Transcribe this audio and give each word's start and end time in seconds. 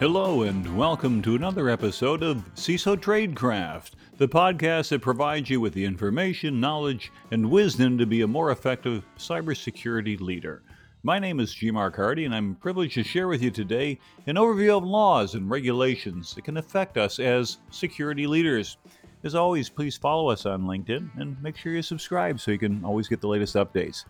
Hello, 0.00 0.42
and 0.42 0.78
welcome 0.78 1.20
to 1.22 1.34
another 1.34 1.68
episode 1.68 2.22
of 2.22 2.54
CISO 2.54 2.96
Tradecraft, 2.96 3.94
the 4.16 4.28
podcast 4.28 4.90
that 4.90 5.02
provides 5.02 5.50
you 5.50 5.60
with 5.60 5.74
the 5.74 5.84
information, 5.84 6.60
knowledge, 6.60 7.10
and 7.32 7.50
wisdom 7.50 7.98
to 7.98 8.06
be 8.06 8.20
a 8.20 8.26
more 8.28 8.52
effective 8.52 9.04
cybersecurity 9.18 10.20
leader. 10.20 10.62
My 11.02 11.18
name 11.18 11.40
is 11.40 11.52
G. 11.52 11.72
Mark 11.72 11.96
Hardy, 11.96 12.26
and 12.26 12.32
I'm 12.32 12.54
privileged 12.54 12.94
to 12.94 13.02
share 13.02 13.26
with 13.26 13.42
you 13.42 13.50
today 13.50 13.98
an 14.28 14.36
overview 14.36 14.78
of 14.78 14.84
laws 14.84 15.34
and 15.34 15.50
regulations 15.50 16.32
that 16.36 16.44
can 16.44 16.58
affect 16.58 16.96
us 16.96 17.18
as 17.18 17.58
security 17.70 18.28
leaders. 18.28 18.76
As 19.24 19.34
always, 19.34 19.68
please 19.68 19.96
follow 19.96 20.30
us 20.30 20.46
on 20.46 20.62
LinkedIn 20.62 21.10
and 21.18 21.42
make 21.42 21.56
sure 21.56 21.72
you 21.72 21.82
subscribe 21.82 22.38
so 22.38 22.52
you 22.52 22.58
can 22.60 22.84
always 22.84 23.08
get 23.08 23.20
the 23.20 23.26
latest 23.26 23.56
updates. 23.56 24.04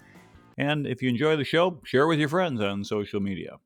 And 0.59 0.87
if 0.87 1.01
you 1.01 1.09
enjoy 1.09 1.37
the 1.37 1.45
show, 1.45 1.81
share 1.83 2.07
with 2.07 2.19
your 2.19 2.29
friends 2.29 2.61
on 2.61 2.84
social 2.84 3.20
media. 3.20 3.57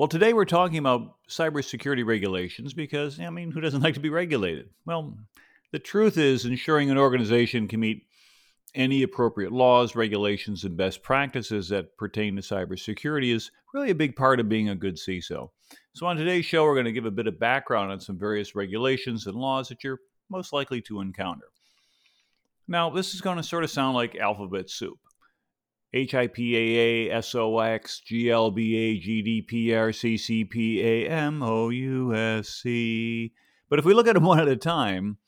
Well, 0.00 0.08
today 0.08 0.32
we're 0.32 0.46
talking 0.46 0.78
about 0.78 1.16
cybersecurity 1.28 2.06
regulations 2.06 2.72
because, 2.72 3.20
I 3.20 3.28
mean, 3.28 3.50
who 3.50 3.60
doesn't 3.60 3.82
like 3.82 3.92
to 3.92 4.00
be 4.00 4.08
regulated? 4.08 4.70
Well, 4.86 5.18
the 5.72 5.78
truth 5.78 6.16
is, 6.16 6.46
ensuring 6.46 6.90
an 6.90 6.96
organization 6.96 7.68
can 7.68 7.80
meet 7.80 8.06
any 8.74 9.02
appropriate 9.02 9.52
laws, 9.52 9.94
regulations, 9.94 10.64
and 10.64 10.74
best 10.74 11.02
practices 11.02 11.68
that 11.68 11.98
pertain 11.98 12.34
to 12.36 12.40
cybersecurity 12.40 13.34
is 13.34 13.50
really 13.74 13.90
a 13.90 13.94
big 13.94 14.16
part 14.16 14.40
of 14.40 14.48
being 14.48 14.70
a 14.70 14.74
good 14.74 14.96
CISO. 14.96 15.50
So, 15.92 16.06
on 16.06 16.16
today's 16.16 16.46
show, 16.46 16.64
we're 16.64 16.76
going 16.76 16.86
to 16.86 16.92
give 16.92 17.04
a 17.04 17.10
bit 17.10 17.26
of 17.26 17.38
background 17.38 17.92
on 17.92 18.00
some 18.00 18.18
various 18.18 18.54
regulations 18.54 19.26
and 19.26 19.36
laws 19.36 19.68
that 19.68 19.84
you're 19.84 20.00
most 20.30 20.54
likely 20.54 20.80
to 20.80 21.02
encounter. 21.02 21.48
Now, 22.66 22.88
this 22.88 23.12
is 23.12 23.20
going 23.20 23.36
to 23.36 23.42
sort 23.42 23.64
of 23.64 23.70
sound 23.70 23.96
like 23.96 24.16
alphabet 24.16 24.70
soup. 24.70 24.98
HIPAA. 25.94 27.10
But 33.68 33.78
if 33.78 33.84
we 33.84 33.94
look 33.94 34.06
at 34.06 34.14
them 34.14 34.24
one 34.26 34.40
at 34.40 34.48
a 34.48 34.56
time, 34.56 35.18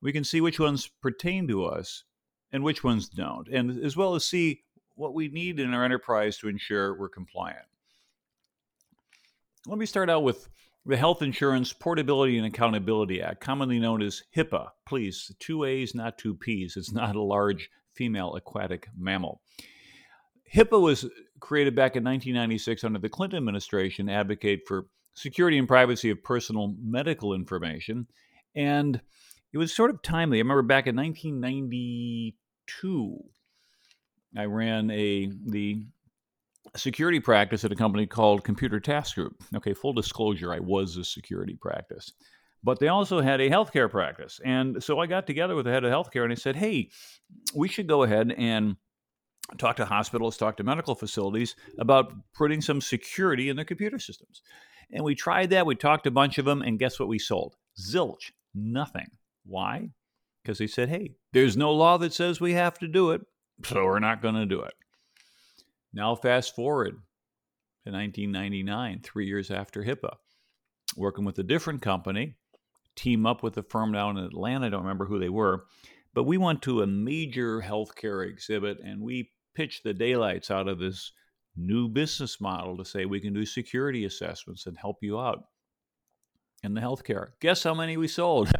we 0.00 0.12
can 0.12 0.24
see 0.24 0.40
which 0.40 0.58
ones 0.60 0.90
pertain 1.00 1.46
to 1.48 1.64
us 1.64 2.04
and 2.52 2.62
which 2.62 2.84
ones 2.84 3.08
don't, 3.08 3.48
and 3.48 3.82
as 3.84 3.96
well 3.96 4.14
as 4.14 4.24
see 4.24 4.62
what 4.94 5.14
we 5.14 5.28
need 5.28 5.58
in 5.58 5.72
our 5.72 5.84
enterprise 5.84 6.36
to 6.38 6.48
ensure 6.48 6.98
we're 6.98 7.08
compliant. 7.08 7.66
Let 9.66 9.78
me 9.78 9.86
start 9.86 10.10
out 10.10 10.22
with 10.22 10.48
the 10.84 10.96
Health 10.96 11.22
Insurance 11.22 11.72
Portability 11.72 12.36
and 12.36 12.46
Accountability 12.46 13.22
Act, 13.22 13.40
commonly 13.40 13.78
known 13.78 14.02
as 14.02 14.24
HIPAA. 14.36 14.70
Please, 14.86 15.32
two 15.38 15.64
A's, 15.64 15.94
not 15.94 16.18
two 16.18 16.34
P's. 16.34 16.76
It's 16.76 16.92
not 16.92 17.14
a 17.14 17.22
large 17.22 17.70
female 17.94 18.34
aquatic 18.34 18.88
mammal. 18.96 19.40
HIPAA 20.54 20.80
was 20.80 21.06
created 21.40 21.74
back 21.74 21.96
in 21.96 22.04
1996 22.04 22.84
under 22.84 22.98
the 22.98 23.08
Clinton 23.08 23.38
administration, 23.38 24.08
advocate 24.08 24.60
for 24.66 24.86
security 25.14 25.58
and 25.58 25.68
privacy 25.68 26.10
of 26.10 26.22
personal 26.22 26.74
medical 26.80 27.34
information, 27.34 28.06
and 28.54 29.00
it 29.52 29.58
was 29.58 29.74
sort 29.74 29.90
of 29.90 30.00
timely. 30.02 30.38
I 30.38 30.40
remember 30.40 30.62
back 30.62 30.86
in 30.86 30.96
1992, 30.96 33.18
I 34.36 34.44
ran 34.44 34.90
a 34.90 35.30
the 35.46 35.84
security 36.76 37.20
practice 37.20 37.64
at 37.64 37.72
a 37.72 37.76
company 37.76 38.06
called 38.06 38.44
Computer 38.44 38.80
Task 38.80 39.16
Group. 39.16 39.42
Okay, 39.56 39.74
full 39.74 39.92
disclosure, 39.92 40.52
I 40.52 40.60
was 40.60 40.96
a 40.96 41.04
security 41.04 41.56
practice. 41.60 42.12
But 42.64 42.78
they 42.78 42.88
also 42.88 43.20
had 43.20 43.40
a 43.40 43.50
healthcare 43.50 43.90
practice. 43.90 44.40
And 44.44 44.82
so 44.82 45.00
I 45.00 45.06
got 45.06 45.26
together 45.26 45.56
with 45.56 45.64
the 45.64 45.72
head 45.72 45.84
of 45.84 45.92
healthcare 45.92 46.22
and 46.22 46.32
I 46.32 46.36
said, 46.36 46.56
hey, 46.56 46.90
we 47.54 47.68
should 47.68 47.88
go 47.88 48.04
ahead 48.04 48.32
and 48.38 48.76
talk 49.58 49.76
to 49.76 49.84
hospitals, 49.84 50.36
talk 50.36 50.56
to 50.56 50.64
medical 50.64 50.94
facilities 50.94 51.56
about 51.78 52.12
putting 52.34 52.60
some 52.60 52.80
security 52.80 53.48
in 53.48 53.56
their 53.56 53.64
computer 53.64 53.98
systems. 53.98 54.42
And 54.90 55.04
we 55.04 55.14
tried 55.14 55.50
that. 55.50 55.66
We 55.66 55.74
talked 55.74 56.04
to 56.04 56.08
a 56.08 56.12
bunch 56.12 56.38
of 56.38 56.44
them, 56.44 56.62
and 56.62 56.78
guess 56.78 56.98
what 56.98 57.08
we 57.08 57.18
sold? 57.18 57.56
Zilch, 57.80 58.32
nothing. 58.54 59.08
Why? 59.44 59.90
Because 60.42 60.58
they 60.58 60.66
said, 60.66 60.88
hey, 60.88 61.12
there's 61.32 61.56
no 61.56 61.72
law 61.72 61.98
that 61.98 62.12
says 62.12 62.40
we 62.40 62.52
have 62.52 62.78
to 62.78 62.88
do 62.88 63.10
it, 63.10 63.22
so 63.64 63.84
we're 63.84 63.98
not 63.98 64.22
going 64.22 64.34
to 64.34 64.46
do 64.46 64.60
it. 64.60 64.74
Now, 65.92 66.14
fast 66.14 66.54
forward 66.54 66.94
to 67.84 67.92
1999, 67.92 69.00
three 69.02 69.26
years 69.26 69.50
after 69.50 69.82
HIPAA, 69.82 70.14
working 70.96 71.24
with 71.24 71.38
a 71.38 71.42
different 71.42 71.82
company, 71.82 72.34
team 72.96 73.26
up 73.26 73.42
with 73.42 73.56
a 73.56 73.62
firm 73.62 73.92
down 73.92 74.18
in 74.18 74.24
Atlanta. 74.24 74.66
I 74.66 74.70
don't 74.70 74.82
remember 74.82 75.06
who 75.06 75.18
they 75.18 75.28
were, 75.28 75.64
but 76.14 76.24
we 76.24 76.38
went 76.38 76.62
to 76.62 76.82
a 76.82 76.86
major 76.86 77.60
healthcare 77.60 78.28
exhibit 78.28 78.78
and 78.80 79.00
we 79.00 79.30
pitched 79.54 79.84
the 79.84 79.94
daylights 79.94 80.50
out 80.50 80.68
of 80.68 80.78
this 80.78 81.12
new 81.56 81.88
business 81.88 82.40
model 82.40 82.76
to 82.76 82.84
say 82.84 83.04
we 83.04 83.20
can 83.20 83.34
do 83.34 83.44
security 83.44 84.04
assessments 84.04 84.66
and 84.66 84.76
help 84.76 84.98
you 85.02 85.20
out 85.20 85.44
in 86.62 86.74
the 86.74 86.80
healthcare. 86.80 87.28
Guess 87.40 87.62
how 87.62 87.74
many 87.74 87.96
we 87.96 88.08
sold? 88.08 88.50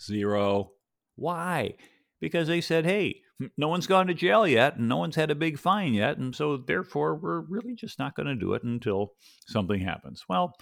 Zero. 0.00 0.72
Why? 1.16 1.74
Because 2.20 2.48
they 2.48 2.60
said, 2.60 2.84
hey, 2.84 3.20
no 3.56 3.68
one's 3.68 3.86
gone 3.86 4.06
to 4.06 4.14
jail 4.14 4.46
yet 4.46 4.76
and 4.76 4.88
no 4.88 4.96
one's 4.96 5.16
had 5.16 5.30
a 5.30 5.34
big 5.34 5.58
fine 5.58 5.94
yet. 5.94 6.18
And 6.18 6.34
so, 6.34 6.56
therefore, 6.56 7.16
we're 7.16 7.40
really 7.40 7.74
just 7.74 7.98
not 7.98 8.14
going 8.14 8.26
to 8.26 8.34
do 8.34 8.54
it 8.54 8.62
until 8.62 9.12
something 9.46 9.80
happens. 9.80 10.24
Well, 10.28 10.54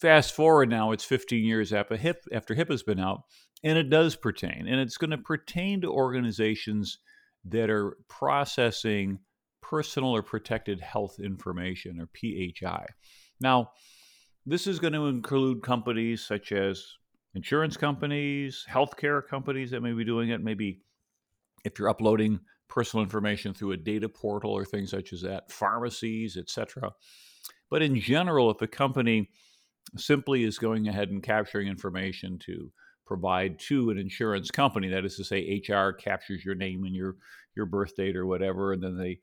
fast 0.00 0.34
forward 0.34 0.68
now, 0.68 0.92
it's 0.92 1.04
15 1.04 1.44
years 1.44 1.72
after 1.72 1.96
HIP, 1.96 2.24
after 2.32 2.54
HIP 2.54 2.70
has 2.70 2.82
been 2.82 3.00
out, 3.00 3.22
and 3.64 3.78
it 3.78 3.90
does 3.90 4.16
pertain. 4.16 4.66
And 4.68 4.80
it's 4.80 4.96
going 4.96 5.10
to 5.10 5.18
pertain 5.18 5.80
to 5.82 5.88
organizations 5.88 6.98
that 7.44 7.70
are 7.70 7.96
processing 8.08 9.18
personal 9.60 10.10
or 10.10 10.22
protected 10.22 10.80
health 10.80 11.18
information 11.18 12.00
or 12.00 12.08
PHI. 12.14 12.86
Now, 13.40 13.70
this 14.44 14.66
is 14.66 14.78
going 14.78 14.92
to 14.92 15.06
include 15.06 15.62
companies 15.62 16.24
such 16.24 16.52
as 16.52 16.84
insurance 17.34 17.76
companies, 17.76 18.66
healthcare 18.68 19.26
companies 19.26 19.70
that 19.70 19.80
may 19.80 19.92
be 19.92 20.04
doing 20.04 20.30
it, 20.30 20.42
maybe 20.42 20.82
if 21.64 21.78
you're 21.78 21.88
uploading 21.88 22.40
personal 22.68 23.02
information 23.02 23.54
through 23.54 23.72
a 23.72 23.76
data 23.76 24.08
portal 24.08 24.50
or 24.50 24.64
things 24.64 24.90
such 24.90 25.12
as 25.12 25.22
that, 25.22 25.50
pharmacies, 25.50 26.36
etc. 26.36 26.90
But 27.70 27.82
in 27.82 27.98
general, 28.00 28.50
if 28.50 28.60
a 28.62 28.66
company 28.66 29.30
simply 29.96 30.44
is 30.44 30.58
going 30.58 30.88
ahead 30.88 31.10
and 31.10 31.22
capturing 31.22 31.68
information 31.68 32.38
to 32.40 32.72
provide 33.12 33.58
to 33.58 33.90
an 33.90 33.98
insurance 33.98 34.50
company, 34.50 34.88
that 34.88 35.04
is 35.04 35.16
to 35.16 35.24
say, 35.24 35.62
HR 35.68 35.90
captures 35.92 36.44
your 36.44 36.54
name 36.54 36.84
and 36.84 36.94
your 36.94 37.16
your 37.54 37.66
birth 37.66 37.94
date 37.94 38.16
or 38.16 38.24
whatever, 38.24 38.72
and 38.72 38.82
then 38.82 38.96
they 38.96 39.18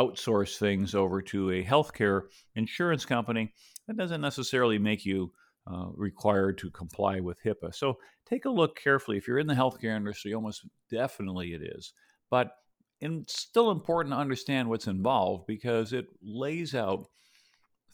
outsource 0.00 0.58
things 0.58 0.92
over 0.96 1.22
to 1.22 1.52
a 1.52 1.64
healthcare 1.64 2.22
insurance 2.56 3.04
company, 3.04 3.52
that 3.86 3.96
doesn't 3.96 4.20
necessarily 4.20 4.78
make 4.78 5.04
you 5.04 5.32
uh, 5.70 5.86
required 5.94 6.58
to 6.58 6.70
comply 6.72 7.20
with 7.20 7.38
HIPAA. 7.44 7.72
So 7.72 7.98
take 8.28 8.44
a 8.44 8.50
look 8.50 8.76
carefully. 8.76 9.16
If 9.16 9.28
you're 9.28 9.38
in 9.38 9.46
the 9.46 9.54
healthcare 9.54 9.96
industry, 9.96 10.34
almost 10.34 10.66
definitely 10.90 11.52
it 11.52 11.62
is. 11.62 11.92
But 12.30 12.50
it's 13.00 13.40
still 13.40 13.70
important 13.70 14.12
to 14.14 14.18
understand 14.18 14.68
what's 14.68 14.88
involved 14.88 15.46
because 15.46 15.92
it 15.92 16.06
lays 16.20 16.74
out 16.74 17.06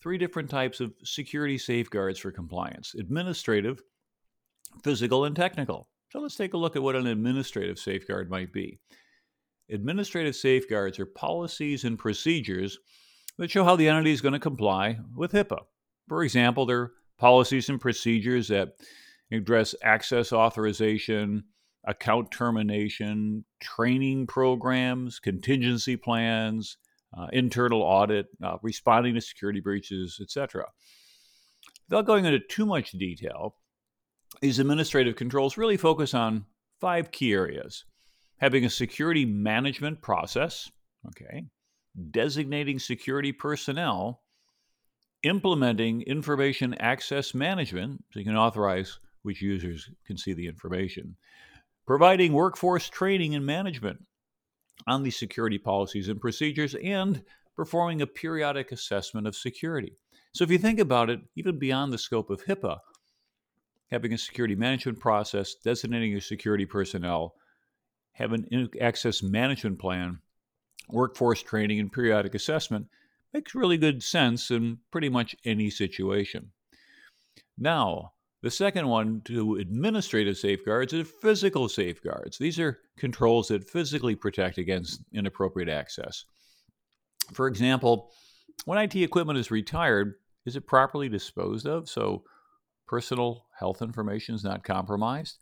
three 0.01 0.17
different 0.17 0.49
types 0.49 0.81
of 0.81 0.95
security 1.05 1.59
safeguards 1.59 2.19
for 2.19 2.31
compliance 2.31 2.95
administrative, 2.99 3.83
physical, 4.83 5.25
and 5.25 5.37
technical. 5.37 5.89
So 6.11 6.21
let's 6.21 6.37
take 6.37 6.55
a 6.55 6.59
look 6.59 6.77
at 6.77 6.83
what 6.83 6.97
an 6.97 7.07
administrative 7.07 7.79
safeguard 7.79 8.31
might 8.31 8.53
be. 8.53 8.79
Administrative 9.71 10.37
safeguards 10.37 10.99
are 10.99 11.07
policies 11.07 11.85
and 11.85 11.99
procedures 11.99 12.79
that 13.39 13.51
show 13.51 13.65
how 13.65 13.77
the 13.77 13.89
entity 13.89 14.13
is 14.13 14.21
going 14.21 14.35
to 14.35 14.39
comply 14.39 14.99
with 15.17 15.33
HIPAA. 15.33 15.59
For 16.09 16.23
example, 16.23 16.67
there 16.67 16.81
are 16.81 16.93
policies 17.19 17.69
and 17.69 17.81
procedures 17.81 18.49
that 18.49 18.75
address 19.33 19.75
access 19.83 20.33
authorization, 20.33 21.45
account 21.87 22.31
termination, 22.31 23.45
training 23.61 24.27
programs, 24.27 25.19
contingency 25.19 25.97
plans, 25.97 26.77
uh, 27.17 27.27
internal 27.33 27.83
audit, 27.83 28.27
uh, 28.43 28.57
responding 28.63 29.15
to 29.15 29.21
security 29.21 29.61
breaches, 29.61 30.19
etc. 30.21 30.67
Without 31.89 32.07
going 32.07 32.25
into 32.25 32.41
too 32.41 32.67
much 32.67 32.93
detail, 32.93 33.57
these 34.41 34.59
administrative 34.59 35.17
controls 35.17 35.57
really 35.57 35.77
focus 35.77 36.15
on 36.15 36.45
five 36.81 37.11
key 37.11 37.33
areas 37.33 37.85
having 38.39 38.65
a 38.65 38.71
security 38.71 39.25
management 39.25 40.03
process, 40.03 40.71
okay, 41.07 41.45
designating 42.11 42.79
security 42.79 43.33
personnel 43.33 44.21
implementing 45.23 46.03
information 46.03 46.75
access 46.75 47.33
management, 47.35 48.05
so 48.13 48.19
you 48.19 48.27
can 48.27 48.37
authorize 48.37 48.99
which 49.23 49.41
users 49.41 49.89
can 50.07 50.19
see 50.19 50.35
the 50.35 50.47
information, 50.47 51.17
providing 51.87 52.33
workforce 52.33 52.89
training 52.91 53.35
and 53.35 53.47
management 53.47 53.99
on 54.87 55.03
these 55.03 55.19
security 55.19 55.57
policies 55.57 56.09
and 56.09 56.21
procedures, 56.21 56.75
and 56.75 57.23
performing 57.57 58.03
a 58.03 58.07
periodic 58.07 58.71
assessment 58.71 59.27
of 59.27 59.35
security. 59.35 59.97
So, 60.35 60.45
if 60.45 60.51
you 60.51 60.59
think 60.59 60.79
about 60.79 61.09
it, 61.09 61.21
even 61.37 61.59
beyond 61.59 61.93
the 61.93 61.99
scope 61.99 62.29
of 62.29 62.45
HIPAA, 62.45 62.79
having 63.91 64.13
a 64.13 64.19
security 64.19 64.55
management 64.55 65.01
process, 65.01 65.55
designating 65.55 66.11
your 66.11 66.21
security 66.21 66.67
personnel, 66.67 67.35
having 68.13 68.47
an 68.51 68.69
access 68.81 69.23
management 69.23 69.79
plan, 69.79 70.19
workforce 70.89 71.43
training, 71.43 71.81
and 71.81 71.93
periodic 71.93 72.35
assessment 72.35 72.87
makes 73.33 73.55
really 73.55 73.77
good 73.77 74.03
sense 74.03 74.51
in 74.51 74.79
pretty 74.91 75.09
much 75.09 75.35
any 75.45 75.71
situation. 75.71 76.51
Now, 77.59 78.13
the 78.43 78.51
second 78.51 78.87
one 78.89 79.23
to 79.25 79.57
administrative 79.57 80.37
safeguards 80.37 80.93
is 80.93 81.09
physical 81.23 81.69
safeguards. 81.69 82.37
These 82.39 82.59
are 82.59 82.79
controls 82.99 83.49
that 83.49 83.69
physically 83.69 84.15
protect 84.15 84.59
against 84.59 85.01
inappropriate 85.13 85.69
access. 85.69 86.25
For 87.33 87.47
example, 87.47 88.11
when 88.67 88.79
IT 88.79 88.97
equipment 88.97 89.39
is 89.39 89.51
retired, 89.51 90.15
is 90.47 90.57
it 90.57 90.67
properly 90.67 91.09
disposed 91.09 91.67
of 91.67 91.89
so 91.89 92.25
personal 92.87 93.47
health 93.59 93.83
information 93.83 94.35
is 94.35 94.45
not 94.45 94.65
compromised? 94.65 95.39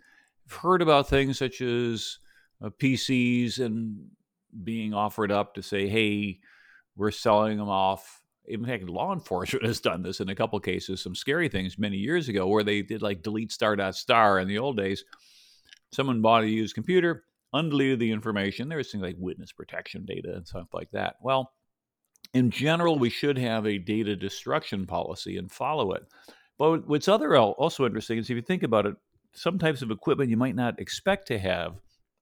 I've 0.46 0.56
heard 0.56 0.82
about 0.82 1.08
things 1.08 1.38
such 1.38 1.60
as 1.60 2.18
uh, 2.62 2.70
PCs 2.70 3.58
and 3.58 4.08
being 4.64 4.94
offered 4.94 5.32
up 5.32 5.54
to 5.54 5.62
say, 5.62 5.88
hey, 5.88 6.40
we're 6.96 7.10
selling 7.10 7.58
them 7.58 7.68
off 7.68 8.22
in 8.46 8.64
fact, 8.64 8.84
law 8.84 9.12
enforcement 9.12 9.66
has 9.66 9.80
done 9.80 10.02
this 10.02 10.20
in 10.20 10.28
a 10.28 10.34
couple 10.34 10.58
cases. 10.60 11.00
Some 11.00 11.14
scary 11.14 11.48
things 11.48 11.78
many 11.78 11.96
years 11.96 12.28
ago 12.28 12.46
where 12.46 12.64
they 12.64 12.82
did 12.82 13.02
like 13.02 13.22
delete 13.22 13.52
star 13.52 13.76
dot 13.76 13.94
star 13.94 14.38
in 14.38 14.48
the 14.48 14.58
old 14.58 14.76
days. 14.76 15.04
Someone 15.92 16.22
bought 16.22 16.44
a 16.44 16.48
used 16.48 16.74
computer, 16.74 17.24
undeleted 17.54 17.98
the 17.98 18.10
information. 18.10 18.68
There 18.68 18.78
was 18.78 18.90
things 18.90 19.02
like 19.02 19.16
witness 19.18 19.52
protection 19.52 20.04
data 20.06 20.34
and 20.34 20.46
stuff 20.46 20.68
like 20.72 20.90
that. 20.92 21.16
Well, 21.20 21.52
in 22.34 22.50
general, 22.50 22.98
we 22.98 23.10
should 23.10 23.36
have 23.36 23.66
a 23.66 23.78
data 23.78 24.16
destruction 24.16 24.86
policy 24.86 25.36
and 25.36 25.52
follow 25.52 25.92
it. 25.92 26.04
But 26.58 26.86
what's 26.86 27.08
other 27.08 27.36
also 27.36 27.86
interesting 27.86 28.18
is 28.18 28.30
if 28.30 28.36
you 28.36 28.42
think 28.42 28.62
about 28.62 28.86
it, 28.86 28.96
some 29.32 29.58
types 29.58 29.82
of 29.82 29.90
equipment 29.90 30.30
you 30.30 30.36
might 30.36 30.54
not 30.54 30.78
expect 30.78 31.26
to 31.28 31.38
have 31.38 31.74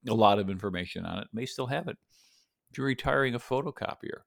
a 0.08 0.14
lot 0.14 0.38
of 0.38 0.48
information 0.48 1.04
on 1.04 1.18
it 1.18 1.28
may 1.32 1.44
still 1.44 1.66
have 1.66 1.88
it. 1.88 1.96
If 2.70 2.78
you're 2.78 2.86
retiring 2.86 3.34
a 3.34 3.38
photocopier, 3.38 4.22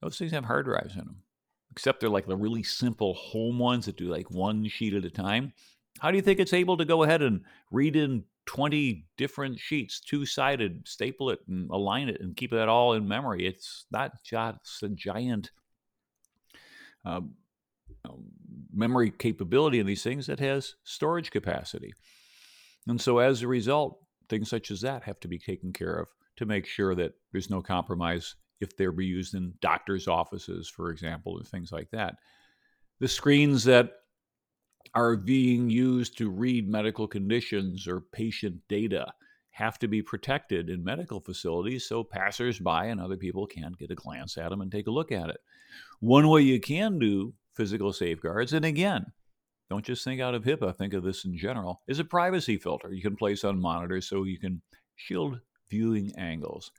those 0.00 0.18
things 0.18 0.32
have 0.32 0.44
hard 0.44 0.66
drives 0.66 0.94
in 0.94 1.00
them, 1.00 1.22
except 1.70 2.00
they're 2.00 2.10
like 2.10 2.26
the 2.26 2.36
really 2.36 2.64
simple 2.64 3.14
home 3.14 3.58
ones 3.58 3.86
that 3.86 3.96
do 3.96 4.08
like 4.08 4.30
one 4.30 4.66
sheet 4.68 4.94
at 4.94 5.04
a 5.04 5.10
time. 5.10 5.52
How 6.00 6.10
do 6.10 6.16
you 6.16 6.22
think 6.22 6.40
it's 6.40 6.52
able 6.52 6.76
to 6.76 6.84
go 6.84 7.04
ahead 7.04 7.22
and 7.22 7.42
read 7.70 7.94
in 7.94 8.24
20 8.46 9.06
different 9.16 9.60
sheets, 9.60 10.00
two 10.00 10.26
sided, 10.26 10.88
staple 10.88 11.30
it 11.30 11.38
and 11.46 11.70
align 11.70 12.08
it 12.08 12.20
and 12.20 12.36
keep 12.36 12.50
that 12.50 12.68
all 12.68 12.94
in 12.94 13.06
memory? 13.06 13.46
It's 13.46 13.86
not 13.92 14.22
just 14.24 14.82
a 14.82 14.88
giant 14.88 15.52
uh, 17.04 17.20
Um, 18.08 18.24
memory 18.74 19.10
capability 19.10 19.78
in 19.78 19.86
these 19.86 20.02
things 20.02 20.26
that 20.26 20.40
has 20.40 20.74
storage 20.84 21.30
capacity. 21.30 21.92
And 22.86 23.00
so 23.00 23.18
as 23.18 23.42
a 23.42 23.48
result, 23.48 23.98
things 24.28 24.48
such 24.48 24.70
as 24.70 24.80
that 24.80 25.04
have 25.04 25.20
to 25.20 25.28
be 25.28 25.38
taken 25.38 25.72
care 25.72 25.94
of 25.94 26.08
to 26.36 26.46
make 26.46 26.66
sure 26.66 26.94
that 26.94 27.12
there's 27.30 27.50
no 27.50 27.60
compromise 27.60 28.34
if 28.60 28.76
they're 28.76 28.92
be 28.92 29.06
used 29.06 29.34
in 29.34 29.52
doctors' 29.60 30.08
offices, 30.08 30.68
for 30.68 30.90
example, 30.90 31.36
and 31.36 31.46
things 31.46 31.70
like 31.70 31.90
that. 31.90 32.14
The 33.00 33.08
screens 33.08 33.64
that 33.64 33.90
are 34.94 35.16
being 35.16 35.70
used 35.70 36.16
to 36.18 36.30
read 36.30 36.68
medical 36.68 37.06
conditions 37.06 37.86
or 37.86 38.00
patient 38.00 38.56
data 38.68 39.12
have 39.50 39.78
to 39.78 39.88
be 39.88 40.00
protected 40.00 40.70
in 40.70 40.82
medical 40.82 41.20
facilities 41.20 41.86
so 41.86 42.02
passersby 42.02 42.88
and 42.88 43.00
other 43.00 43.16
people 43.16 43.46
can't 43.46 43.78
get 43.78 43.90
a 43.90 43.94
glance 43.94 44.38
at 44.38 44.48
them 44.48 44.60
and 44.60 44.72
take 44.72 44.86
a 44.86 44.90
look 44.92 45.12
at 45.12 45.28
it. 45.28 45.38
One 46.00 46.28
way 46.28 46.42
you 46.42 46.60
can 46.60 46.98
do 46.98 47.34
physical 47.54 47.92
safeguards, 47.92 48.52
and 48.52 48.64
again, 48.64 49.12
don't 49.70 49.84
just 49.84 50.04
think 50.04 50.20
out 50.20 50.34
of 50.34 50.44
HIPAA, 50.44 50.76
think 50.76 50.92
of 50.92 51.02
this 51.02 51.24
in 51.24 51.36
general, 51.36 51.80
is 51.88 51.98
a 51.98 52.04
privacy 52.04 52.58
filter 52.58 52.92
you 52.92 53.02
can 53.02 53.16
place 53.16 53.42
on 53.44 53.60
monitors 53.60 54.06
so 54.06 54.24
you 54.24 54.38
can 54.38 54.60
shield 54.96 55.40
viewing 55.70 56.12
angles. 56.18 56.70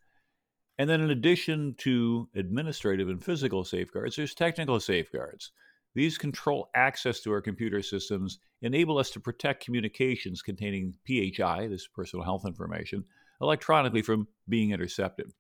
And 0.78 0.90
then, 0.90 1.02
in 1.02 1.12
addition 1.12 1.75
to 1.80 2.30
administrative 2.36 3.10
and 3.10 3.24
physical 3.24 3.64
safeguards, 3.64 4.16
there's 4.16 4.34
technical 4.34 4.80
safeguards. 4.80 5.52
These 5.96 6.18
control 6.18 6.70
access 6.76 7.19
to 7.22 7.31
our 7.31 7.42
computer 7.42 7.81
systems, 7.81 8.40
enable 8.64 8.98
us 8.98 9.12
to 9.12 9.19
protect 9.19 9.64
communications 9.64 10.42
containing 10.42 10.96
PHI, 11.06 11.68
this 11.68 11.88
personal 11.88 12.26
health 12.26 12.46
information, 12.46 13.04
electronically 13.42 14.02
from 14.02 14.28
being 14.50 14.72
intercepted. 14.72 15.31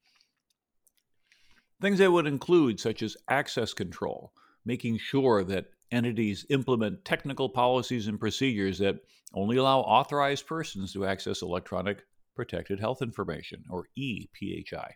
Things 1.81 1.99
that 1.99 2.11
would 2.11 2.27
include, 2.27 2.79
such 2.79 3.01
as 3.01 3.17
access 3.29 3.73
control, 3.73 4.33
making 4.65 4.97
sure 4.97 5.43
that 5.43 5.65
entities 5.91 6.45
implement 6.49 7.05
technical 7.05 7.49
policies 7.49 8.07
and 8.07 8.19
procedures 8.19 8.79
that 8.79 8.95
only 9.33 9.57
allow 9.57 9.79
authorized 9.79 10.47
persons 10.47 10.93
to 10.93 11.05
access 11.05 11.41
electronic 11.41 12.03
protected 12.35 12.79
health 12.79 13.01
information, 13.01 13.63
or 13.69 13.87
ePHI. 13.97 14.91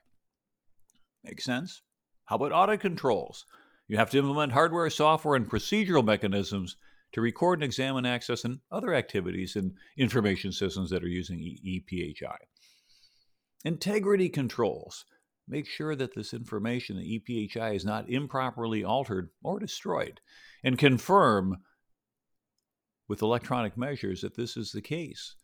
Makes 1.23 1.43
sense? 1.43 1.81
How 2.25 2.35
about 2.37 2.51
audit 2.51 2.79
controls? 2.79 3.45
You 3.87 3.97
have 3.97 4.09
to 4.11 4.17
implement 4.17 4.51
hardware, 4.51 4.89
software, 4.89 5.35
and 5.35 5.49
procedural 5.49 6.03
mechanisms 6.03 6.77
to 7.13 7.21
record 7.21 7.59
and 7.59 7.63
examine 7.63 8.05
access 8.05 8.43
and 8.43 8.59
other 8.71 8.93
activities 8.93 9.55
in 9.55 9.75
information 9.97 10.51
systems 10.51 10.89
that 10.89 11.03
are 11.03 11.07
using 11.07 11.39
ePHI. 11.39 12.37
Integrity 13.63 14.29
controls. 14.29 15.05
Make 15.47 15.67
sure 15.67 15.95
that 15.95 16.13
this 16.13 16.33
information, 16.33 16.97
the 16.97 17.19
ePHI, 17.19 17.75
is 17.75 17.85
not 17.85 18.09
improperly 18.09 18.83
altered 18.83 19.29
or 19.41 19.59
destroyed, 19.59 20.19
and 20.63 20.77
confirm 20.77 21.57
with 23.07 23.21
electronic 23.21 23.77
measures 23.77 24.21
that 24.21 24.35
this 24.35 24.57
is 24.57 24.71
the 24.71 24.81
case 24.81 25.35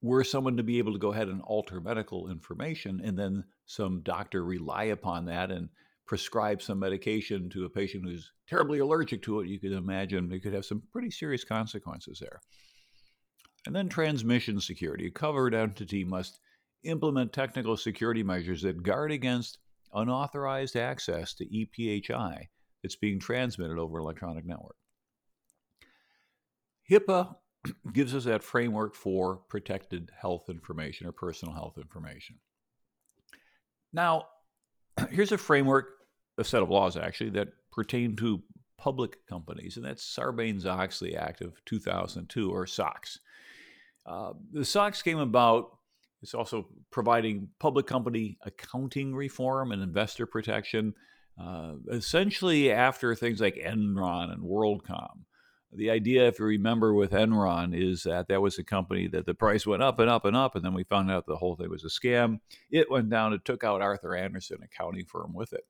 were 0.00 0.24
someone 0.24 0.56
to 0.56 0.62
be 0.62 0.78
able 0.78 0.92
to 0.92 0.98
go 0.98 1.12
ahead 1.12 1.28
and 1.28 1.42
alter 1.42 1.80
medical 1.80 2.30
information 2.30 3.00
and 3.02 3.18
then 3.18 3.44
some 3.66 4.00
doctor 4.02 4.44
rely 4.44 4.84
upon 4.84 5.24
that 5.26 5.50
and 5.50 5.68
prescribe 6.06 6.62
some 6.62 6.78
medication 6.78 7.50
to 7.50 7.64
a 7.64 7.70
patient 7.70 8.04
who's 8.04 8.32
terribly 8.48 8.78
allergic 8.78 9.22
to 9.22 9.40
it, 9.40 9.48
you 9.48 9.58
could 9.58 9.72
imagine 9.72 10.32
it 10.32 10.40
could 10.40 10.54
have 10.54 10.64
some 10.64 10.82
pretty 10.90 11.10
serious 11.10 11.44
consequences 11.44 12.18
there. 12.18 12.40
And 13.66 13.76
then 13.76 13.88
transmission 13.88 14.60
security. 14.60 15.08
A 15.08 15.10
covered 15.10 15.52
entity 15.52 16.04
must 16.04 16.40
implement 16.84 17.32
technical 17.32 17.76
security 17.76 18.22
measures 18.22 18.62
that 18.62 18.82
guard 18.82 19.12
against 19.12 19.58
unauthorized 19.94 20.76
access 20.76 21.34
to 21.34 21.46
ePHI 21.46 22.44
that's 22.82 22.96
being 22.96 23.18
transmitted 23.18 23.78
over 23.78 23.98
electronic 23.98 24.46
network. 24.46 24.76
HIPAA 26.90 27.34
gives 27.92 28.14
us 28.14 28.24
that 28.24 28.42
framework 28.42 28.94
for 28.94 29.36
protected 29.36 30.10
health 30.18 30.48
information 30.48 31.06
or 31.06 31.12
personal 31.12 31.54
health 31.54 31.78
information. 31.78 32.36
Now, 33.92 34.26
here's 35.10 35.32
a 35.32 35.38
framework, 35.38 35.88
a 36.38 36.44
set 36.44 36.62
of 36.62 36.70
laws 36.70 36.96
actually, 36.96 37.30
that 37.30 37.48
pertain 37.72 38.16
to 38.16 38.42
public 38.78 39.26
companies, 39.26 39.76
and 39.76 39.84
that's 39.84 40.04
Sarbanes 40.04 40.64
Oxley 40.64 41.16
Act 41.16 41.40
of 41.40 41.62
2002, 41.64 42.50
or 42.50 42.66
SOX. 42.66 43.18
Uh, 44.06 44.32
the 44.52 44.64
SOX 44.64 45.02
came 45.02 45.18
about, 45.18 45.77
it's 46.22 46.34
also 46.34 46.68
providing 46.90 47.48
public 47.58 47.86
company 47.86 48.38
accounting 48.44 49.14
reform 49.14 49.72
and 49.72 49.82
investor 49.82 50.26
protection, 50.26 50.94
uh, 51.40 51.74
essentially 51.90 52.72
after 52.72 53.14
things 53.14 53.40
like 53.40 53.54
Enron 53.54 54.32
and 54.32 54.42
WorldCom. 54.42 55.20
The 55.72 55.90
idea, 55.90 56.26
if 56.26 56.38
you 56.38 56.46
remember, 56.46 56.94
with 56.94 57.10
Enron 57.10 57.78
is 57.78 58.04
that 58.04 58.28
that 58.28 58.40
was 58.40 58.58
a 58.58 58.64
company 58.64 59.06
that 59.08 59.26
the 59.26 59.34
price 59.34 59.66
went 59.66 59.82
up 59.82 59.98
and 59.98 60.08
up 60.08 60.24
and 60.24 60.34
up, 60.34 60.56
and 60.56 60.64
then 60.64 60.72
we 60.72 60.82
found 60.82 61.10
out 61.10 61.26
the 61.26 61.36
whole 61.36 61.56
thing 61.56 61.68
was 61.68 61.84
a 61.84 61.88
scam. 61.88 62.40
It 62.70 62.90
went 62.90 63.10
down 63.10 63.34
It 63.34 63.44
took 63.44 63.62
out 63.62 63.82
Arthur 63.82 64.16
Andersen, 64.16 64.58
accounting 64.64 65.04
firm, 65.04 65.34
with 65.34 65.52
it. 65.52 65.66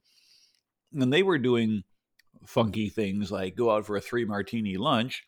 And 0.94 1.12
they 1.12 1.24
were 1.24 1.38
doing 1.38 1.82
funky 2.46 2.88
things 2.88 3.32
like 3.32 3.56
go 3.56 3.72
out 3.72 3.84
for 3.84 3.96
a 3.96 4.00
three 4.00 4.24
martini 4.24 4.76
lunch, 4.76 5.24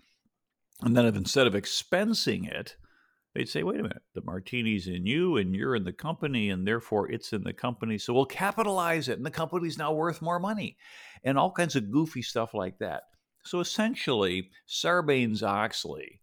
and 0.82 0.96
then 0.96 1.04
if 1.04 1.16
instead 1.16 1.48
of 1.48 1.54
expensing 1.54 2.48
it, 2.48 2.76
they'd 3.34 3.48
say, 3.48 3.62
wait 3.62 3.80
a 3.80 3.82
minute, 3.82 4.02
the 4.14 4.22
martini's 4.22 4.88
in 4.88 5.06
you 5.06 5.36
and 5.36 5.54
you're 5.54 5.76
in 5.76 5.84
the 5.84 5.92
company, 5.92 6.50
and 6.50 6.66
therefore 6.66 7.10
it's 7.10 7.32
in 7.32 7.44
the 7.44 7.52
company. 7.52 7.98
So 7.98 8.12
we'll 8.12 8.26
capitalize 8.26 9.08
it, 9.08 9.16
and 9.16 9.26
the 9.26 9.30
company's 9.30 9.78
now 9.78 9.92
worth 9.92 10.22
more 10.22 10.38
money, 10.38 10.76
and 11.24 11.38
all 11.38 11.52
kinds 11.52 11.76
of 11.76 11.90
goofy 11.90 12.22
stuff 12.22 12.54
like 12.54 12.78
that. 12.78 13.04
So 13.44 13.60
essentially, 13.60 14.50
Sarbanes 14.68 15.42
Oxley 15.42 16.20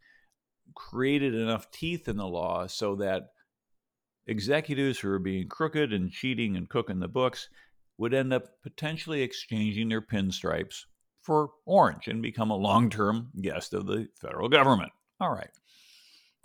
created 0.75 1.33
enough 1.33 1.71
teeth 1.71 2.07
in 2.07 2.17
the 2.17 2.27
law 2.27 2.67
so 2.67 2.95
that 2.97 3.29
executives 4.27 4.99
who 4.99 5.09
are 5.09 5.19
being 5.19 5.47
crooked 5.47 5.93
and 5.93 6.11
cheating 6.11 6.55
and 6.55 6.69
cooking 6.69 6.99
the 6.99 7.07
books 7.07 7.49
would 7.97 8.13
end 8.13 8.33
up 8.33 8.61
potentially 8.61 9.21
exchanging 9.21 9.89
their 9.89 10.01
pinstripes 10.01 10.83
for 11.21 11.49
orange 11.65 12.07
and 12.07 12.21
become 12.21 12.51
a 12.51 12.55
long 12.55 12.89
term 12.89 13.29
guest 13.41 13.73
of 13.73 13.87
the 13.87 14.07
federal 14.21 14.49
government. 14.49 14.91
All 15.19 15.31
right. 15.31 15.49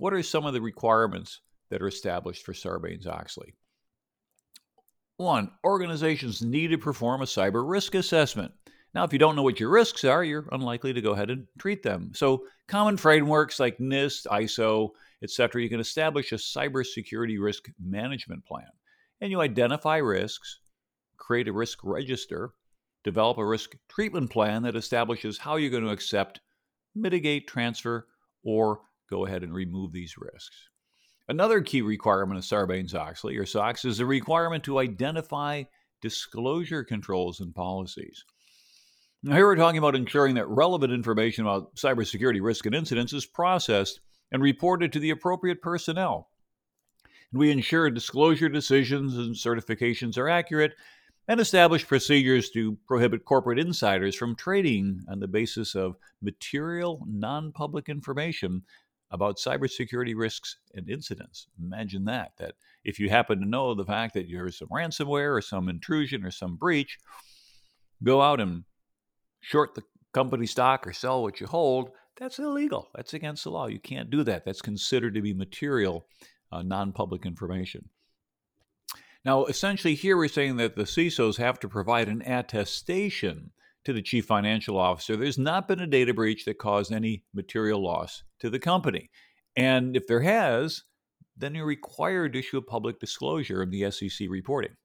What 0.02 0.14
are 0.14 0.22
some 0.24 0.46
of 0.46 0.52
the 0.52 0.60
requirements 0.60 1.42
that 1.70 1.80
are 1.80 1.86
established 1.86 2.44
for 2.44 2.52
Sarbanes 2.52 3.06
Oxley? 3.06 3.54
One, 5.18 5.52
organizations 5.62 6.42
need 6.42 6.72
to 6.72 6.76
perform 6.76 7.22
a 7.22 7.24
cyber 7.24 7.62
risk 7.64 7.94
assessment. 7.94 8.50
Now, 8.96 9.04
if 9.04 9.12
you 9.12 9.20
don't 9.20 9.36
know 9.36 9.44
what 9.44 9.60
your 9.60 9.68
risks 9.68 10.02
are, 10.02 10.24
you're 10.24 10.48
unlikely 10.50 10.92
to 10.92 11.00
go 11.00 11.12
ahead 11.12 11.30
and 11.30 11.46
treat 11.56 11.84
them. 11.84 12.10
So, 12.16 12.42
common 12.66 12.96
frameworks 12.96 13.60
like 13.60 13.78
NIST, 13.78 14.26
ISO, 14.26 14.88
etc., 15.22 15.62
you 15.62 15.68
can 15.68 15.78
establish 15.78 16.32
a 16.32 16.34
cybersecurity 16.34 17.40
risk 17.40 17.68
management 17.80 18.44
plan. 18.44 18.66
And 19.20 19.30
you 19.30 19.40
identify 19.40 19.98
risks, 19.98 20.58
create 21.16 21.46
a 21.46 21.52
risk 21.52 21.78
register, 21.84 22.54
develop 23.04 23.38
a 23.38 23.46
risk 23.46 23.76
treatment 23.88 24.30
plan 24.32 24.64
that 24.64 24.74
establishes 24.74 25.38
how 25.38 25.54
you're 25.54 25.70
going 25.70 25.84
to 25.84 25.90
accept, 25.90 26.40
mitigate, 26.92 27.46
transfer, 27.46 28.08
or 28.42 28.80
go 29.12 29.26
ahead 29.26 29.42
and 29.42 29.52
remove 29.52 29.92
these 29.92 30.16
risks. 30.16 30.70
Another 31.28 31.60
key 31.60 31.82
requirement 31.82 32.38
of 32.38 32.44
Sarbanes 32.44 32.94
Oxley 32.94 33.36
or 33.36 33.44
SOX 33.44 33.84
is 33.84 33.98
the 33.98 34.06
requirement 34.06 34.64
to 34.64 34.78
identify 34.78 35.64
disclosure 36.00 36.82
controls 36.82 37.40
and 37.40 37.54
policies. 37.54 38.24
Now, 39.22 39.36
here 39.36 39.46
we're 39.46 39.56
talking 39.56 39.78
about 39.78 39.94
ensuring 39.94 40.34
that 40.36 40.48
relevant 40.48 40.94
information 40.94 41.44
about 41.44 41.76
cybersecurity 41.76 42.42
risk 42.42 42.64
and 42.64 42.74
incidents 42.74 43.12
is 43.12 43.26
processed 43.26 44.00
and 44.32 44.42
reported 44.42 44.92
to 44.92 44.98
the 44.98 45.10
appropriate 45.10 45.60
personnel. 45.60 46.30
We 47.34 47.50
ensure 47.50 47.90
disclosure 47.90 48.48
decisions 48.48 49.16
and 49.16 49.34
certifications 49.34 50.16
are 50.16 50.28
accurate 50.28 50.72
and 51.28 51.38
establish 51.38 51.86
procedures 51.86 52.50
to 52.50 52.76
prohibit 52.88 53.24
corporate 53.24 53.58
insiders 53.58 54.16
from 54.16 54.34
trading 54.34 55.02
on 55.08 55.20
the 55.20 55.28
basis 55.28 55.74
of 55.74 55.96
material 56.20 57.06
non 57.06 57.52
public 57.52 57.88
information 57.88 58.62
about 59.12 59.36
cybersecurity 59.36 60.14
risks 60.16 60.56
and 60.74 60.88
incidents. 60.88 61.46
Imagine 61.62 62.04
that, 62.06 62.32
that 62.38 62.54
if 62.82 62.98
you 62.98 63.10
happen 63.10 63.38
to 63.38 63.48
know 63.48 63.74
the 63.74 63.84
fact 63.84 64.14
that 64.14 64.26
there's 64.30 64.58
some 64.58 64.68
ransomware 64.68 65.36
or 65.36 65.42
some 65.42 65.68
intrusion 65.68 66.24
or 66.24 66.30
some 66.30 66.56
breach, 66.56 66.98
go 68.02 68.22
out 68.22 68.40
and 68.40 68.64
short 69.40 69.74
the 69.74 69.82
company 70.12 70.46
stock 70.46 70.86
or 70.86 70.92
sell 70.92 71.22
what 71.22 71.40
you 71.40 71.46
hold. 71.46 71.90
That's 72.18 72.38
illegal. 72.38 72.88
That's 72.94 73.14
against 73.14 73.44
the 73.44 73.50
law. 73.50 73.66
You 73.66 73.78
can't 73.78 74.10
do 74.10 74.24
that. 74.24 74.44
That's 74.44 74.62
considered 74.62 75.14
to 75.14 75.22
be 75.22 75.34
material, 75.34 76.06
uh, 76.50 76.62
non 76.62 76.92
public 76.92 77.26
information. 77.26 77.88
Now, 79.24 79.44
essentially, 79.44 79.94
here 79.94 80.16
we're 80.16 80.28
saying 80.28 80.56
that 80.56 80.74
the 80.74 80.82
CISOs 80.82 81.36
have 81.36 81.60
to 81.60 81.68
provide 81.68 82.08
an 82.08 82.22
attestation 82.22 83.50
to 83.84 83.92
the 83.92 84.02
chief 84.02 84.26
financial 84.26 84.78
officer. 84.78 85.16
There's 85.16 85.38
not 85.38 85.68
been 85.68 85.80
a 85.80 85.86
data 85.86 86.14
breach 86.14 86.44
that 86.44 86.58
caused 86.58 86.92
any 86.92 87.24
material 87.34 87.82
loss 87.82 88.22
to 88.40 88.50
the 88.50 88.58
company. 88.58 89.10
And 89.56 89.96
if 89.96 90.06
there 90.06 90.20
has, 90.20 90.82
then 91.36 91.54
you're 91.54 91.66
required 91.66 92.32
to 92.32 92.38
issue 92.38 92.58
a 92.58 92.62
public 92.62 93.00
disclosure 93.00 93.62
in 93.62 93.70
the 93.70 93.90
SEC 93.90 94.28
reporting. 94.28 94.76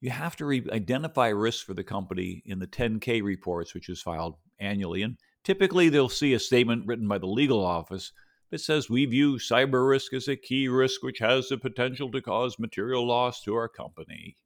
You 0.00 0.10
have 0.10 0.36
to 0.36 0.44
re- 0.44 0.66
identify 0.70 1.28
risks 1.28 1.62
for 1.62 1.74
the 1.74 1.84
company 1.84 2.42
in 2.44 2.58
the 2.58 2.66
10K 2.66 3.22
reports, 3.22 3.72
which 3.72 3.88
is 3.88 4.02
filed 4.02 4.36
annually. 4.58 5.02
And 5.02 5.16
typically, 5.44 5.88
they'll 5.88 6.08
see 6.08 6.34
a 6.34 6.38
statement 6.38 6.86
written 6.86 7.08
by 7.08 7.18
the 7.18 7.26
legal 7.26 7.64
office 7.64 8.12
that 8.50 8.60
says 8.60 8.90
we 8.90 9.06
view 9.06 9.36
cyber 9.36 9.88
risk 9.88 10.12
as 10.12 10.28
a 10.28 10.36
key 10.36 10.68
risk 10.68 11.02
which 11.02 11.20
has 11.20 11.48
the 11.48 11.56
potential 11.56 12.10
to 12.10 12.20
cause 12.20 12.58
material 12.58 13.06
loss 13.06 13.42
to 13.42 13.54
our 13.54 13.68
company. 13.68 14.36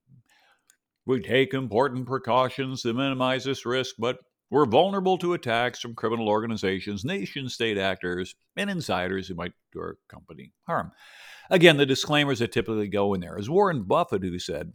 We 1.06 1.20
take 1.20 1.54
important 1.54 2.06
precautions 2.06 2.82
to 2.82 2.92
minimize 2.92 3.44
this 3.44 3.64
risk, 3.64 3.94
but 3.98 4.18
we're 4.50 4.66
vulnerable 4.66 5.18
to 5.18 5.34
attacks 5.34 5.80
from 5.80 5.94
criminal 5.94 6.28
organizations, 6.28 7.04
nation 7.04 7.48
state 7.48 7.78
actors, 7.78 8.34
and 8.56 8.68
insiders 8.68 9.28
who 9.28 9.34
might 9.34 9.52
do 9.72 9.80
our 9.80 9.98
company 10.08 10.52
harm. 10.66 10.90
Again, 11.48 11.76
the 11.76 11.86
disclaimers 11.86 12.40
that 12.40 12.52
typically 12.52 12.88
go 12.88 13.14
in 13.14 13.20
there. 13.20 13.38
As 13.38 13.48
Warren 13.48 13.84
Buffett, 13.84 14.22
who 14.22 14.38
said, 14.38 14.72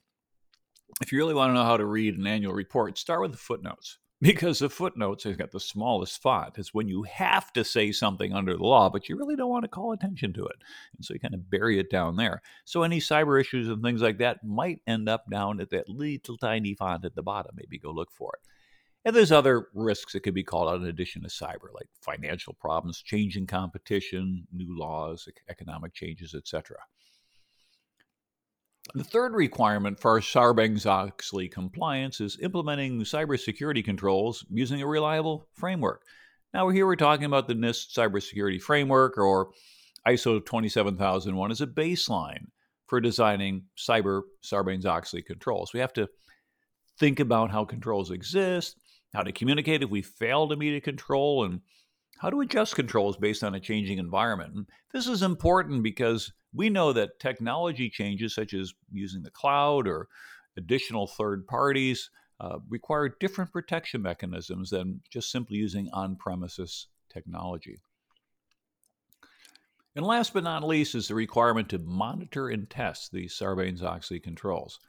if 1.01 1.11
you 1.11 1.17
really 1.17 1.33
want 1.33 1.49
to 1.49 1.53
know 1.53 1.63
how 1.63 1.77
to 1.77 1.85
read 1.85 2.17
an 2.17 2.27
annual 2.27 2.53
report, 2.53 2.97
start 2.97 3.21
with 3.21 3.31
the 3.31 3.37
footnotes 3.37 3.97
because 4.21 4.59
the 4.59 4.69
footnotes 4.69 5.23
has 5.23 5.35
got 5.35 5.51
the 5.51 5.59
smallest 5.59 6.21
font. 6.21 6.57
It's 6.57 6.73
when 6.73 6.87
you 6.87 7.03
have 7.03 7.51
to 7.53 7.63
say 7.63 7.91
something 7.91 8.33
under 8.33 8.55
the 8.55 8.63
law, 8.63 8.89
but 8.89 9.09
you 9.09 9.17
really 9.17 9.35
don't 9.35 9.49
want 9.49 9.63
to 9.63 9.69
call 9.69 9.93
attention 9.93 10.31
to 10.33 10.45
it. 10.45 10.57
And 10.95 11.03
so 11.03 11.13
you 11.13 11.19
kind 11.19 11.33
of 11.33 11.49
bury 11.49 11.79
it 11.79 11.89
down 11.89 12.15
there. 12.15 12.41
So 12.63 12.83
any 12.83 12.99
cyber 12.99 13.41
issues 13.41 13.67
and 13.67 13.81
things 13.81 14.01
like 14.01 14.19
that 14.19 14.43
might 14.43 14.81
end 14.85 15.09
up 15.09 15.25
down 15.29 15.59
at 15.59 15.71
that 15.71 15.89
little 15.89 16.37
tiny 16.37 16.75
font 16.75 17.03
at 17.03 17.15
the 17.15 17.23
bottom. 17.23 17.55
Maybe 17.55 17.79
go 17.79 17.91
look 17.91 18.11
for 18.11 18.33
it. 18.35 18.47
And 19.03 19.15
there's 19.15 19.31
other 19.31 19.67
risks 19.73 20.13
that 20.13 20.21
could 20.21 20.35
be 20.35 20.43
called 20.43 20.69
out 20.69 20.81
in 20.81 20.87
addition 20.87 21.23
to 21.23 21.27
cyber, 21.27 21.73
like 21.73 21.89
financial 22.01 22.53
problems, 22.53 23.01
changing 23.01 23.47
competition, 23.47 24.45
new 24.53 24.77
laws, 24.77 25.27
economic 25.49 25.95
changes, 25.95 26.35
etc. 26.35 26.77
The 28.93 29.03
third 29.05 29.33
requirement 29.33 30.01
for 30.01 30.19
Sarbanes 30.19 30.85
Oxley 30.85 31.47
compliance 31.47 32.19
is 32.19 32.37
implementing 32.41 32.99
cybersecurity 33.01 33.85
controls 33.85 34.45
using 34.49 34.81
a 34.81 34.87
reliable 34.87 35.47
framework. 35.53 36.03
Now, 36.53 36.67
here 36.67 36.85
we're 36.85 36.97
talking 36.97 37.23
about 37.23 37.47
the 37.47 37.53
NIST 37.53 37.95
cybersecurity 37.95 38.61
framework 38.61 39.17
or 39.17 39.51
ISO 40.05 40.45
27001 40.45 41.51
as 41.51 41.61
a 41.61 41.67
baseline 41.67 42.47
for 42.87 42.99
designing 42.99 43.63
cyber 43.77 44.23
Sarbanes 44.43 44.85
Oxley 44.85 45.21
controls. 45.21 45.71
We 45.71 45.79
have 45.79 45.93
to 45.93 46.09
think 46.99 47.21
about 47.21 47.49
how 47.49 47.63
controls 47.63 48.11
exist, 48.11 48.75
how 49.13 49.23
to 49.23 49.31
communicate 49.31 49.83
if 49.83 49.89
we 49.89 50.01
fail 50.01 50.49
to 50.49 50.57
meet 50.57 50.75
a 50.75 50.81
control, 50.81 51.45
and 51.45 51.61
how 52.17 52.29
to 52.29 52.41
adjust 52.41 52.75
controls 52.75 53.15
based 53.15 53.41
on 53.41 53.55
a 53.55 53.59
changing 53.61 53.99
environment. 53.99 54.67
This 54.91 55.07
is 55.07 55.21
important 55.21 55.81
because 55.81 56.33
we 56.53 56.69
know 56.69 56.93
that 56.93 57.19
technology 57.19 57.89
changes, 57.89 58.35
such 58.35 58.53
as 58.53 58.73
using 58.91 59.23
the 59.23 59.31
cloud 59.31 59.87
or 59.87 60.07
additional 60.57 61.07
third 61.07 61.47
parties, 61.47 62.09
uh, 62.39 62.59
require 62.69 63.15
different 63.19 63.51
protection 63.51 64.01
mechanisms 64.01 64.69
than 64.71 65.01
just 65.09 65.31
simply 65.31 65.57
using 65.57 65.89
on 65.93 66.15
premises 66.15 66.87
technology. 67.11 67.77
And 69.95 70.05
last 70.05 70.33
but 70.33 70.43
not 70.43 70.63
least 70.63 70.95
is 70.95 71.07
the 71.07 71.15
requirement 71.15 71.69
to 71.69 71.79
monitor 71.79 72.49
and 72.49 72.69
test 72.69 73.11
the 73.11 73.27
Sarbanes 73.27 73.83
Oxley 73.83 74.19
controls. 74.19 74.79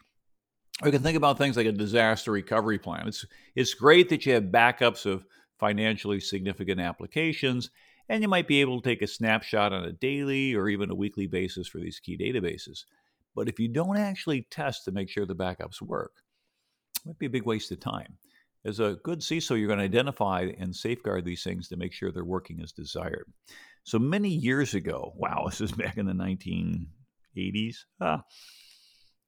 We 0.82 0.90
can 0.90 1.02
think 1.02 1.16
about 1.16 1.38
things 1.38 1.56
like 1.56 1.66
a 1.66 1.72
disaster 1.72 2.32
recovery 2.32 2.78
plan. 2.78 3.06
It's, 3.08 3.24
it's 3.54 3.74
great 3.74 4.08
that 4.08 4.24
you 4.24 4.32
have 4.34 4.44
backups 4.44 5.04
of 5.04 5.24
financially 5.58 6.20
significant 6.20 6.80
applications 6.80 7.70
and 8.08 8.22
you 8.22 8.28
might 8.28 8.48
be 8.48 8.60
able 8.60 8.80
to 8.80 8.88
take 8.88 9.02
a 9.02 9.06
snapshot 9.06 9.72
on 9.72 9.84
a 9.84 9.92
daily 9.92 10.54
or 10.54 10.68
even 10.68 10.90
a 10.90 10.94
weekly 10.94 11.26
basis 11.26 11.68
for 11.68 11.78
these 11.78 12.00
key 12.00 12.16
databases. 12.16 12.84
But 13.34 13.48
if 13.48 13.58
you 13.58 13.68
don't 13.68 13.96
actually 13.96 14.46
test 14.50 14.84
to 14.84 14.92
make 14.92 15.08
sure 15.08 15.24
the 15.24 15.34
backups 15.34 15.80
work, 15.80 16.12
it 16.96 17.08
might 17.08 17.18
be 17.18 17.26
a 17.26 17.30
big 17.30 17.46
waste 17.46 17.72
of 17.72 17.80
time. 17.80 18.18
As 18.64 18.78
a 18.78 18.98
good 19.02 19.20
CISO, 19.20 19.58
you're 19.58 19.66
going 19.66 19.78
to 19.78 19.84
identify 19.84 20.50
and 20.58 20.74
safeguard 20.74 21.24
these 21.24 21.42
things 21.42 21.68
to 21.68 21.76
make 21.76 21.92
sure 21.92 22.12
they're 22.12 22.24
working 22.24 22.60
as 22.62 22.72
desired. 22.72 23.26
So 23.84 23.98
many 23.98 24.28
years 24.28 24.74
ago, 24.74 25.12
wow, 25.16 25.46
this 25.46 25.60
is 25.60 25.72
back 25.72 25.96
in 25.96 26.06
the 26.06 26.12
1980s, 26.12 27.76
ah, 28.00 28.22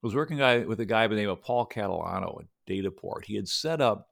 I 0.04 0.06
was 0.06 0.14
working 0.14 0.38
with 0.68 0.80
a 0.80 0.84
guy 0.84 1.06
by 1.06 1.14
the 1.14 1.20
name 1.22 1.30
of 1.30 1.40
Paul 1.40 1.66
Catalano 1.66 2.42
at 2.42 2.46
Dataport. 2.68 3.24
He 3.24 3.36
had 3.36 3.48
set 3.48 3.80
up 3.80 4.10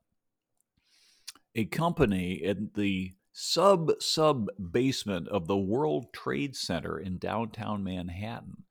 a 1.55 1.67
company 1.67 2.43
at 2.45 2.73
the 2.75 3.13
sub 3.33 3.91
sub 4.01 4.49
basement 4.71 5.27
of 5.29 5.47
the 5.47 5.57
World 5.57 6.13
Trade 6.13 6.55
Center 6.55 6.99
in 6.99 7.19
downtown 7.19 7.83
Manhattan. 7.83 8.65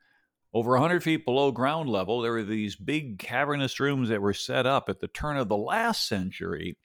Over 0.54 0.72
100 0.72 1.02
feet 1.02 1.26
below 1.26 1.52
ground 1.52 1.90
level, 1.90 2.22
there 2.22 2.34
were 2.34 2.44
these 2.44 2.76
big 2.76 3.18
cavernous 3.18 3.80
rooms 3.80 4.10
that 4.10 4.22
were 4.22 4.34
set 4.34 4.66
up 4.66 4.90
at 4.90 5.00
the 5.00 5.08
turn 5.08 5.38
of 5.38 5.48
the 5.48 5.58
last 5.58 6.08
century, 6.08 6.78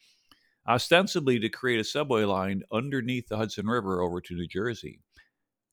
ostensibly 0.68 1.38
to 1.40 1.48
create 1.48 1.80
a 1.80 1.84
subway 1.84 2.24
line 2.24 2.62
underneath 2.72 3.28
the 3.28 3.36
Hudson 3.36 3.66
River 3.66 4.00
over 4.00 4.20
to 4.20 4.34
New 4.34 4.46
Jersey. 4.46 5.00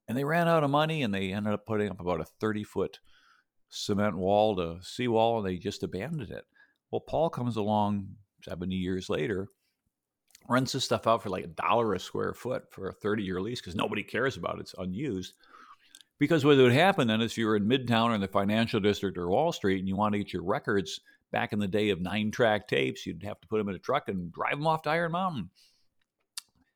And 0.08 0.18
they 0.18 0.24
ran 0.26 0.48
out 0.48 0.64
of 0.64 0.72
money 0.72 1.04
and 1.04 1.14
they 1.14 1.32
ended 1.32 1.54
up 1.54 1.66
putting 1.66 1.90
up 1.90 2.00
about 2.00 2.20
a 2.20 2.26
30 2.26 2.64
foot 2.64 3.00
cement 3.70 4.18
wall 4.18 4.56
to 4.56 4.80
seawall 4.82 5.38
and 5.38 5.48
they 5.48 5.58
just 5.58 5.84
abandoned 5.84 6.32
it. 6.32 6.46
Well, 6.92 7.00
Paul 7.00 7.30
comes 7.30 7.56
along 7.56 8.08
70 8.44 8.76
years 8.76 9.10
later 9.10 9.48
rents 10.50 10.74
this 10.74 10.84
stuff 10.84 11.08
out 11.08 11.24
for 11.24 11.30
like 11.30 11.46
a 11.46 11.48
dollar 11.48 11.94
a 11.94 12.00
square 12.00 12.34
foot 12.34 12.72
for 12.72 12.90
a 12.90 12.94
30 12.94 13.24
year 13.24 13.42
lease 13.42 13.62
because 13.62 13.76
nobody 13.76 14.04
cares 14.04 14.38
about 14.38 14.58
it. 14.58 14.62
It's 14.62 14.76
unused. 14.78 15.34
Because 16.20 16.46
what 16.46 16.58
would 16.58 16.72
happen 16.72 17.08
then 17.08 17.22
is 17.22 17.32
if 17.32 17.38
you 17.38 17.48
were 17.48 17.56
in 17.56 17.68
Midtown 17.68 18.10
or 18.10 18.16
in 18.16 18.22
the 18.22 18.28
financial 18.28 18.80
district 18.80 19.18
or 19.18 19.30
Wall 19.30 19.52
Street 19.52 19.80
and 19.80 19.88
you 19.88 19.96
want 19.96 20.14
to 20.14 20.20
get 20.20 20.32
your 20.32 20.44
records 20.44 21.02
back 21.32 21.52
in 21.52 21.60
the 21.60 21.68
day 21.68 21.90
of 21.90 22.02
nine 22.02 22.32
track 22.32 22.68
tapes, 22.68 23.06
you'd 23.06 23.24
have 23.24 23.42
to 23.42 23.48
put 23.48 23.58
them 23.58 23.70
in 23.70 23.76
a 23.76 23.80
truck 23.80 24.08
and 24.08 24.32
drive 24.32 24.58
them 24.58 24.68
off 24.68 24.84
to 24.84 24.90
Iron 24.90 25.12
Mountain. 25.14 25.50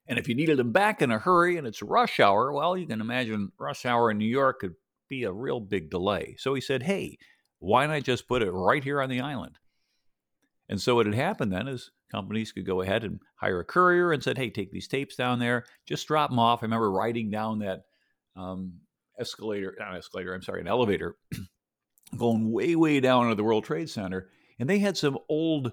And 0.08 0.18
if 0.18 0.28
you 0.28 0.36
needed 0.36 0.58
them 0.58 0.72
back 0.72 1.02
in 1.02 1.12
a 1.12 1.20
hurry 1.20 1.58
and 1.58 1.68
it's 1.68 1.82
rush 1.82 2.20
hour, 2.20 2.52
well, 2.52 2.78
you 2.78 2.88
can 2.88 3.02
imagine 3.02 3.52
rush 3.60 3.86
hour 3.86 4.10
in 4.10 4.18
New 4.18 4.26
York 4.26 4.62
could 4.62 4.76
be 5.08 5.24
a 5.24 5.32
real 5.32 5.60
big 5.60 5.90
delay. 5.90 6.36
So 6.40 6.54
he 6.54 6.62
said, 6.62 6.84
hey, 6.84 7.18
why 7.60 7.86
not 7.86 8.04
just 8.04 8.28
put 8.28 8.42
it 8.42 8.52
right 8.52 8.84
here 8.84 9.02
on 9.02 9.10
the 9.10 9.22
island? 9.22 9.58
And 10.70 10.82
so 10.82 10.96
what 10.96 11.06
had 11.06 11.16
happened 11.16 11.52
then 11.52 11.68
is 11.68 11.92
companies 12.12 12.52
could 12.52 12.66
go 12.66 12.82
ahead 12.82 13.04
and 13.04 13.20
hire 13.36 13.60
a 13.60 13.66
courier 13.66 14.12
and 14.12 14.24
said, 14.24 14.38
"Hey, 14.38 14.50
take 14.50 14.72
these 14.72 14.88
tapes 14.88 15.16
down 15.16 15.40
there, 15.40 15.66
just 15.86 16.08
drop 16.08 16.30
them 16.30 16.40
off." 16.40 16.62
I 16.62 16.66
remember 16.66 16.92
riding 16.92 17.30
down 17.30 17.60
that 17.60 17.84
um, 18.36 18.74
escalator, 19.20 19.76
not 19.80 19.96
escalator, 19.96 20.34
I'm 20.34 20.42
sorry, 20.42 20.62
an 20.62 20.68
elevator, 20.68 21.16
going 22.18 22.52
way, 22.52 22.76
way 22.76 23.00
down 23.00 23.24
into 23.24 23.36
the 23.36 23.44
World 23.44 23.64
Trade 23.64 23.90
Center, 23.90 24.30
and 24.60 24.70
they 24.70 24.80
had 24.80 24.98
some 24.98 25.18
old 25.30 25.72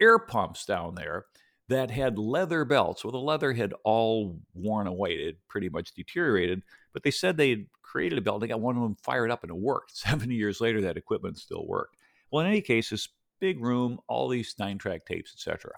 air 0.00 0.18
pumps 0.18 0.64
down 0.64 0.94
there 0.94 1.26
that 1.68 1.90
had 1.90 2.18
leather 2.18 2.64
belts. 2.64 3.04
Well, 3.04 3.12
the 3.12 3.18
leather 3.18 3.52
had 3.52 3.74
all 3.84 4.40
worn 4.54 4.86
away; 4.86 5.12
it 5.12 5.38
pretty 5.48 5.68
much 5.68 5.94
deteriorated. 5.94 6.62
But 6.92 7.02
they 7.02 7.10
said 7.10 7.36
they 7.36 7.50
had 7.50 7.66
created 7.82 8.18
a 8.18 8.22
belt. 8.22 8.40
They 8.40 8.48
got 8.48 8.60
one 8.60 8.76
of 8.76 8.82
them 8.82 8.96
fired 9.02 9.30
up, 9.30 9.42
and 9.42 9.50
it 9.50 9.58
worked. 9.58 9.96
Seventy 9.96 10.34
years 10.34 10.60
later, 10.60 10.80
that 10.80 10.96
equipment 10.96 11.38
still 11.38 11.66
worked. 11.66 11.96
Well, 12.30 12.44
in 12.44 12.50
any 12.50 12.60
case, 12.60 12.90
this 12.90 13.08
big 13.40 13.60
room, 13.60 13.98
all 14.08 14.28
these 14.28 14.54
nine 14.58 14.78
track 14.78 15.06
tapes, 15.06 15.32
etc. 15.34 15.72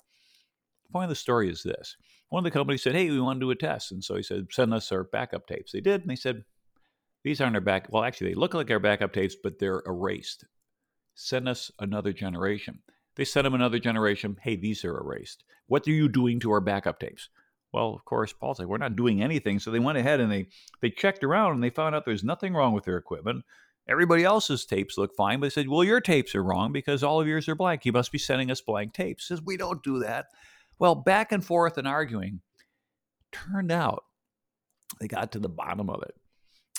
The 0.86 0.92
point 0.92 1.04
of 1.04 1.10
the 1.10 1.16
story 1.16 1.50
is 1.50 1.62
this 1.62 1.96
one 2.32 2.40
of 2.40 2.50
the 2.50 2.58
companies 2.58 2.82
said, 2.82 2.94
Hey, 2.94 3.10
we 3.10 3.20
want 3.20 3.40
to 3.40 3.46
do 3.46 3.50
a 3.50 3.54
test. 3.54 3.92
And 3.92 4.02
so 4.02 4.16
he 4.16 4.22
said, 4.22 4.46
Send 4.50 4.72
us 4.72 4.90
our 4.90 5.04
backup 5.04 5.46
tapes. 5.46 5.72
They 5.72 5.80
did. 5.80 6.00
And 6.00 6.10
they 6.10 6.16
said, 6.16 6.44
These 7.24 7.40
aren't 7.40 7.56
our 7.56 7.60
back. 7.60 7.88
Well, 7.90 8.04
actually, 8.04 8.30
they 8.30 8.40
look 8.40 8.54
like 8.54 8.70
our 8.70 8.78
backup 8.78 9.12
tapes, 9.12 9.36
but 9.42 9.58
they're 9.58 9.82
erased. 9.86 10.44
Send 11.14 11.46
us 11.46 11.70
another 11.78 12.14
generation. 12.14 12.78
They 13.16 13.24
sent 13.24 13.46
him 13.46 13.52
another 13.52 13.78
generation. 13.78 14.38
Hey, 14.40 14.56
these 14.56 14.82
are 14.82 14.98
erased. 14.98 15.44
What 15.66 15.86
are 15.86 15.90
you 15.90 16.08
doing 16.08 16.40
to 16.40 16.52
our 16.52 16.60
backup 16.60 16.98
tapes? 16.98 17.28
Well, 17.72 17.94
of 17.94 18.04
course, 18.04 18.32
Paul 18.32 18.54
said, 18.54 18.66
we're 18.66 18.78
not 18.78 18.96
doing 18.96 19.22
anything. 19.22 19.58
So 19.58 19.70
they 19.70 19.78
went 19.78 19.98
ahead 19.98 20.20
and 20.20 20.32
they 20.32 20.48
they 20.80 20.90
checked 20.90 21.24
around 21.24 21.52
and 21.52 21.62
they 21.62 21.70
found 21.70 21.94
out 21.94 22.04
there's 22.04 22.24
nothing 22.24 22.54
wrong 22.54 22.72
with 22.72 22.84
their 22.84 22.96
equipment. 22.96 23.44
Everybody 23.88 24.24
else's 24.24 24.64
tapes 24.64 24.96
look 24.96 25.14
fine, 25.16 25.40
but 25.40 25.46
they 25.46 25.50
said, 25.50 25.68
well, 25.68 25.82
your 25.82 26.00
tapes 26.00 26.34
are 26.34 26.42
wrong 26.42 26.72
because 26.72 27.02
all 27.02 27.20
of 27.20 27.26
yours 27.26 27.48
are 27.48 27.54
blank. 27.54 27.84
You 27.84 27.92
must 27.92 28.12
be 28.12 28.18
sending 28.18 28.50
us 28.50 28.60
blank 28.60 28.92
tapes. 28.92 29.28
Says 29.28 29.42
we 29.42 29.56
don't 29.56 29.82
do 29.82 29.98
that. 30.00 30.26
Well, 30.78 30.94
back 30.94 31.32
and 31.32 31.44
forth 31.44 31.78
and 31.78 31.88
arguing. 31.88 32.40
Turned 33.32 33.72
out 33.72 34.04
they 35.00 35.08
got 35.08 35.32
to 35.32 35.38
the 35.38 35.48
bottom 35.48 35.90
of 35.90 36.02
it. 36.02 36.14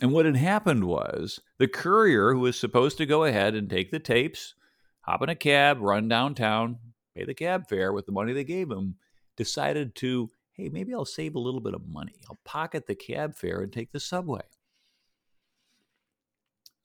And 0.01 0.11
what 0.11 0.25
had 0.25 0.35
happened 0.35 0.85
was 0.85 1.39
the 1.57 1.67
courier 1.67 2.33
who 2.33 2.39
was 2.39 2.59
supposed 2.59 2.97
to 2.97 3.05
go 3.05 3.25
ahead 3.25 3.53
and 3.53 3.69
take 3.69 3.91
the 3.91 3.99
tapes, 3.99 4.55
hop 5.01 5.21
in 5.21 5.29
a 5.29 5.35
cab, 5.35 5.79
run 5.81 6.07
downtown, 6.07 6.79
pay 7.15 7.25
the 7.25 7.33
cab 7.33 7.67
fare 7.67 7.93
with 7.93 8.05
the 8.05 8.11
money 8.11 8.33
they 8.33 8.43
gave 8.43 8.71
him, 8.71 8.95
decided 9.35 9.95
to 9.95 10.29
hey, 10.53 10.69
maybe 10.69 10.93
I'll 10.93 11.05
save 11.05 11.35
a 11.35 11.39
little 11.39 11.59
bit 11.59 11.73
of 11.73 11.87
money. 11.87 12.13
I'll 12.29 12.39
pocket 12.45 12.85
the 12.85 12.95
cab 12.95 13.35
fare 13.35 13.61
and 13.61 13.73
take 13.73 13.91
the 13.91 13.99
subway. 13.99 14.43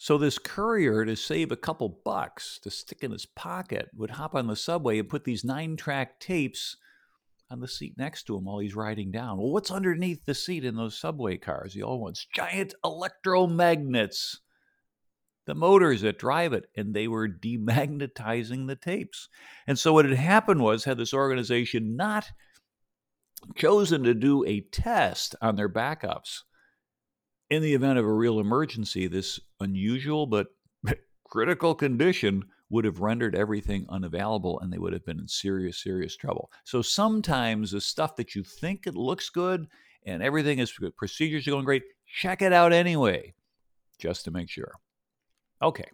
So 0.00 0.16
this 0.16 0.38
courier, 0.38 1.04
to 1.04 1.16
save 1.16 1.50
a 1.50 1.56
couple 1.56 2.00
bucks 2.04 2.60
to 2.62 2.70
stick 2.70 3.02
in 3.02 3.10
his 3.10 3.26
pocket, 3.26 3.90
would 3.96 4.10
hop 4.10 4.36
on 4.36 4.46
the 4.46 4.54
subway 4.54 5.00
and 5.00 5.08
put 5.08 5.24
these 5.24 5.44
nine 5.44 5.76
track 5.76 6.20
tapes 6.20 6.76
on 7.50 7.58
the 7.58 7.66
seat 7.66 7.94
next 7.98 8.22
to 8.24 8.36
him 8.36 8.44
while 8.44 8.60
he's 8.60 8.76
riding 8.76 9.10
down. 9.10 9.38
Well, 9.38 9.50
what's 9.50 9.72
underneath 9.72 10.24
the 10.24 10.34
seat 10.34 10.64
in 10.64 10.76
those 10.76 10.96
subway 10.96 11.36
cars? 11.36 11.74
The 11.74 11.82
old 11.82 12.00
ones, 12.00 12.26
giant 12.32 12.74
electromagnets, 12.84 14.36
the 15.46 15.56
motors 15.56 16.02
that 16.02 16.18
drive 16.18 16.52
it, 16.52 16.66
and 16.76 16.94
they 16.94 17.08
were 17.08 17.28
demagnetizing 17.28 18.68
the 18.68 18.76
tapes. 18.76 19.28
And 19.66 19.78
so 19.78 19.94
what 19.94 20.04
had 20.04 20.16
happened 20.16 20.60
was, 20.60 20.84
had 20.84 20.98
this 20.98 21.14
organization 21.14 21.96
not 21.96 22.30
chosen 23.56 24.04
to 24.04 24.14
do 24.14 24.44
a 24.44 24.60
test 24.60 25.34
on 25.40 25.56
their 25.56 25.68
backups. 25.68 26.42
In 27.50 27.62
the 27.62 27.74
event 27.74 27.98
of 27.98 28.04
a 28.04 28.12
real 28.12 28.40
emergency, 28.40 29.06
this 29.06 29.40
unusual 29.60 30.26
but 30.26 30.48
critical 31.24 31.74
condition 31.74 32.44
would 32.70 32.84
have 32.84 33.00
rendered 33.00 33.34
everything 33.34 33.86
unavailable 33.88 34.60
and 34.60 34.72
they 34.72 34.78
would 34.78 34.92
have 34.92 35.04
been 35.04 35.18
in 35.18 35.28
serious, 35.28 35.82
serious 35.82 36.14
trouble. 36.14 36.50
So 36.64 36.82
sometimes 36.82 37.70
the 37.70 37.80
stuff 37.80 38.16
that 38.16 38.34
you 38.34 38.44
think 38.44 38.86
it 38.86 38.94
looks 38.94 39.30
good 39.30 39.66
and 40.04 40.22
everything 40.22 40.58
is 40.58 40.72
procedures 40.96 41.48
are 41.48 41.52
going 41.52 41.64
great, 41.64 41.84
check 42.06 42.42
it 42.42 42.52
out 42.52 42.72
anyway, 42.72 43.34
just 43.98 44.24
to 44.24 44.30
make 44.30 44.50
sure. 44.50 44.72
Okay. 45.62 45.88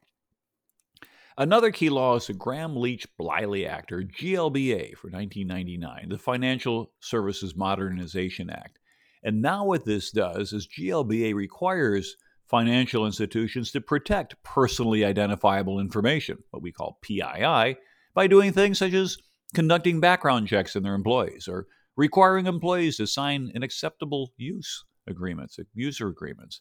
Another 1.37 1.73
key 1.73 1.91
law 1.91 2.17
is 2.17 2.29
the 2.29 2.33
Gramm 2.33 2.77
Leach 2.77 3.09
Bliley 3.19 3.69
Act, 3.69 3.91
or 3.91 4.03
GLBA, 4.03 4.97
for 4.97 5.09
1999, 5.11 6.09
the 6.09 6.19
Financial 6.19 6.93
Services 7.01 7.57
Modernization 7.57 8.51
Act. 8.51 8.79
And 9.25 9.41
now, 9.41 9.65
what 9.65 9.87
this 9.87 10.11
does 10.11 10.53
is 10.53 10.69
GLBA 10.69 11.35
requires 11.35 12.17
financial 12.47 13.07
institutions 13.07 13.73
to 13.73 13.81
protect 13.81 14.41
personally 14.43 15.05
identifiable 15.05 15.81
information, 15.81 16.39
what 16.51 16.63
we 16.63 16.71
call 16.71 16.99
PII, 17.03 17.77
by 18.15 18.27
doing 18.29 18.53
things 18.53 18.79
such 18.79 18.93
as 18.93 19.17
conducting 19.55 19.99
background 19.99 20.47
checks 20.47 20.77
on 20.77 20.83
their 20.83 20.95
employees 20.95 21.49
or 21.49 21.67
requiring 21.97 22.47
employees 22.47 22.99
to 22.99 23.07
sign 23.07 23.51
an 23.55 23.63
acceptable 23.63 24.33
use 24.37 24.85
agreements, 25.07 25.59
user 25.75 26.09
agreements, 26.09 26.61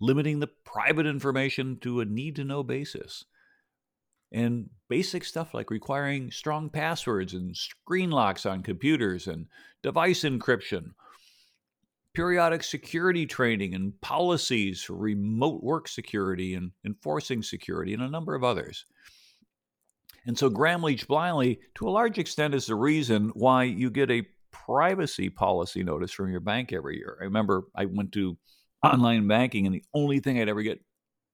limiting 0.00 0.40
the 0.40 0.50
private 0.64 1.06
information 1.06 1.78
to 1.80 2.00
a 2.00 2.04
need 2.04 2.36
to 2.36 2.44
know 2.44 2.62
basis. 2.62 3.24
And 4.32 4.70
basic 4.88 5.24
stuff 5.24 5.54
like 5.54 5.70
requiring 5.70 6.30
strong 6.30 6.68
passwords 6.68 7.34
and 7.34 7.56
screen 7.56 8.10
locks 8.10 8.44
on 8.46 8.62
computers 8.62 9.26
and 9.26 9.46
device 9.82 10.22
encryption, 10.22 10.90
periodic 12.14 12.62
security 12.62 13.26
training 13.26 13.74
and 13.74 14.00
policies 14.00 14.82
for 14.82 14.94
remote 14.94 15.62
work 15.62 15.88
security 15.88 16.54
and 16.54 16.70
enforcing 16.86 17.42
security, 17.42 17.92
and 17.92 18.02
a 18.02 18.10
number 18.10 18.34
of 18.34 18.44
others. 18.44 18.84
And 20.26 20.38
so 20.38 20.48
Gramm 20.48 20.82
Leach 20.82 21.06
Bliley, 21.06 21.58
to 21.74 21.88
a 21.88 21.90
large 21.90 22.18
extent, 22.18 22.54
is 22.54 22.66
the 22.66 22.74
reason 22.74 23.30
why 23.34 23.64
you 23.64 23.90
get 23.90 24.10
a 24.10 24.26
privacy 24.52 25.28
policy 25.28 25.82
notice 25.82 26.12
from 26.12 26.30
your 26.30 26.40
bank 26.40 26.72
every 26.72 26.96
year. 26.96 27.18
I 27.20 27.24
remember 27.24 27.64
I 27.74 27.84
went 27.84 28.12
to 28.12 28.38
online 28.82 29.26
banking, 29.26 29.66
and 29.66 29.74
the 29.74 29.84
only 29.92 30.20
thing 30.20 30.40
I'd 30.40 30.48
ever 30.48 30.62
get 30.62 30.80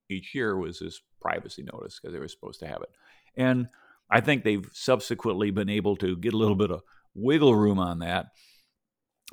each 0.09 0.35
year 0.35 0.57
was 0.57 0.79
this 0.79 1.01
privacy 1.21 1.63
notice 1.63 2.01
because 2.01 2.13
they 2.13 2.19
were 2.19 2.27
supposed 2.27 2.61
to 2.61 2.67
have 2.67 2.83
it. 2.83 2.91
And 3.37 3.69
I 4.11 4.21
think 4.21 4.43
they've 4.43 4.69
subsequently 4.73 5.51
been 5.51 5.69
able 5.69 5.95
to 5.97 6.17
get 6.17 6.35
a 6.35 6.37
little 6.37 6.57
bit 6.57 6.73
of 6.73 6.83
wiggle 7.15 7.55
room 7.55 7.79
on 7.79 8.01
that 8.01 8.27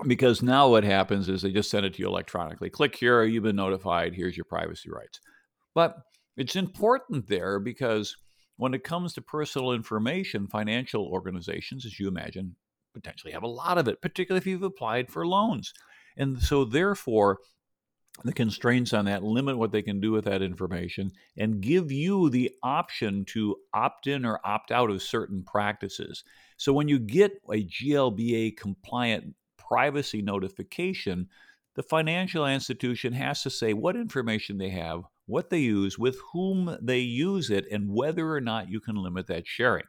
because 0.05 0.43
now 0.43 0.69
what 0.69 0.83
happens 0.83 1.29
is 1.29 1.41
they 1.41 1.51
just 1.51 1.71
send 1.71 1.85
it 1.85 1.95
to 1.95 2.01
you 2.01 2.07
electronically. 2.07 2.69
Click 2.69 2.95
here, 2.95 3.23
you've 3.23 3.43
been 3.43 3.55
notified, 3.55 4.13
here's 4.13 4.37
your 4.37 4.45
privacy 4.45 4.89
rights. 4.89 5.19
But 5.73 5.97
it's 6.35 6.55
important 6.55 7.27
there 7.27 7.59
because 7.59 8.15
when 8.57 8.73
it 8.73 8.83
comes 8.83 9.13
to 9.13 9.21
personal 9.21 9.71
information, 9.71 10.47
financial 10.47 11.05
organizations, 11.07 11.85
as 11.85 11.99
you 11.99 12.07
imagine, 12.07 12.55
potentially 12.93 13.33
have 13.33 13.43
a 13.43 13.47
lot 13.47 13.77
of 13.77 13.87
it, 13.87 14.01
particularly 14.01 14.39
if 14.39 14.47
you've 14.47 14.63
applied 14.63 15.09
for 15.09 15.25
loans. 15.25 15.73
And 16.17 16.41
so, 16.41 16.65
therefore, 16.65 17.39
the 18.23 18.33
constraints 18.33 18.93
on 18.93 19.05
that 19.05 19.23
limit 19.23 19.57
what 19.57 19.71
they 19.71 19.83
can 19.83 19.99
do 19.99 20.11
with 20.11 20.25
that 20.25 20.41
information 20.41 21.11
and 21.37 21.61
give 21.61 21.91
you 21.91 22.29
the 22.29 22.51
option 22.63 23.25
to 23.25 23.55
opt 23.73 24.07
in 24.07 24.25
or 24.25 24.39
opt 24.43 24.71
out 24.71 24.89
of 24.89 25.03
certain 25.03 25.43
practices. 25.43 26.23
So 26.57 26.73
when 26.73 26.87
you 26.87 26.97
get 26.97 27.33
a 27.51 27.63
GLBA 27.63 28.57
compliant 28.57 29.35
privacy 29.67 30.21
notification, 30.21 31.27
the 31.75 31.83
financial 31.83 32.45
institution 32.45 33.13
has 33.13 33.43
to 33.43 33.49
say 33.49 33.73
what 33.73 33.95
information 33.95 34.57
they 34.57 34.69
have, 34.69 35.01
what 35.25 35.49
they 35.49 35.59
use, 35.59 35.99
with 35.99 36.17
whom 36.33 36.77
they 36.81 36.99
use 36.99 37.49
it, 37.49 37.65
and 37.71 37.93
whether 37.93 38.31
or 38.31 38.41
not 38.41 38.69
you 38.69 38.79
can 38.79 38.95
limit 38.95 39.27
that 39.27 39.45
sharing. 39.45 39.85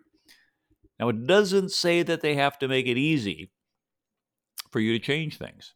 Now, 0.98 1.08
it 1.08 1.26
doesn't 1.26 1.70
say 1.70 2.02
that 2.02 2.20
they 2.20 2.34
have 2.34 2.58
to 2.58 2.68
make 2.68 2.86
it 2.86 2.98
easy 2.98 3.52
for 4.70 4.80
you 4.80 4.92
to 4.92 4.98
change 4.98 5.38
things. 5.38 5.74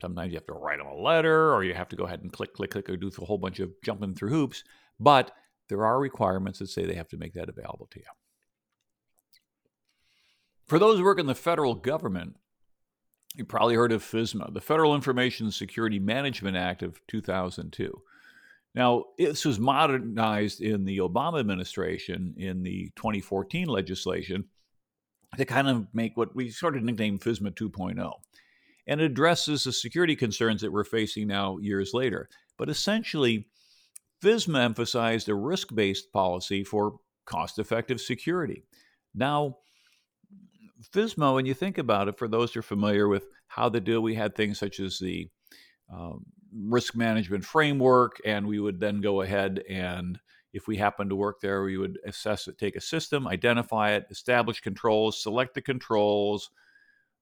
Sometimes 0.00 0.32
you 0.32 0.36
have 0.36 0.46
to 0.46 0.52
write 0.52 0.78
them 0.78 0.86
a 0.88 0.94
letter 0.94 1.54
or 1.54 1.64
you 1.64 1.74
have 1.74 1.88
to 1.88 1.96
go 1.96 2.04
ahead 2.04 2.20
and 2.20 2.32
click, 2.32 2.52
click, 2.52 2.72
click, 2.72 2.88
or 2.90 2.96
do 2.96 3.10
a 3.18 3.24
whole 3.24 3.38
bunch 3.38 3.60
of 3.60 3.70
jumping 3.84 4.14
through 4.14 4.30
hoops. 4.30 4.64
But 5.00 5.30
there 5.68 5.86
are 5.86 5.98
requirements 5.98 6.58
that 6.58 6.68
say 6.68 6.84
they 6.84 6.94
have 6.94 7.08
to 7.08 7.16
make 7.16 7.34
that 7.34 7.48
available 7.48 7.88
to 7.92 8.00
you. 8.00 8.04
For 10.66 10.78
those 10.78 10.98
who 10.98 11.04
work 11.04 11.20
in 11.20 11.26
the 11.26 11.34
federal 11.34 11.74
government, 11.74 12.36
you 13.34 13.44
probably 13.44 13.74
heard 13.74 13.92
of 13.92 14.02
FISMA, 14.02 14.52
the 14.52 14.60
Federal 14.60 14.94
Information 14.94 15.50
Security 15.50 15.98
Management 15.98 16.56
Act 16.56 16.82
of 16.82 17.00
2002. 17.08 18.00
Now, 18.74 19.04
this 19.18 19.44
was 19.44 19.60
modernized 19.60 20.60
in 20.60 20.84
the 20.84 20.98
Obama 20.98 21.40
administration 21.40 22.34
in 22.36 22.62
the 22.62 22.90
2014 22.96 23.68
legislation 23.68 24.44
to 25.36 25.44
kind 25.44 25.68
of 25.68 25.86
make 25.92 26.16
what 26.16 26.34
we 26.34 26.50
sort 26.50 26.76
of 26.76 26.82
nicknamed 26.82 27.20
FISMA 27.20 27.52
2.0 27.52 28.12
and 28.86 29.00
addresses 29.00 29.64
the 29.64 29.72
security 29.72 30.14
concerns 30.16 30.60
that 30.60 30.72
we're 30.72 30.84
facing 30.84 31.28
now 31.28 31.58
years 31.58 31.94
later. 31.94 32.28
But 32.56 32.68
essentially, 32.68 33.46
FISMA 34.22 34.62
emphasized 34.62 35.28
a 35.28 35.34
risk 35.34 35.74
based 35.74 36.12
policy 36.12 36.64
for 36.64 36.98
cost 37.26 37.58
effective 37.58 38.00
security. 38.00 38.64
Now, 39.14 39.58
FISMA, 40.92 41.34
when 41.34 41.46
you 41.46 41.54
think 41.54 41.78
about 41.78 42.08
it, 42.08 42.18
for 42.18 42.28
those 42.28 42.52
who 42.52 42.60
are 42.60 42.64
familiar 42.64 43.08
with 43.08 43.24
how 43.48 43.68
they 43.68 43.80
do, 43.80 44.00
we 44.00 44.14
had 44.14 44.34
things 44.34 44.58
such 44.58 44.80
as 44.80 44.98
the 44.98 45.28
um, 45.92 46.24
risk 46.52 46.94
management 46.94 47.44
framework, 47.44 48.20
and 48.24 48.46
we 48.46 48.60
would 48.60 48.80
then 48.80 49.00
go 49.00 49.22
ahead 49.22 49.62
and 49.68 50.18
if 50.54 50.68
we 50.68 50.76
happened 50.76 51.10
to 51.10 51.16
work 51.16 51.40
there, 51.40 51.64
we 51.64 51.76
would 51.76 51.98
assess 52.06 52.46
it, 52.46 52.56
take 52.58 52.76
a 52.76 52.80
system, 52.80 53.26
identify 53.26 53.90
it, 53.90 54.06
establish 54.08 54.60
controls, 54.60 55.20
select 55.20 55.52
the 55.52 55.60
controls, 55.60 56.48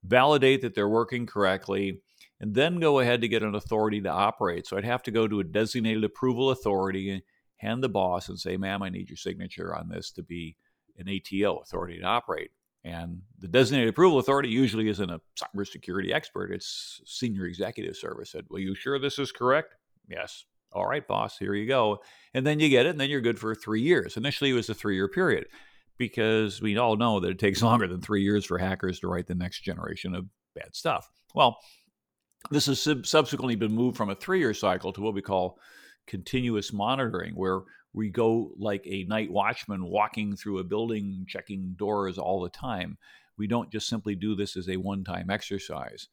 validate 0.04 0.60
that 0.60 0.74
they're 0.74 0.88
working 0.88 1.24
correctly, 1.24 2.02
and 2.40 2.54
then 2.54 2.78
go 2.78 3.00
ahead 3.00 3.22
to 3.22 3.28
get 3.28 3.42
an 3.42 3.54
authority 3.54 4.02
to 4.02 4.10
operate. 4.10 4.66
So 4.66 4.76
I'd 4.76 4.84
have 4.84 5.02
to 5.04 5.10
go 5.10 5.26
to 5.26 5.40
a 5.40 5.44
designated 5.44 6.04
approval 6.04 6.50
authority 6.50 7.08
and 7.08 7.22
hand 7.56 7.82
the 7.82 7.88
boss 7.88 8.28
and 8.28 8.38
say, 8.38 8.58
ma'am, 8.58 8.82
I 8.82 8.90
need 8.90 9.08
your 9.08 9.16
signature 9.16 9.74
on 9.74 9.88
this 9.88 10.10
to 10.12 10.22
be 10.22 10.56
an 10.98 11.08
ATO, 11.08 11.56
authority 11.56 12.00
to 12.00 12.04
operate. 12.04 12.50
And 12.84 13.22
the 13.38 13.48
designated 13.48 13.90
approval 13.90 14.18
authority 14.18 14.48
usually 14.48 14.88
isn't 14.88 15.10
a 15.10 15.20
cybersecurity 15.40 16.12
expert, 16.12 16.50
it's 16.50 17.00
senior 17.06 17.46
executive 17.46 17.96
service. 17.96 18.32
Said, 18.32 18.46
Well, 18.50 18.60
you 18.60 18.74
sure 18.74 18.98
this 18.98 19.18
is 19.18 19.30
correct? 19.30 19.74
Yes. 20.08 20.44
All 20.72 20.86
right, 20.86 21.06
boss, 21.06 21.38
here 21.38 21.54
you 21.54 21.66
go. 21.66 21.98
And 22.34 22.46
then 22.46 22.58
you 22.58 22.68
get 22.70 22.86
it, 22.86 22.90
and 22.90 23.00
then 23.00 23.10
you're 23.10 23.20
good 23.20 23.38
for 23.38 23.54
three 23.54 23.82
years. 23.82 24.16
Initially, 24.16 24.50
it 24.50 24.54
was 24.54 24.70
a 24.70 24.74
three 24.74 24.94
year 24.96 25.08
period. 25.08 25.46
because 25.98 26.60
we 26.60 26.76
all 26.76 26.96
know 26.96 27.20
that 27.20 27.30
it 27.30 27.38
takes 27.38 27.62
longer 27.68 27.86
than 27.86 28.00
three 28.00 28.22
years 28.22 28.44
for 28.44 28.58
hackers 28.58 28.98
to 29.00 29.06
write 29.08 29.26
the 29.26 29.34
next 29.34 29.60
generation 29.60 30.14
of 30.14 30.26
bad 30.54 30.74
stuff. 30.74 31.08
Well, 31.34 31.58
this 32.50 32.66
has 32.66 32.80
sub- 32.80 33.06
subsequently 33.06 33.54
been 33.54 33.72
moved 33.72 33.96
from 33.96 34.10
a 34.10 34.14
three 34.16 34.40
year 34.40 34.54
cycle 34.54 34.92
to 34.94 35.00
what 35.00 35.14
we 35.14 35.22
call 35.22 35.58
continuous 36.06 36.72
monitoring, 36.72 37.34
where 37.34 37.60
we 37.94 38.08
go 38.08 38.52
like 38.58 38.86
a 38.86 39.04
night 39.04 39.30
watchman 39.30 39.84
walking 39.84 40.36
through 40.36 40.58
a 40.58 40.64
building, 40.64 41.24
checking 41.28 41.74
doors 41.76 42.18
all 42.18 42.42
the 42.42 42.50
time. 42.50 42.96
We 43.38 43.46
don't 43.46 43.70
just 43.70 43.88
simply 43.88 44.14
do 44.14 44.34
this 44.34 44.56
as 44.56 44.68
a 44.68 44.76
one 44.76 45.04
time 45.04 45.30
exercise, 45.30 46.08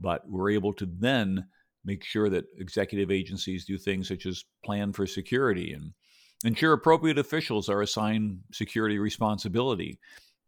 but 0.00 0.22
we're 0.28 0.50
able 0.50 0.72
to 0.74 0.86
then 0.86 1.46
make 1.84 2.04
sure 2.04 2.28
that 2.30 2.44
executive 2.58 3.10
agencies 3.10 3.64
do 3.64 3.76
things 3.76 4.08
such 4.08 4.26
as 4.26 4.44
plan 4.64 4.92
for 4.92 5.06
security 5.06 5.72
and 5.72 5.92
ensure 6.44 6.72
appropriate 6.72 7.18
officials 7.18 7.68
are 7.68 7.82
assigned 7.82 8.38
security 8.52 8.98
responsibility, 8.98 9.98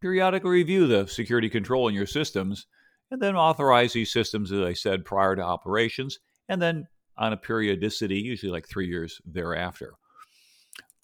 periodically 0.00 0.50
review 0.50 0.87
the 0.87 1.06
security 1.06 1.48
control 1.48 1.88
in 1.88 1.94
your 1.94 2.06
systems, 2.06 2.66
and 3.10 3.20
then 3.20 3.37
authorize 3.37 3.92
these 3.92 4.12
systems, 4.12 4.50
as 4.50 4.60
I 4.60 4.72
said, 4.72 5.04
prior 5.04 5.37
to 5.37 5.42
operations, 5.42 6.18
and 6.48 6.60
then 6.60 6.87
on 7.16 7.32
a 7.32 7.37
periodicity, 7.37 8.18
usually 8.18 8.50
like 8.50 8.68
three 8.68 8.88
years 8.88 9.20
thereafter. 9.24 9.94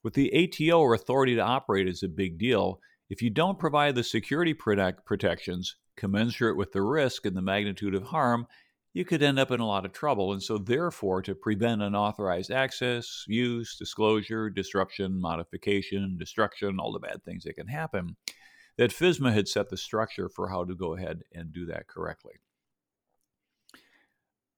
With 0.03 0.15
the 0.15 0.33
ATO 0.33 0.81
or 0.81 0.95
authority 0.95 1.35
to 1.35 1.43
operate 1.43 1.89
is 1.89 2.03
a 2.03 2.09
big 2.09 2.39
deal. 2.39 2.81
If 3.09 3.21
you 3.21 3.31
don't 3.31 3.59
provide 3.59 3.95
the 3.95 4.05
security 4.05 4.55
protect 4.55 5.05
protections 5.05 5.77
commensurate 5.97 6.57
with 6.57 6.73
the 6.73 6.81
risk 6.81 7.27
and 7.27 7.37
the 7.37 7.43
magnitude 7.43 7.95
of 7.95 8.05
harm, 8.05 8.47
you 8.93 9.05
could 9.05 9.23
end 9.23 9.39
up 9.39 9.51
in 9.51 9.61
a 9.61 9.67
lot 9.67 9.85
of 9.85 9.93
trouble. 9.93 10.33
And 10.33 10.43
so, 10.43 10.59
therefore, 10.59 11.23
to 11.23 11.35
prevent 11.35 11.83
unauthorized 11.83 12.51
access, 12.51 13.25
use, 13.29 13.77
disclosure, 13.77 14.51
disruption, 14.51 15.21
modification, 15.21 16.17
destruction, 16.19 16.79
all 16.81 16.93
the 16.93 16.99
bad 16.99 17.23
things 17.23 17.45
that 17.45 17.57
can 17.57 17.69
happen, 17.69 18.17
that 18.79 18.91
FISMA 18.91 19.33
had 19.33 19.47
set 19.47 19.69
the 19.69 19.77
structure 19.77 20.29
for 20.29 20.49
how 20.49 20.65
to 20.65 20.75
go 20.75 20.97
ahead 20.97 21.23
and 21.35 21.53
do 21.53 21.67
that 21.67 21.87
correctly. 21.87 22.35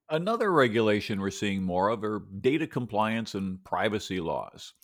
Another 0.09 0.53
regulation 0.53 1.21
we're 1.21 1.31
seeing 1.31 1.63
more 1.63 1.89
of 1.89 2.05
are 2.05 2.23
data 2.41 2.67
compliance 2.67 3.35
and 3.35 3.63
privacy 3.65 4.21
laws. 4.21 4.75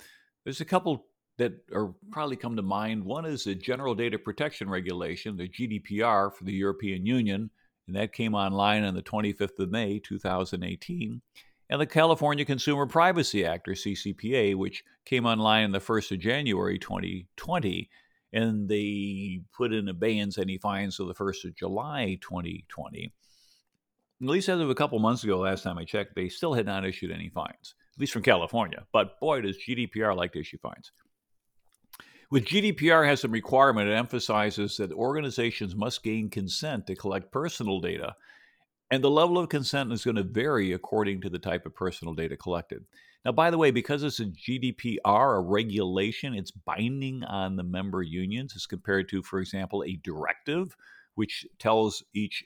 There's 0.48 0.62
a 0.62 0.64
couple 0.64 1.04
that 1.36 1.52
are 1.74 1.92
probably 2.10 2.36
come 2.36 2.56
to 2.56 2.62
mind. 2.62 3.04
One 3.04 3.26
is 3.26 3.44
the 3.44 3.54
General 3.54 3.94
Data 3.94 4.18
Protection 4.18 4.70
Regulation, 4.70 5.36
the 5.36 5.46
GDPR 5.46 6.32
for 6.32 6.42
the 6.44 6.54
European 6.54 7.04
Union, 7.04 7.50
and 7.86 7.94
that 7.94 8.14
came 8.14 8.34
online 8.34 8.82
on 8.82 8.94
the 8.94 9.02
25th 9.02 9.58
of 9.58 9.70
May, 9.70 9.98
2018. 9.98 11.20
And 11.68 11.80
the 11.82 11.84
California 11.84 12.46
Consumer 12.46 12.86
Privacy 12.86 13.44
Act, 13.44 13.68
or 13.68 13.72
CCPA, 13.72 14.54
which 14.54 14.84
came 15.04 15.26
online 15.26 15.64
on 15.64 15.72
the 15.72 15.80
1st 15.80 16.12
of 16.12 16.20
January 16.20 16.78
2020, 16.78 17.90
and 18.32 18.70
they 18.70 19.42
put 19.54 19.74
in 19.74 19.86
abeyance 19.86 20.38
any 20.38 20.56
fines 20.56 20.96
to 20.96 21.04
the 21.04 21.14
1st 21.14 21.44
of 21.44 21.56
July 21.56 22.16
2020. 22.22 23.12
At 24.22 24.26
least 24.26 24.48
as 24.48 24.60
of 24.60 24.70
a 24.70 24.74
couple 24.74 24.98
months 24.98 25.24
ago, 25.24 25.40
last 25.40 25.64
time 25.64 25.76
I 25.76 25.84
checked, 25.84 26.14
they 26.14 26.30
still 26.30 26.54
had 26.54 26.64
not 26.64 26.86
issued 26.86 27.10
any 27.10 27.28
fines, 27.28 27.74
at 27.98 28.00
least 28.00 28.12
from 28.12 28.22
California. 28.22 28.86
But 28.92 29.18
boy, 29.18 29.40
does 29.40 29.58
GDPR 29.58 30.14
like 30.14 30.32
to 30.34 30.40
issue 30.40 30.58
fines. 30.58 30.92
With 32.30 32.44
GDPR 32.44 33.04
has 33.04 33.22
some 33.22 33.32
requirement, 33.32 33.88
it 33.88 33.94
emphasizes 33.94 34.76
that 34.76 34.92
organizations 34.92 35.74
must 35.74 36.04
gain 36.04 36.30
consent 36.30 36.86
to 36.86 36.94
collect 36.94 37.32
personal 37.32 37.80
data, 37.80 38.14
and 38.88 39.02
the 39.02 39.10
level 39.10 39.36
of 39.36 39.48
consent 39.48 39.92
is 39.92 40.04
going 40.04 40.14
to 40.14 40.22
vary 40.22 40.72
according 40.72 41.22
to 41.22 41.28
the 41.28 41.40
type 41.40 41.66
of 41.66 41.74
personal 41.74 42.14
data 42.14 42.36
collected. 42.36 42.84
Now, 43.24 43.32
by 43.32 43.50
the 43.50 43.58
way, 43.58 43.72
because 43.72 44.04
it's 44.04 44.20
a 44.20 44.26
GDPR, 44.26 45.36
a 45.36 45.40
regulation, 45.40 46.34
it's 46.34 46.52
binding 46.52 47.24
on 47.24 47.56
the 47.56 47.64
member 47.64 48.02
unions 48.02 48.52
as 48.54 48.64
compared 48.66 49.08
to, 49.08 49.24
for 49.24 49.40
example, 49.40 49.82
a 49.82 49.98
directive, 50.04 50.76
which 51.16 51.44
tells 51.58 52.04
each 52.14 52.44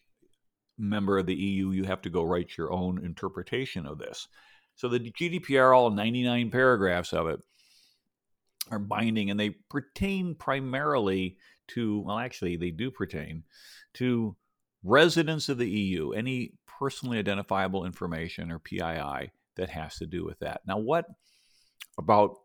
member 0.78 1.18
of 1.18 1.26
the 1.26 1.34
EU 1.34 1.72
you 1.72 1.84
have 1.84 2.00
to 2.00 2.10
go 2.10 2.22
write 2.22 2.56
your 2.56 2.72
own 2.72 3.04
interpretation 3.04 3.84
of 3.84 3.98
this. 3.98 4.28
So 4.74 4.88
the 4.88 4.98
GDPR, 4.98 5.76
all 5.76 5.90
99 5.90 6.50
paragraphs 6.50 7.12
of 7.12 7.28
it, 7.28 7.40
are 8.70 8.78
binding 8.78 9.30
and 9.30 9.38
they 9.38 9.50
pertain 9.70 10.35
primarily 10.35 11.37
to, 11.68 12.00
well, 12.00 12.18
actually, 12.18 12.56
they 12.56 12.70
do 12.70 12.90
pertain 12.90 13.44
to 13.94 14.37
residents 14.82 15.48
of 15.48 15.58
the 15.58 15.68
EU, 15.68 16.12
any 16.12 16.54
personally 16.66 17.18
identifiable 17.18 17.85
information 17.85 18.50
or 18.50 18.58
PII 18.58 19.30
that 19.56 19.68
has 19.68 19.96
to 19.96 20.06
do 20.06 20.24
with 20.24 20.38
that. 20.40 20.62
Now, 20.66 20.78
what 20.78 21.06
about 21.98 22.37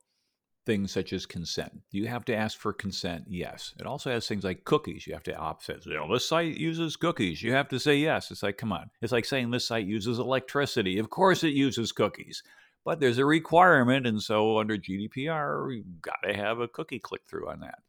things 0.68 0.92
such 0.92 1.14
as 1.14 1.26
consent? 1.26 1.72
Do 1.92 1.98
you 1.98 2.06
have 2.08 2.26
to 2.26 2.36
ask 2.36 2.60
for 2.60 2.72
consent? 2.72 3.24
Yes. 3.28 3.74
It 3.80 3.88
also 3.88 4.12
has 4.12 4.28
things 4.28 4.44
like 4.44 4.66
cookies. 4.66 5.08
You 5.08 5.14
have 5.14 5.24
to 5.24 5.36
opt. 5.36 5.64
Says, 5.64 5.88
you 5.88 5.96
know, 5.96 6.14
this 6.14 6.30
site 6.30 6.58
uses 6.58 6.96
cookies. 6.96 7.42
You 7.42 7.54
have 7.54 7.70
to 7.70 7.80
say 7.80 7.96
yes. 7.96 8.30
It's 8.30 8.44
like, 8.44 8.58
come 8.58 8.72
on. 8.72 8.92
It's 9.02 9.12
like 9.12 9.26
saying 9.26 9.50
this 9.50 9.68
site 9.68 9.88
uses 9.88 10.20
electricity. 10.20 11.00
Of 11.00 11.10
course, 11.10 11.44
it 11.44 11.54
uses 11.54 11.92
cookies 11.92 12.44
but 12.88 13.02
there's 13.02 13.18
a 13.18 13.26
requirement. 13.26 14.08
And 14.08 14.24
so 14.24 14.60
under 14.60 14.78
GDPR, 14.78 15.76
you've 15.76 16.02
got 16.02 16.20
to 16.26 16.34
have 16.34 16.62
a 16.62 16.70
cookie 16.70 17.00
click 17.00 17.24
through 17.28 17.50
on 17.50 17.60
that. 17.60 17.80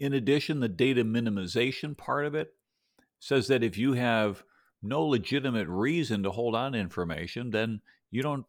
In 0.00 0.12
addition, 0.12 0.58
the 0.58 0.68
data 0.68 1.04
minimization 1.04 1.96
part 1.96 2.26
of 2.26 2.34
it 2.34 2.52
says 3.20 3.46
that 3.46 3.62
if 3.62 3.78
you 3.78 3.92
have 3.92 4.42
no 4.82 5.04
legitimate 5.04 5.68
reason 5.68 6.24
to 6.24 6.32
hold 6.32 6.56
on 6.56 6.72
to 6.72 6.80
information, 6.80 7.52
then 7.52 7.80
you 8.10 8.22
don't 8.22 8.44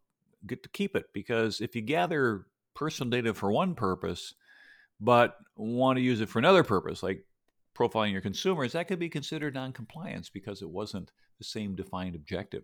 get 0.47 0.63
to 0.63 0.69
keep 0.69 0.95
it. 0.95 1.05
Because 1.13 1.61
if 1.61 1.75
you 1.75 1.83
gather 1.83 2.47
personal 2.75 3.09
data 3.09 3.33
for 3.33 3.51
one 3.51 3.75
purpose, 3.75 4.33
but 4.99 5.37
want 5.55 5.97
to 5.97 6.03
use 6.03 6.21
it 6.21 6.29
for 6.29 6.39
another 6.39 6.63
purpose, 6.63 7.01
like 7.01 7.25
profiling 7.77 8.11
your 8.11 8.21
consumers, 8.21 8.73
that 8.73 8.87
could 8.87 8.99
be 8.99 9.09
considered 9.09 9.53
non-compliance 9.53 10.29
because 10.29 10.61
it 10.61 10.69
wasn't 10.69 11.11
the 11.37 11.43
same 11.43 11.75
defined 11.75 12.15
objective. 12.15 12.63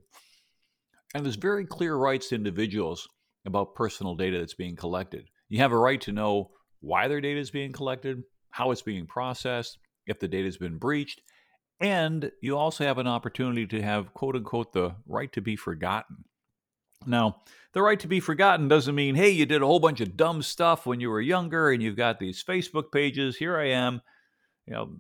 And 1.13 1.26
there's 1.26 1.36
very 1.36 1.65
clear 1.65 1.95
rights 1.95 2.30
to 2.30 2.36
individuals 2.36 3.08
about 3.45 3.76
personal 3.76 4.15
data 4.15 4.39
that's 4.39 4.54
being 4.54 4.76
collected. 4.76 5.28
You 5.50 5.60
have 5.60 5.71
a 5.71 5.78
right 5.78 6.00
to 6.02 6.12
know 6.12 6.52
why 6.80 7.08
their 7.08 7.21
data 7.21 7.39
is 7.39 7.52
being 7.52 7.71
collected, 7.74 8.24
how 8.52 8.71
it's 8.71 8.82
being 8.82 9.06
processed, 9.06 9.78
if 10.08 10.19
the 10.19 10.28
data 10.28 10.45
has 10.45 10.58
been 10.58 10.78
breached, 10.78 11.21
and 11.80 12.32
you 12.41 12.58
also 12.58 12.86
have 12.86 12.97
an 12.97 13.08
opportunity 13.08 13.65
to 13.67 13.82
have, 13.82 14.13
quote 14.13 14.36
unquote, 14.36 14.71
the 14.71 14.95
right 15.08 15.32
to 15.34 15.41
be 15.41 15.56
forgotten. 15.56 16.24
Now, 17.06 17.42
the 17.74 17.82
right 17.82 18.00
to 18.00 18.08
be 18.08 18.20
forgotten 18.20 18.68
doesn't 18.68 18.96
mean, 18.96 19.16
hey, 19.16 19.30
you 19.30 19.46
did 19.46 19.62
a 19.62 19.66
whole 19.66 19.80
bunch 19.80 20.02
of 20.02 20.18
dumb 20.18 20.42
stuff 20.42 20.86
when 20.86 21.00
you 21.00 21.10
were 21.10 21.22
younger 21.22 21.72
and 21.72 21.82
you've 21.82 21.96
got 21.96 22.20
these 22.20 22.44
Facebook 22.44 22.92
pages. 22.92 23.38
Here 23.38 23.58
I 23.58 23.70
am, 23.70 24.02
you 24.68 24.74
know, 24.74 24.98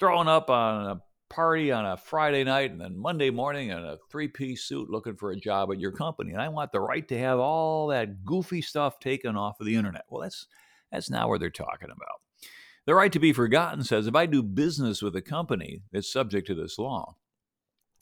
throwing 0.00 0.28
up 0.28 0.50
on 0.50 0.86
a 0.86 1.02
party 1.30 1.72
on 1.72 1.86
a 1.86 1.96
Friday 1.96 2.44
night 2.44 2.72
and 2.72 2.80
then 2.80 2.98
Monday 2.98 3.30
morning 3.30 3.70
in 3.70 3.78
a 3.78 3.96
three 4.10 4.28
piece 4.28 4.64
suit 4.64 4.90
looking 4.90 5.16
for 5.16 5.30
a 5.30 5.36
job 5.36 5.70
at 5.72 5.80
your 5.80 5.92
company. 5.92 6.32
And 6.32 6.42
I 6.42 6.48
want 6.48 6.72
the 6.72 6.80
right 6.80 7.06
to 7.08 7.18
have 7.18 7.38
all 7.38 7.86
that 7.88 8.24
goofy 8.24 8.62
stuff 8.62 8.98
taken 8.98 9.36
off 9.36 9.60
of 9.60 9.66
the 9.66 9.76
internet. 9.76 10.04
Well, 10.10 10.22
that's, 10.22 10.46
that's 10.90 11.08
not 11.08 11.28
what 11.28 11.40
they're 11.40 11.50
talking 11.50 11.88
about. 11.90 12.20
The 12.84 12.94
right 12.94 13.12
to 13.12 13.20
be 13.20 13.32
forgotten 13.32 13.84
says 13.84 14.08
if 14.08 14.16
I 14.16 14.26
do 14.26 14.42
business 14.42 15.02
with 15.02 15.14
a 15.14 15.22
company 15.22 15.82
that's 15.92 16.12
subject 16.12 16.48
to 16.48 16.54
this 16.54 16.78
law, 16.78 17.14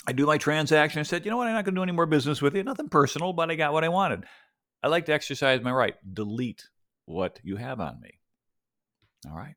I 0.06 0.12
do 0.12 0.26
my 0.26 0.38
transaction. 0.38 1.00
I 1.00 1.02
said, 1.04 1.24
you 1.24 1.30
know 1.30 1.36
what? 1.36 1.46
I'm 1.46 1.54
not 1.54 1.64
going 1.64 1.74
to 1.74 1.78
do 1.78 1.82
any 1.82 1.92
more 1.92 2.06
business 2.06 2.40
with 2.40 2.54
you. 2.54 2.62
Nothing 2.62 2.88
personal, 2.88 3.32
but 3.32 3.50
I 3.50 3.54
got 3.54 3.72
what 3.72 3.84
I 3.84 3.88
wanted. 3.88 4.24
I 4.82 4.88
like 4.88 5.06
to 5.06 5.12
exercise 5.12 5.60
my 5.62 5.72
right. 5.72 5.94
Delete 6.14 6.68
what 7.04 7.38
you 7.42 7.56
have 7.56 7.80
on 7.80 8.00
me. 8.00 8.20
All 9.28 9.36
right 9.36 9.54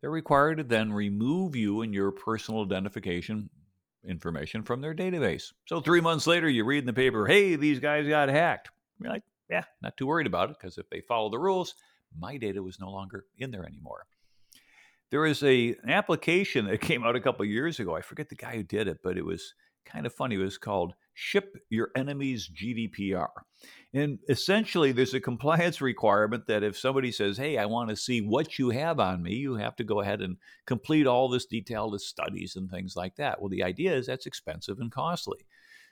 they're 0.00 0.10
required 0.10 0.58
to 0.58 0.64
then 0.64 0.92
remove 0.92 1.56
you 1.56 1.82
and 1.82 1.92
your 1.92 2.12
personal 2.12 2.62
identification 2.62 3.50
information 4.06 4.62
from 4.62 4.80
their 4.80 4.94
database. 4.94 5.52
So 5.66 5.80
three 5.80 6.00
months 6.00 6.26
later, 6.26 6.48
you 6.48 6.64
read 6.64 6.78
in 6.78 6.86
the 6.86 6.92
paper, 6.92 7.26
hey, 7.26 7.56
these 7.56 7.80
guys 7.80 8.06
got 8.06 8.28
hacked. 8.28 8.70
You're 9.00 9.12
like, 9.12 9.24
yeah, 9.50 9.64
not 9.82 9.96
too 9.96 10.06
worried 10.06 10.26
about 10.26 10.50
it 10.50 10.56
because 10.58 10.78
if 10.78 10.88
they 10.88 11.00
follow 11.00 11.30
the 11.30 11.38
rules, 11.38 11.74
my 12.16 12.36
data 12.36 12.62
was 12.62 12.80
no 12.80 12.90
longer 12.90 13.24
in 13.36 13.50
there 13.50 13.66
anymore. 13.66 14.06
There 15.10 15.26
is 15.26 15.42
a 15.42 15.74
an 15.82 15.90
application 15.90 16.66
that 16.66 16.80
came 16.82 17.04
out 17.04 17.16
a 17.16 17.20
couple 17.20 17.44
years 17.44 17.80
ago. 17.80 17.96
I 17.96 18.00
forget 18.00 18.28
the 18.28 18.34
guy 18.34 18.56
who 18.56 18.62
did 18.62 18.88
it, 18.88 18.98
but 19.02 19.16
it 19.16 19.24
was 19.24 19.54
kind 19.84 20.06
of 20.06 20.14
funny. 20.14 20.34
It 20.34 20.38
was 20.38 20.58
called 20.58 20.94
Ship 21.14 21.56
Your 21.70 21.90
Enemies 21.96 22.48
GDPR. 22.48 23.28
And 23.94 24.18
essentially, 24.28 24.92
there's 24.92 25.14
a 25.14 25.20
compliance 25.20 25.80
requirement 25.80 26.46
that 26.46 26.62
if 26.62 26.78
somebody 26.78 27.10
says, 27.10 27.38
Hey, 27.38 27.58
I 27.58 27.66
want 27.66 27.90
to 27.90 27.96
see 27.96 28.20
what 28.20 28.58
you 28.58 28.70
have 28.70 29.00
on 29.00 29.22
me, 29.22 29.34
you 29.34 29.54
have 29.54 29.76
to 29.76 29.84
go 29.84 30.00
ahead 30.00 30.20
and 30.20 30.36
complete 30.66 31.06
all 31.06 31.28
this 31.28 31.46
detailed 31.46 32.00
studies 32.00 32.54
and 32.56 32.70
things 32.70 32.94
like 32.96 33.16
that. 33.16 33.40
Well, 33.40 33.48
the 33.48 33.64
idea 33.64 33.94
is 33.94 34.06
that's 34.06 34.26
expensive 34.26 34.78
and 34.78 34.92
costly. 34.92 35.38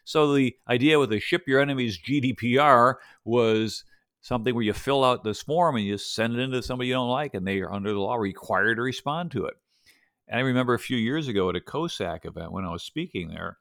So 0.04 0.34
the 0.34 0.54
idea 0.68 1.00
with 1.00 1.10
the 1.10 1.18
Ship 1.18 1.42
Your 1.48 1.60
Enemies 1.60 1.98
GDPR 1.98 2.94
was 3.24 3.82
something 4.26 4.56
where 4.56 4.64
you 4.64 4.72
fill 4.72 5.04
out 5.04 5.22
this 5.22 5.42
form 5.42 5.76
and 5.76 5.84
you 5.84 5.96
send 5.96 6.34
it 6.34 6.40
into 6.40 6.60
somebody 6.60 6.88
you 6.88 6.94
don't 6.94 7.08
like, 7.08 7.32
and 7.34 7.46
they 7.46 7.60
are 7.60 7.72
under 7.72 7.92
the 7.92 8.00
law 8.00 8.16
required 8.16 8.74
to 8.74 8.82
respond 8.82 9.30
to 9.30 9.44
it. 9.44 9.54
And 10.26 10.40
I 10.40 10.42
remember 10.42 10.74
a 10.74 10.80
few 10.80 10.96
years 10.96 11.28
ago 11.28 11.48
at 11.48 11.54
a 11.54 11.60
COSAC 11.60 12.26
event 12.26 12.50
when 12.50 12.64
I 12.64 12.72
was 12.72 12.82
speaking 12.82 13.28
there, 13.28 13.58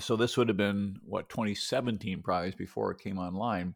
so 0.00 0.16
this 0.16 0.36
would 0.36 0.48
have 0.48 0.56
been 0.56 0.96
what 1.04 1.28
2017 1.28 2.20
probably 2.20 2.52
before 2.58 2.90
it 2.90 2.98
came 2.98 3.16
online 3.16 3.74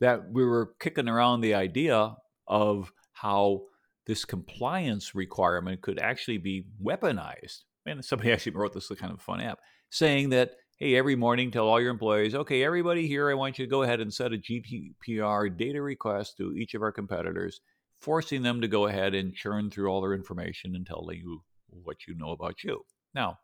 that 0.00 0.28
we 0.32 0.44
were 0.44 0.74
kicking 0.80 1.08
around 1.08 1.40
the 1.40 1.54
idea 1.54 2.16
of 2.48 2.92
how 3.12 3.62
this 4.06 4.24
compliance 4.24 5.14
requirement 5.14 5.82
could 5.82 6.00
actually 6.00 6.38
be 6.38 6.64
weaponized. 6.82 7.60
And 7.86 8.04
somebody 8.04 8.32
actually 8.32 8.56
wrote 8.56 8.72
this 8.72 8.88
kind 8.88 9.12
of 9.12 9.20
fun 9.20 9.40
app 9.40 9.60
saying 9.88 10.30
that, 10.30 10.52
hey, 10.80 10.96
every 10.96 11.14
morning 11.14 11.50
tell 11.50 11.68
all 11.68 11.78
your 11.78 11.90
employees, 11.90 12.34
okay, 12.34 12.64
everybody 12.64 13.06
here, 13.06 13.30
I 13.30 13.34
want 13.34 13.58
you 13.58 13.66
to 13.66 13.70
go 13.70 13.82
ahead 13.82 14.00
and 14.00 14.12
set 14.12 14.32
a 14.32 14.38
GDPR 14.38 15.54
data 15.54 15.82
request 15.82 16.38
to 16.38 16.54
each 16.54 16.72
of 16.72 16.80
our 16.80 16.90
competitors, 16.90 17.60
forcing 18.00 18.40
them 18.40 18.62
to 18.62 18.68
go 18.68 18.86
ahead 18.86 19.14
and 19.14 19.34
churn 19.34 19.70
through 19.70 19.88
all 19.88 20.00
their 20.00 20.14
information 20.14 20.74
and 20.74 20.86
tell 20.86 21.06
you 21.12 21.42
what 21.68 22.06
you 22.08 22.14
know 22.14 22.30
about 22.30 22.64
you. 22.64 22.80
Now, 23.14 23.38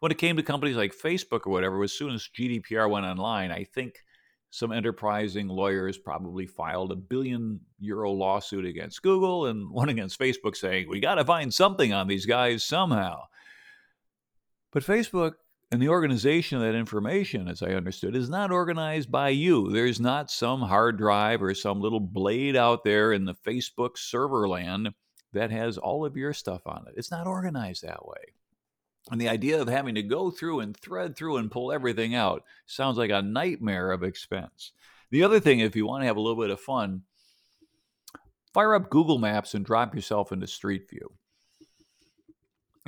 when 0.00 0.12
it 0.12 0.18
came 0.18 0.36
to 0.36 0.42
companies 0.42 0.76
like 0.76 0.94
Facebook 0.94 1.46
or 1.46 1.52
whatever, 1.52 1.82
as 1.82 1.94
soon 1.94 2.12
as 2.12 2.28
GDPR 2.38 2.90
went 2.90 3.06
online, 3.06 3.50
I 3.50 3.64
think 3.64 3.94
some 4.50 4.70
enterprising 4.70 5.48
lawyers 5.48 5.96
probably 5.96 6.46
filed 6.46 6.92
a 6.92 6.96
billion 6.96 7.60
euro 7.78 8.12
lawsuit 8.12 8.66
against 8.66 9.00
Google 9.00 9.46
and 9.46 9.70
one 9.70 9.88
against 9.88 10.20
Facebook 10.20 10.54
saying, 10.54 10.86
we 10.86 11.00
got 11.00 11.14
to 11.14 11.24
find 11.24 11.52
something 11.52 11.94
on 11.94 12.08
these 12.08 12.26
guys 12.26 12.62
somehow. 12.62 13.22
But 14.70 14.82
Facebook 14.82 15.32
and 15.70 15.82
the 15.82 15.90
organization 15.90 16.56
of 16.56 16.64
that 16.64 16.76
information, 16.76 17.46
as 17.46 17.62
I 17.62 17.72
understood, 17.72 18.16
is 18.16 18.30
not 18.30 18.50
organized 18.50 19.10
by 19.10 19.28
you. 19.28 19.70
There's 19.70 20.00
not 20.00 20.30
some 20.30 20.62
hard 20.62 20.96
drive 20.96 21.42
or 21.42 21.54
some 21.54 21.80
little 21.80 22.00
blade 22.00 22.56
out 22.56 22.84
there 22.84 23.12
in 23.12 23.26
the 23.26 23.34
Facebook 23.34 23.98
server 23.98 24.48
land 24.48 24.90
that 25.34 25.50
has 25.50 25.76
all 25.76 26.06
of 26.06 26.16
your 26.16 26.32
stuff 26.32 26.62
on 26.66 26.86
it. 26.88 26.94
It's 26.96 27.10
not 27.10 27.26
organized 27.26 27.82
that 27.82 28.06
way. 28.06 28.32
And 29.10 29.20
the 29.20 29.28
idea 29.28 29.60
of 29.60 29.68
having 29.68 29.94
to 29.94 30.02
go 30.02 30.30
through 30.30 30.60
and 30.60 30.76
thread 30.76 31.16
through 31.16 31.36
and 31.36 31.50
pull 31.50 31.70
everything 31.70 32.14
out 32.14 32.44
sounds 32.66 32.96
like 32.96 33.10
a 33.10 33.22
nightmare 33.22 33.90
of 33.90 34.02
expense. 34.02 34.72
The 35.10 35.22
other 35.22 35.40
thing, 35.40 35.60
if 35.60 35.76
you 35.76 35.86
want 35.86 36.02
to 36.02 36.06
have 36.06 36.16
a 36.16 36.20
little 36.20 36.40
bit 36.40 36.50
of 36.50 36.60
fun, 36.60 37.02
fire 38.54 38.74
up 38.74 38.90
Google 38.90 39.18
Maps 39.18 39.54
and 39.54 39.64
drop 39.64 39.94
yourself 39.94 40.32
into 40.32 40.46
Street 40.46 40.88
View. 40.88 41.12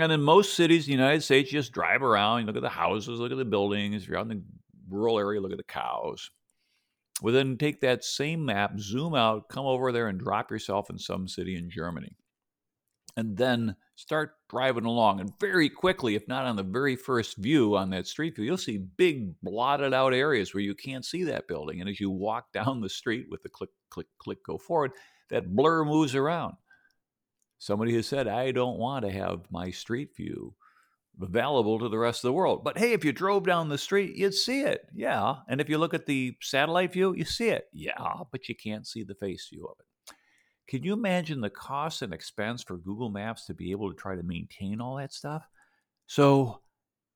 And 0.01 0.13
in 0.13 0.23
most 0.23 0.55
cities 0.55 0.87
in 0.87 0.93
the 0.93 1.03
United 1.03 1.23
States, 1.23 1.53
you 1.53 1.59
just 1.59 1.73
drive 1.73 2.03
around, 2.03 2.47
look 2.47 2.57
at 2.57 2.63
the 2.63 2.69
houses, 2.69 3.21
look 3.21 3.33
at 3.33 3.39
the 3.39 3.45
buildings. 3.45 4.03
If 4.03 4.09
you're 4.09 4.19
out 4.19 4.31
in 4.31 4.39
the 4.39 4.43
rural 4.89 5.19
area, 5.19 5.41
look 5.41 5.53
at 5.53 5.59
the 5.59 5.65
cows. 5.65 6.31
Well, 7.23 7.35
then 7.35 7.59
take 7.59 7.81
that 7.83 8.03
same 8.03 8.45
map, 8.47 8.79
zoom 8.79 9.15
out, 9.15 9.49
come 9.49 9.67
over 9.67 9.93
there, 9.93 10.09
and 10.09 10.19
drop 10.19 10.51
yourself 10.51 10.89
in 10.89 10.99
some 10.99 11.29
city 11.29 11.57
in 11.57 11.69
Germany 11.69 12.17
and 13.17 13.37
then 13.37 13.77
start 13.97 14.35
driving 14.49 14.85
along. 14.85 15.21
And 15.21 15.33
very 15.39 15.69
quickly, 15.69 16.15
if 16.15 16.27
not 16.29 16.47
on 16.47 16.57
the 16.57 16.63
very 16.63 16.97
first 16.97 17.37
view 17.37 17.77
on 17.77 17.91
that 17.91 18.07
street 18.07 18.37
view, 18.37 18.45
you'll 18.45 18.57
see 18.57 18.79
big 18.79 19.35
blotted 19.43 19.93
out 19.93 20.15
areas 20.15 20.55
where 20.55 20.63
you 20.63 20.75
can't 20.75 21.05
see 21.05 21.25
that 21.25 21.49
building. 21.49 21.81
And 21.81 21.89
as 21.89 22.01
you 22.01 22.11
walk 22.11 22.53
down 22.53 22.81
the 22.81 22.89
street 22.89 23.27
with 23.31 23.43
the 23.43 23.49
click, 23.49 23.71
click, 23.91 24.07
click, 24.19 24.39
go 24.45 24.59
forward, 24.59 24.93
that 25.31 25.55
blur 25.55 25.85
moves 25.85 26.15
around. 26.15 26.55
Somebody 27.61 27.95
has 27.97 28.07
said, 28.07 28.27
I 28.27 28.53
don't 28.53 28.79
want 28.79 29.05
to 29.05 29.13
have 29.13 29.43
my 29.51 29.71
street 29.71 30.17
view 30.17 30.55
available 31.21 31.79
to 31.79 31.91
the 31.91 31.99
rest 31.99 32.25
of 32.25 32.29
the 32.29 32.33
world. 32.33 32.65
But 32.65 32.79
hey, 32.79 32.95
if 32.95 33.05
you 33.05 33.13
drove 33.13 33.45
down 33.45 33.69
the 33.69 33.77
street, 33.77 34.17
you'd 34.17 34.33
see 34.33 34.63
it. 34.63 34.87
Yeah. 34.95 35.37
And 35.47 35.61
if 35.61 35.69
you 35.69 35.77
look 35.77 35.93
at 35.93 36.07
the 36.07 36.35
satellite 36.41 36.95
view, 36.95 37.15
you 37.15 37.27
see 37.27 37.51
it. 37.51 37.65
Yeah. 37.75 38.23
But 38.33 38.49
you 38.49 38.55
can't 38.55 38.87
see 38.87 39.05
the 39.05 39.15
face 39.15 39.47
view 39.53 39.67
of 39.67 39.77
it. 39.79 40.15
Can 40.69 40.85
you 40.85 40.95
imagine 40.95 41.43
the 41.43 41.51
cost 41.51 42.01
and 42.01 42.15
expense 42.15 42.63
for 42.63 42.79
Google 42.79 43.11
Maps 43.11 43.45
to 43.45 43.55
be 43.55 43.73
able 43.73 43.91
to 43.91 43.97
try 43.97 44.17
to 44.17 44.23
maintain 44.23 44.81
all 44.81 44.97
that 44.97 45.13
stuff? 45.13 45.47
So, 46.07 46.63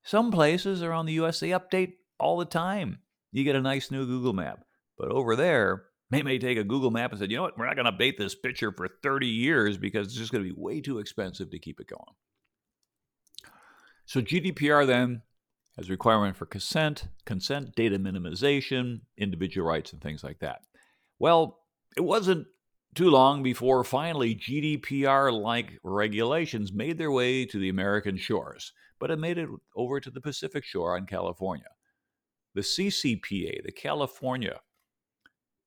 some 0.03 0.31
places 0.31 0.83
around 0.83 1.07
the 1.07 1.23
US 1.25 1.41
they 1.41 1.51
update 1.51 1.95
all 2.21 2.37
the 2.37 2.45
time. 2.45 2.99
You 3.33 3.45
get 3.45 3.57
a 3.57 3.63
nice 3.63 3.91
new 3.91 4.05
Google 4.05 4.35
Map. 4.35 4.63
But 4.99 5.09
over 5.09 5.37
there, 5.37 5.85
they 6.11 6.23
may 6.23 6.39
take 6.39 6.59
a 6.59 6.65
Google 6.65 6.91
Map 6.91 7.11
and 7.11 7.19
said, 7.19 7.31
you 7.31 7.37
know 7.37 7.43
what, 7.43 7.59
we're 7.59 7.67
not 7.67 7.77
going 7.77 7.87
to 7.87 7.93
update 7.93 8.19
this 8.19 8.35
picture 8.35 8.73
for 8.73 8.89
30 9.03 9.27
years 9.27 9.77
because 9.79 10.09
it's 10.09 10.17
just 10.17 10.33
going 10.33 10.45
to 10.45 10.55
be 10.55 10.61
way 10.61 10.81
too 10.81 10.99
expensive 10.99 11.51
to 11.51 11.59
keep 11.59 11.81
it 11.81 11.89
going. 11.89 12.15
So 14.07 14.21
GDPR 14.21 14.87
then 14.87 15.23
has 15.77 15.91
requirement 15.91 16.37
for 16.37 16.47
consent, 16.47 17.09
consent, 17.25 17.75
data 17.75 17.99
minimization, 17.99 19.01
individual 19.17 19.67
rights, 19.67 19.93
and 19.93 20.01
things 20.01 20.23
like 20.23 20.39
that. 20.41 20.61
Well, 21.19 21.61
it 21.97 22.03
wasn't 22.03 22.47
too 22.95 23.11
long 23.11 23.43
before 23.43 23.83
finally 23.83 24.35
GDPR 24.35 25.33
like 25.33 25.79
regulations 25.83 26.73
made 26.73 26.99
their 26.99 27.11
way 27.11 27.45
to 27.47 27.59
the 27.59 27.69
American 27.69 28.17
shores, 28.17 28.73
but 29.01 29.11
it 29.11 29.19
made 29.19 29.39
it 29.39 29.49
over 29.75 30.01
to 30.01 30.11
the 30.11 30.21
Pacific 30.21 30.65
shore 30.65 30.97
in 30.97 31.07
California. 31.07 31.71
The 32.55 32.61
CCPA, 32.61 33.65
the 33.65 33.73
California 33.73 34.61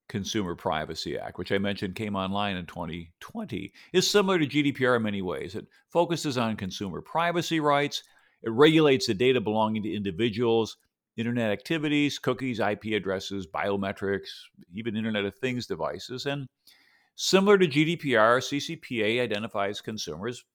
Consumer 0.10 0.56
Privacy 0.56 1.17
Act, 1.17 1.38
which 1.38 1.52
I 1.52 1.58
mentioned 1.58 1.96
came 1.96 2.15
online 2.15 2.58
in 2.58 2.65
2020, 2.65 3.74
is 3.93 4.10
similar 4.10 4.39
to 4.39 4.48
GDPR 4.48 4.98
in 4.98 5.04
many 5.04 5.22
ways. 5.22 5.56
It 5.56 5.67
focuses 5.89 6.38
on 6.38 6.56
consumer 6.56 7.02
privacy 7.02 7.60
rights, 7.60 8.04
it 8.43 8.52
regulates 8.52 9.08
the 9.08 9.13
data 9.13 9.41
belonging 9.41 9.84
to 9.84 9.93
individuals, 9.93 10.78
internet 11.17 11.52
activities, 11.52 12.20
cookies, 12.20 12.60
IP 12.60 12.86
addresses, 12.96 13.48
biometrics, 13.48 14.30
even 14.74 14.96
Internet 14.96 15.26
of 15.26 15.36
Things 15.36 15.65
devices, 15.65 16.26
and 16.26 16.48
Similar 17.20 17.58
to 17.58 17.67
GDPR, 17.67 18.38
CCPA 18.38 19.20
identifies 19.22 19.82
consumers 19.82 20.46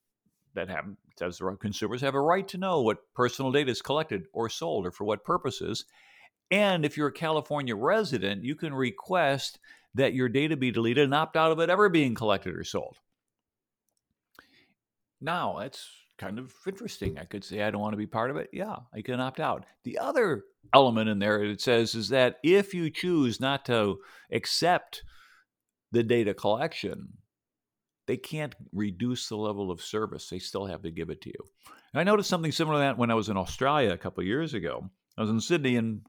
that 0.55 0.69
have 0.69 0.85
says 1.19 1.41
consumers 1.59 2.01
have 2.03 2.15
a 2.15 2.21
right 2.21 2.47
to 2.47 2.57
know 2.57 2.83
what 2.83 3.13
personal 3.15 3.51
data 3.51 3.73
is 3.73 3.83
collected 3.83 4.27
or 4.33 4.49
sold 4.49 4.87
or 4.87 4.93
for 4.93 5.03
what 5.03 5.25
purposes. 5.25 5.87
And 6.53 6.85
if 6.85 6.99
you're 6.99 7.09
a 7.09 7.13
California 7.13 7.75
resident, 7.75 8.45
you 8.45 8.55
can 8.55 8.75
request 8.75 9.59
that 9.95 10.13
your 10.13 10.29
data 10.29 10.55
be 10.55 10.71
deleted 10.71 11.05
and 11.05 11.15
opt 11.15 11.35
out 11.35 11.51
of 11.51 11.59
it 11.61 11.71
ever 11.71 11.89
being 11.89 12.15
collected 12.15 12.55
or 12.55 12.63
sold. 12.63 12.99
Now, 15.19 15.57
that's 15.61 15.89
kind 16.19 16.39
of 16.39 16.53
interesting. 16.67 17.19
I 17.19 17.25
could 17.25 17.43
say 17.43 17.63
I 17.63 17.71
don't 17.71 17.81
want 17.81 17.95
to 17.95 17.99
be 17.99 18.07
part 18.07 18.31
of 18.31 18.37
it. 18.37 18.51
Yeah, 18.53 18.77
I 18.95 19.01
can 19.01 19.19
opt 19.19 19.41
out. 19.41 19.65
The 19.85 19.99
other 19.99 20.45
element 20.75 21.09
in 21.09 21.19
there 21.19 21.43
it 21.43 21.63
says 21.63 21.95
is 21.95 22.11
that 22.11 22.37
if 22.45 22.75
you 22.75 22.91
choose 22.91 23.41
not 23.41 23.65
to 23.67 24.01
accept 24.31 25.05
the 25.91 26.03
data 26.03 26.35
collection, 26.35 27.15
they 28.07 28.19
can't 28.19 28.55
reduce 28.73 29.27
the 29.27 29.37
level 29.37 29.71
of 29.71 29.81
service. 29.81 30.29
They 30.29 30.39
still 30.39 30.67
have 30.67 30.83
to 30.83 30.91
give 30.91 31.09
it 31.09 31.23
to 31.23 31.31
you. 31.31 31.45
And 31.95 32.01
I 32.01 32.05
noticed 32.05 32.29
something 32.29 32.53
similar 32.53 32.77
to 32.77 32.81
that 32.81 32.99
when 32.99 33.11
I 33.11 33.15
was 33.15 33.31
in 33.31 33.39
Australia 33.39 33.93
a 33.93 33.99
couple 33.99 34.21
of 34.21 34.27
years 34.27 34.53
ago. 34.53 34.91
I 35.17 35.23
was 35.23 35.31
in 35.31 35.41
Sydney 35.41 35.77
and 35.77 36.03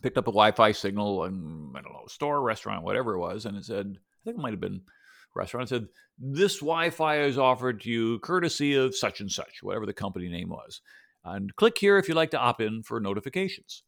picked 0.00 0.18
up 0.18 0.28
a 0.28 0.32
Wi-Fi 0.32 0.72
signal 0.72 1.24
and 1.24 1.76
I 1.76 1.82
don't 1.82 1.92
know, 1.92 2.06
store, 2.08 2.40
restaurant, 2.40 2.84
whatever 2.84 3.14
it 3.14 3.20
was, 3.20 3.46
and 3.46 3.56
it 3.56 3.64
said, 3.64 3.86
I 3.86 4.20
think 4.24 4.38
it 4.38 4.40
might 4.40 4.52
have 4.52 4.60
been 4.60 4.82
restaurant. 5.34 5.66
It 5.66 5.74
said, 5.74 5.88
This 6.18 6.58
Wi-Fi 6.60 7.20
is 7.20 7.38
offered 7.38 7.82
to 7.82 7.90
you 7.90 8.18
courtesy 8.20 8.74
of 8.74 8.94
such 8.96 9.20
and 9.20 9.30
such, 9.30 9.62
whatever 9.62 9.86
the 9.86 9.92
company 9.92 10.28
name 10.28 10.48
was. 10.48 10.80
And 11.24 11.54
click 11.56 11.78
here 11.78 11.98
if 11.98 12.08
you'd 12.08 12.16
like 12.16 12.30
to 12.32 12.38
opt 12.38 12.60
in 12.60 12.82
for 12.82 12.98
notifications. 13.00 13.82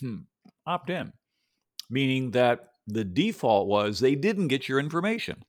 Hmm. 0.00 0.18
Opt 0.66 0.90
in. 0.90 1.12
Meaning 1.88 2.32
that 2.32 2.70
the 2.86 3.04
default 3.04 3.68
was 3.68 4.00
they 4.00 4.14
didn't 4.14 4.48
get 4.48 4.68
your 4.68 4.80
information. 4.80 5.44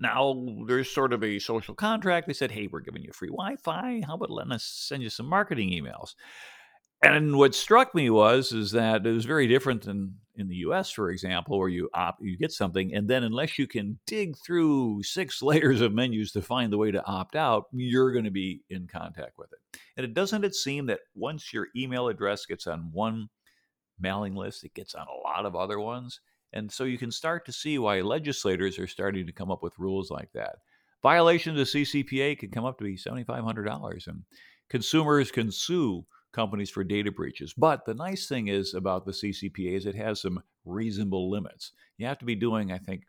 Now 0.00 0.44
there's 0.66 0.90
sort 0.90 1.12
of 1.12 1.22
a 1.22 1.38
social 1.38 1.74
contract. 1.74 2.26
They 2.26 2.32
said, 2.32 2.50
hey, 2.50 2.66
we're 2.66 2.80
giving 2.80 3.02
you 3.02 3.12
free 3.12 3.28
Wi 3.28 3.56
Fi. 3.56 4.02
How 4.04 4.14
about 4.14 4.30
letting 4.30 4.52
us 4.52 4.64
send 4.64 5.02
you 5.02 5.10
some 5.10 5.26
marketing 5.26 5.70
emails? 5.70 6.14
And 7.02 7.36
what 7.36 7.54
struck 7.54 7.94
me 7.94 8.10
was 8.10 8.52
is 8.52 8.70
that 8.72 9.04
it 9.04 9.10
was 9.10 9.24
very 9.24 9.48
different 9.48 9.82
than 9.82 10.14
in 10.36 10.48
the 10.48 10.56
U.S., 10.56 10.90
for 10.90 11.10
example, 11.10 11.58
where 11.58 11.68
you 11.68 11.90
opt, 11.94 12.22
you 12.22 12.36
get 12.36 12.52
something, 12.52 12.94
and 12.94 13.08
then 13.08 13.24
unless 13.24 13.58
you 13.58 13.66
can 13.66 13.98
dig 14.06 14.36
through 14.38 15.02
six 15.02 15.42
layers 15.42 15.80
of 15.80 15.92
menus 15.92 16.32
to 16.32 16.42
find 16.42 16.72
the 16.72 16.78
way 16.78 16.90
to 16.90 17.04
opt 17.04 17.36
out, 17.36 17.64
you're 17.72 18.12
going 18.12 18.24
to 18.24 18.30
be 18.30 18.62
in 18.70 18.86
contact 18.86 19.36
with 19.36 19.52
it. 19.52 19.80
And 19.96 20.04
it 20.04 20.14
doesn't 20.14 20.44
it 20.44 20.54
seem 20.54 20.86
that 20.86 21.00
once 21.14 21.52
your 21.52 21.68
email 21.76 22.08
address 22.08 22.46
gets 22.46 22.66
on 22.66 22.90
one 22.92 23.28
mailing 24.00 24.34
list, 24.34 24.64
it 24.64 24.74
gets 24.74 24.94
on 24.94 25.06
a 25.06 25.28
lot 25.28 25.44
of 25.44 25.56
other 25.56 25.80
ones. 25.80 26.20
And 26.52 26.70
so 26.70 26.84
you 26.84 26.98
can 26.98 27.10
start 27.10 27.44
to 27.46 27.52
see 27.52 27.78
why 27.78 28.00
legislators 28.00 28.78
are 28.78 28.86
starting 28.86 29.26
to 29.26 29.32
come 29.32 29.50
up 29.50 29.62
with 29.62 29.78
rules 29.78 30.10
like 30.10 30.30
that. 30.34 30.56
Violations 31.02 31.58
of 31.58 31.66
CCPA 31.66 32.38
can 32.38 32.50
come 32.50 32.64
up 32.64 32.78
to 32.78 32.84
be 32.84 32.96
$7,500, 32.96 34.06
and 34.06 34.22
consumers 34.68 35.32
can 35.32 35.50
sue 35.50 36.04
companies 36.32 36.70
for 36.70 36.84
data 36.84 37.12
breaches. 37.12 37.52
But 37.52 37.84
the 37.84 37.94
nice 37.94 38.26
thing 38.26 38.48
is 38.48 38.74
about 38.74 39.04
the 39.04 39.12
CCPA 39.12 39.76
is 39.76 39.86
it 39.86 39.94
has 39.94 40.20
some 40.20 40.42
reasonable 40.64 41.30
limits. 41.30 41.72
You 41.98 42.06
have 42.06 42.18
to 42.18 42.24
be 42.24 42.34
doing, 42.34 42.72
I 42.72 42.78
think, 42.78 43.04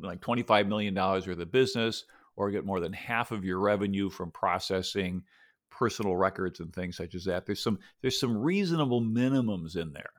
like 0.00 0.20
$25 0.20 0.68
million 0.68 0.94
worth 0.94 1.26
of 1.26 1.52
business 1.52 2.04
or 2.36 2.50
get 2.50 2.64
more 2.64 2.80
than 2.80 2.92
half 2.92 3.32
of 3.32 3.44
your 3.44 3.58
revenue 3.58 4.10
from 4.10 4.30
processing 4.30 5.22
personal 5.70 6.16
records 6.16 6.60
and 6.60 6.72
things 6.72 6.96
such 6.96 7.14
as 7.14 7.24
that. 7.24 7.46
There's 7.46 7.62
some 7.62 7.78
there's 8.00 8.18
some 8.18 8.36
reasonable 8.36 9.00
minimums 9.00 9.76
in 9.76 9.92
there. 9.92 10.10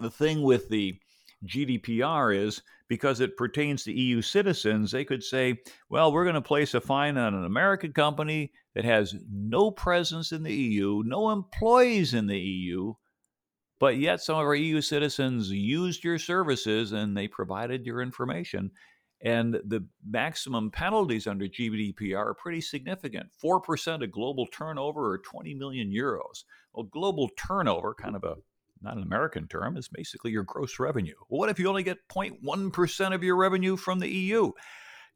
The 0.00 0.10
thing 0.10 0.42
with 0.42 0.68
the 0.68 0.98
GDPR 1.46 2.36
is 2.36 2.62
because 2.92 3.20
it 3.20 3.38
pertains 3.38 3.84
to 3.84 3.90
EU 3.90 4.20
citizens, 4.20 4.90
they 4.90 5.02
could 5.02 5.24
say, 5.24 5.56
well, 5.88 6.12
we're 6.12 6.24
going 6.24 6.34
to 6.34 6.42
place 6.42 6.74
a 6.74 6.80
fine 6.82 7.16
on 7.16 7.32
an 7.32 7.46
American 7.46 7.90
company 7.90 8.52
that 8.74 8.84
has 8.84 9.14
no 9.30 9.70
presence 9.70 10.30
in 10.30 10.42
the 10.42 10.52
EU, 10.52 11.02
no 11.06 11.30
employees 11.30 12.12
in 12.12 12.26
the 12.26 12.38
EU, 12.38 12.92
but 13.80 13.96
yet 13.96 14.20
some 14.20 14.34
of 14.34 14.44
our 14.44 14.54
EU 14.54 14.82
citizens 14.82 15.50
used 15.50 16.04
your 16.04 16.18
services 16.18 16.92
and 16.92 17.16
they 17.16 17.26
provided 17.28 17.86
your 17.86 18.02
information. 18.02 18.70
And 19.24 19.54
the 19.54 19.86
maximum 20.06 20.70
penalties 20.70 21.26
under 21.26 21.46
GDPR 21.46 22.18
are 22.18 22.34
pretty 22.34 22.60
significant 22.60 23.30
4% 23.42 24.04
of 24.04 24.12
global 24.12 24.46
turnover 24.48 25.12
or 25.12 25.18
20 25.24 25.54
million 25.54 25.90
euros. 25.90 26.44
Well, 26.74 26.84
global 26.92 27.30
turnover, 27.38 27.94
kind 27.94 28.16
of 28.16 28.24
a 28.24 28.34
not 28.82 28.96
an 28.96 29.02
American 29.02 29.48
term, 29.48 29.76
is 29.76 29.88
basically 29.88 30.30
your 30.30 30.44
gross 30.44 30.78
revenue. 30.78 31.14
What 31.28 31.48
if 31.48 31.58
you 31.58 31.68
only 31.68 31.82
get 31.82 32.08
0.1% 32.08 33.14
of 33.14 33.22
your 33.22 33.36
revenue 33.36 33.76
from 33.76 33.98
the 33.98 34.08
EU? 34.08 34.52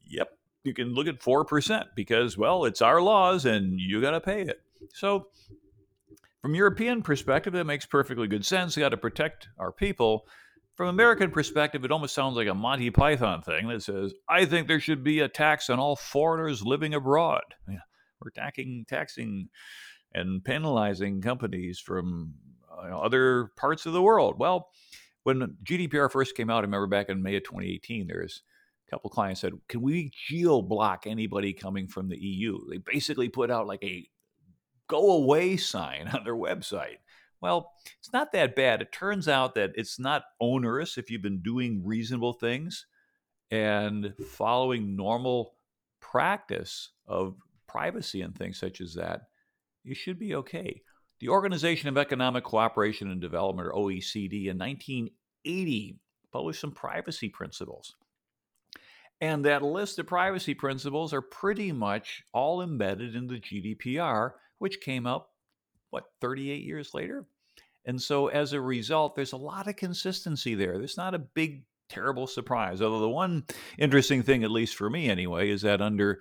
Yep, 0.04 0.28
you 0.64 0.74
can 0.74 0.94
look 0.94 1.06
at 1.06 1.20
4% 1.20 1.84
because, 1.94 2.38
well, 2.38 2.64
it's 2.64 2.82
our 2.82 3.00
laws 3.00 3.44
and 3.44 3.80
you 3.80 4.00
got 4.00 4.12
to 4.12 4.20
pay 4.20 4.42
it. 4.42 4.62
So, 4.92 5.28
from 6.42 6.54
European 6.54 7.02
perspective, 7.02 7.52
that 7.54 7.64
makes 7.64 7.86
perfectly 7.86 8.28
good 8.28 8.44
sense. 8.44 8.76
We 8.76 8.80
got 8.80 8.90
to 8.90 8.96
protect 8.96 9.48
our 9.58 9.72
people. 9.72 10.26
From 10.76 10.88
American 10.88 11.30
perspective, 11.30 11.84
it 11.84 11.90
almost 11.90 12.14
sounds 12.14 12.36
like 12.36 12.48
a 12.48 12.54
Monty 12.54 12.90
Python 12.90 13.40
thing 13.42 13.66
that 13.68 13.82
says, 13.82 14.12
"I 14.28 14.44
think 14.44 14.68
there 14.68 14.78
should 14.78 15.02
be 15.02 15.20
a 15.20 15.28
tax 15.28 15.70
on 15.70 15.80
all 15.80 15.96
foreigners 15.96 16.62
living 16.62 16.94
abroad." 16.94 17.42
Yeah, 17.66 17.78
we're 18.20 18.30
taxing, 18.30 18.84
taxing, 18.86 19.48
and 20.12 20.44
penalizing 20.44 21.22
companies 21.22 21.80
from 21.80 22.34
uh, 22.76 22.98
other 22.98 23.52
parts 23.56 23.86
of 23.86 23.92
the 23.92 24.02
world. 24.02 24.38
Well, 24.38 24.68
when 25.22 25.56
GDPR 25.64 26.10
first 26.10 26.36
came 26.36 26.50
out, 26.50 26.58
I 26.58 26.60
remember 26.62 26.86
back 26.86 27.08
in 27.08 27.22
May 27.22 27.36
of 27.36 27.44
2018, 27.44 28.06
there's 28.06 28.42
a 28.86 28.90
couple 28.90 29.10
clients 29.10 29.40
said, 29.40 29.54
"Can 29.68 29.82
we 29.82 30.12
geo 30.28 30.62
block 30.62 31.06
anybody 31.06 31.52
coming 31.52 31.88
from 31.88 32.08
the 32.08 32.18
EU?" 32.18 32.58
They 32.70 32.78
basically 32.78 33.28
put 33.28 33.50
out 33.50 33.66
like 33.66 33.82
a 33.82 34.08
go 34.88 35.12
away 35.12 35.56
sign 35.56 36.08
on 36.14 36.24
their 36.24 36.36
website. 36.36 36.98
Well, 37.40 37.72
it's 37.98 38.12
not 38.12 38.32
that 38.32 38.56
bad. 38.56 38.80
It 38.80 38.92
turns 38.92 39.28
out 39.28 39.54
that 39.54 39.72
it's 39.74 39.98
not 39.98 40.24
onerous 40.40 40.96
if 40.96 41.10
you've 41.10 41.22
been 41.22 41.42
doing 41.42 41.84
reasonable 41.84 42.32
things 42.32 42.86
and 43.50 44.14
following 44.30 44.96
normal 44.96 45.54
practice 46.00 46.90
of 47.06 47.36
privacy 47.66 48.22
and 48.22 48.34
things 48.34 48.58
such 48.58 48.80
as 48.80 48.94
that. 48.94 49.22
You 49.84 49.94
should 49.94 50.18
be 50.18 50.34
okay. 50.34 50.82
The 51.20 51.28
Organization 51.28 51.88
of 51.88 51.96
Economic 51.96 52.44
Cooperation 52.44 53.10
and 53.10 53.20
Development, 53.20 53.68
or 53.68 53.72
OECD, 53.72 54.48
in 54.48 54.58
1980 54.58 55.98
published 56.30 56.60
some 56.60 56.72
privacy 56.72 57.28
principles. 57.28 57.94
And 59.20 59.44
that 59.46 59.62
list 59.62 59.98
of 59.98 60.06
privacy 60.06 60.52
principles 60.52 61.14
are 61.14 61.22
pretty 61.22 61.72
much 61.72 62.22
all 62.34 62.60
embedded 62.60 63.16
in 63.16 63.26
the 63.26 63.40
GDPR, 63.40 64.32
which 64.58 64.82
came 64.82 65.06
up, 65.06 65.30
what, 65.88 66.04
38 66.20 66.62
years 66.62 66.92
later? 66.92 67.26
And 67.86 68.02
so 68.02 68.26
as 68.26 68.52
a 68.52 68.60
result, 68.60 69.16
there's 69.16 69.32
a 69.32 69.38
lot 69.38 69.68
of 69.68 69.76
consistency 69.76 70.54
there. 70.54 70.76
There's 70.76 70.98
not 70.98 71.14
a 71.14 71.18
big, 71.18 71.64
terrible 71.88 72.26
surprise. 72.26 72.82
Although 72.82 73.00
the 73.00 73.08
one 73.08 73.44
interesting 73.78 74.22
thing, 74.22 74.44
at 74.44 74.50
least 74.50 74.74
for 74.74 74.90
me 74.90 75.08
anyway, 75.08 75.48
is 75.48 75.62
that 75.62 75.80
under 75.80 76.20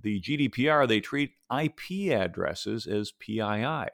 the 0.00 0.20
GDPR, 0.20 0.86
they 0.86 1.00
treat 1.00 1.32
IP 1.50 2.12
addresses 2.12 2.86
as 2.86 3.10
PII. 3.10 3.88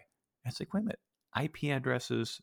It's 0.48 0.60
like, 0.60 0.74
wait 0.74 0.80
a 0.80 0.84
minute, 0.84 1.00
IP 1.40 1.70
addresses 1.70 2.40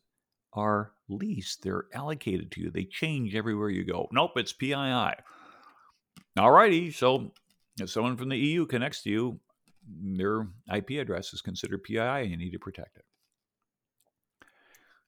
are 0.52 0.92
leased, 1.08 1.62
they're 1.62 1.84
allocated 1.92 2.50
to 2.52 2.60
you, 2.62 2.70
they 2.70 2.84
change 2.84 3.34
everywhere 3.34 3.68
you 3.68 3.84
go. 3.84 4.08
Nope, 4.12 4.32
it's 4.36 4.52
PII. 4.52 4.74
All 6.38 6.50
righty, 6.50 6.90
so 6.90 7.32
if 7.80 7.90
someone 7.90 8.16
from 8.16 8.28
the 8.28 8.38
EU 8.38 8.66
connects 8.66 9.02
to 9.02 9.10
you, 9.10 9.40
their 9.88 10.48
IP 10.74 10.90
address 10.92 11.32
is 11.32 11.42
considered 11.42 11.84
PII 11.84 11.98
and 11.98 12.30
you 12.30 12.36
need 12.36 12.52
to 12.52 12.58
protect 12.58 12.96
it. 12.96 13.04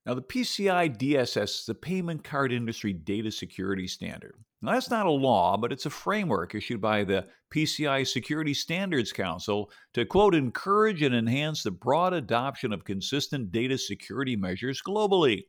Now, 0.06 0.14
the 0.14 0.22
PCI 0.22 0.96
DSS 0.96 1.42
is 1.42 1.64
the 1.66 1.74
Payment 1.74 2.24
Card 2.24 2.52
Industry 2.52 2.92
Data 2.94 3.30
Security 3.30 3.86
Standard. 3.86 4.36
Now, 4.60 4.72
that's 4.72 4.90
not 4.90 5.06
a 5.06 5.10
law, 5.10 5.56
but 5.56 5.72
it's 5.72 5.86
a 5.86 5.90
framework 5.90 6.54
issued 6.54 6.80
by 6.80 7.04
the 7.04 7.26
PCI 7.54 8.06
Security 8.06 8.52
Standards 8.52 9.12
Council 9.12 9.70
to, 9.94 10.04
quote, 10.04 10.34
encourage 10.34 11.02
and 11.02 11.14
enhance 11.14 11.62
the 11.62 11.70
broad 11.70 12.12
adoption 12.12 12.72
of 12.72 12.84
consistent 12.84 13.52
data 13.52 13.78
security 13.78 14.34
measures 14.34 14.82
globally. 14.84 15.44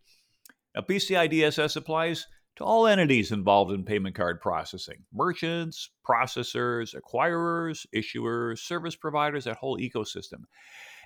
Now, 0.76 0.82
PCI 0.82 1.32
DSS 1.32 1.76
applies 1.76 2.28
to 2.58 2.64
all 2.64 2.86
entities 2.86 3.32
involved 3.32 3.72
in 3.72 3.84
payment 3.84 4.14
card 4.14 4.42
processing 4.42 5.04
merchants, 5.12 5.90
processors, 6.08 6.94
acquirers, 6.94 7.88
issuers, 7.96 8.60
service 8.60 8.96
providers, 8.96 9.46
that 9.46 9.58
whole 9.58 9.80
ecosystem. 9.80 10.44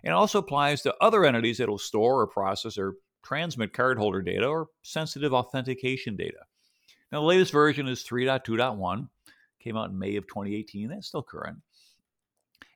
It 0.03 0.09
also 0.09 0.39
applies 0.39 0.81
to 0.81 0.95
other 0.99 1.23
entities 1.23 1.59
that 1.59 1.69
will 1.69 1.77
store 1.77 2.19
or 2.19 2.27
process 2.27 2.77
or 2.77 2.95
transmit 3.23 3.71
cardholder 3.71 4.25
data 4.25 4.45
or 4.45 4.67
sensitive 4.81 5.33
authentication 5.33 6.17
data. 6.17 6.39
Now, 7.13 7.19
the 7.19 7.27
latest 7.27 7.51
version 7.51 7.87
is 7.87 8.03
3.2.1, 8.03 9.07
came 9.59 9.77
out 9.77 9.91
in 9.91 9.99
May 9.99 10.15
of 10.15 10.25
2018. 10.25 10.89
That's 10.89 11.07
still 11.07 11.21
current. 11.21 11.59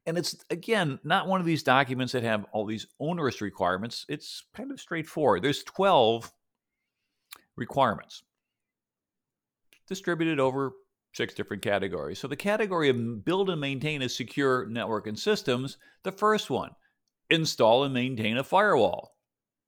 And 0.06 0.15
it's, 0.15 0.36
again, 0.52 1.00
not 1.04 1.28
one 1.28 1.39
of 1.39 1.45
these 1.47 1.63
documents 1.63 2.13
that 2.13 2.21
have 2.21 2.45
all 2.52 2.67
these 2.67 2.86
onerous 3.00 3.41
requirements. 3.41 4.06
It's 4.08 4.43
kind 4.56 4.71
of 4.71 4.80
straightforward. 4.80 5.41
There's 5.41 5.63
12 5.63 6.32
requirements 7.56 8.21
distributed 9.88 10.39
over 10.39 10.73
six 11.13 11.34
different 11.34 11.63
categories. 11.63 12.19
So 12.19 12.28
the 12.28 12.36
category 12.36 12.89
of 12.89 13.26
build 13.26 13.50
and 13.50 13.60
maintain 13.60 14.04
a 14.04 14.10
secure 14.10 14.67
network 14.67 15.08
and 15.08 15.17
systems, 15.17 15.78
the 16.04 16.12
first 16.12 16.52
one, 16.52 16.76
install 17.32 17.86
and 17.86 17.93
maintain 17.93 18.38
a 18.38 18.43
firewall 18.43 19.15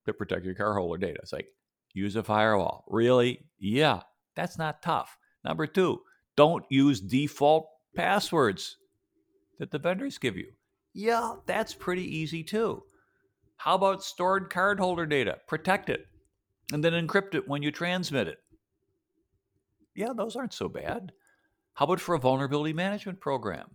to 0.05 0.13
protect 0.13 0.45
your 0.45 0.53
cardholder 0.53 1.01
data. 1.01 1.17
It's 1.23 1.33
like, 1.33 1.47
use 1.93 2.15
a 2.15 2.21
firewall. 2.21 2.85
Really? 2.87 3.47
Yeah, 3.57 4.01
that's 4.39 4.57
not 4.57 4.81
tough. 4.81 5.17
Number 5.43 5.67
two, 5.67 6.01
don't 6.35 6.65
use 6.69 7.01
default 7.01 7.67
passwords 7.95 8.77
that 9.59 9.71
the 9.71 9.79
vendors 9.79 10.17
give 10.17 10.37
you. 10.37 10.51
Yeah, 10.93 11.35
that's 11.45 11.73
pretty 11.73 12.17
easy 12.17 12.43
too. 12.43 12.83
How 13.57 13.75
about 13.75 14.03
stored 14.03 14.49
cardholder 14.49 15.07
data? 15.07 15.37
Protect 15.47 15.89
it 15.89 16.07
and 16.71 16.83
then 16.83 16.93
encrypt 16.93 17.35
it 17.35 17.47
when 17.47 17.61
you 17.61 17.71
transmit 17.71 18.27
it 18.27 18.37
yeah, 19.99 20.13
those 20.15 20.37
aren't 20.37 20.53
so 20.53 20.69
bad. 20.69 21.11
How 21.73 21.83
about 21.83 21.99
for 21.99 22.15
a 22.15 22.19
vulnerability 22.19 22.73
management 22.73 23.19
program? 23.19 23.71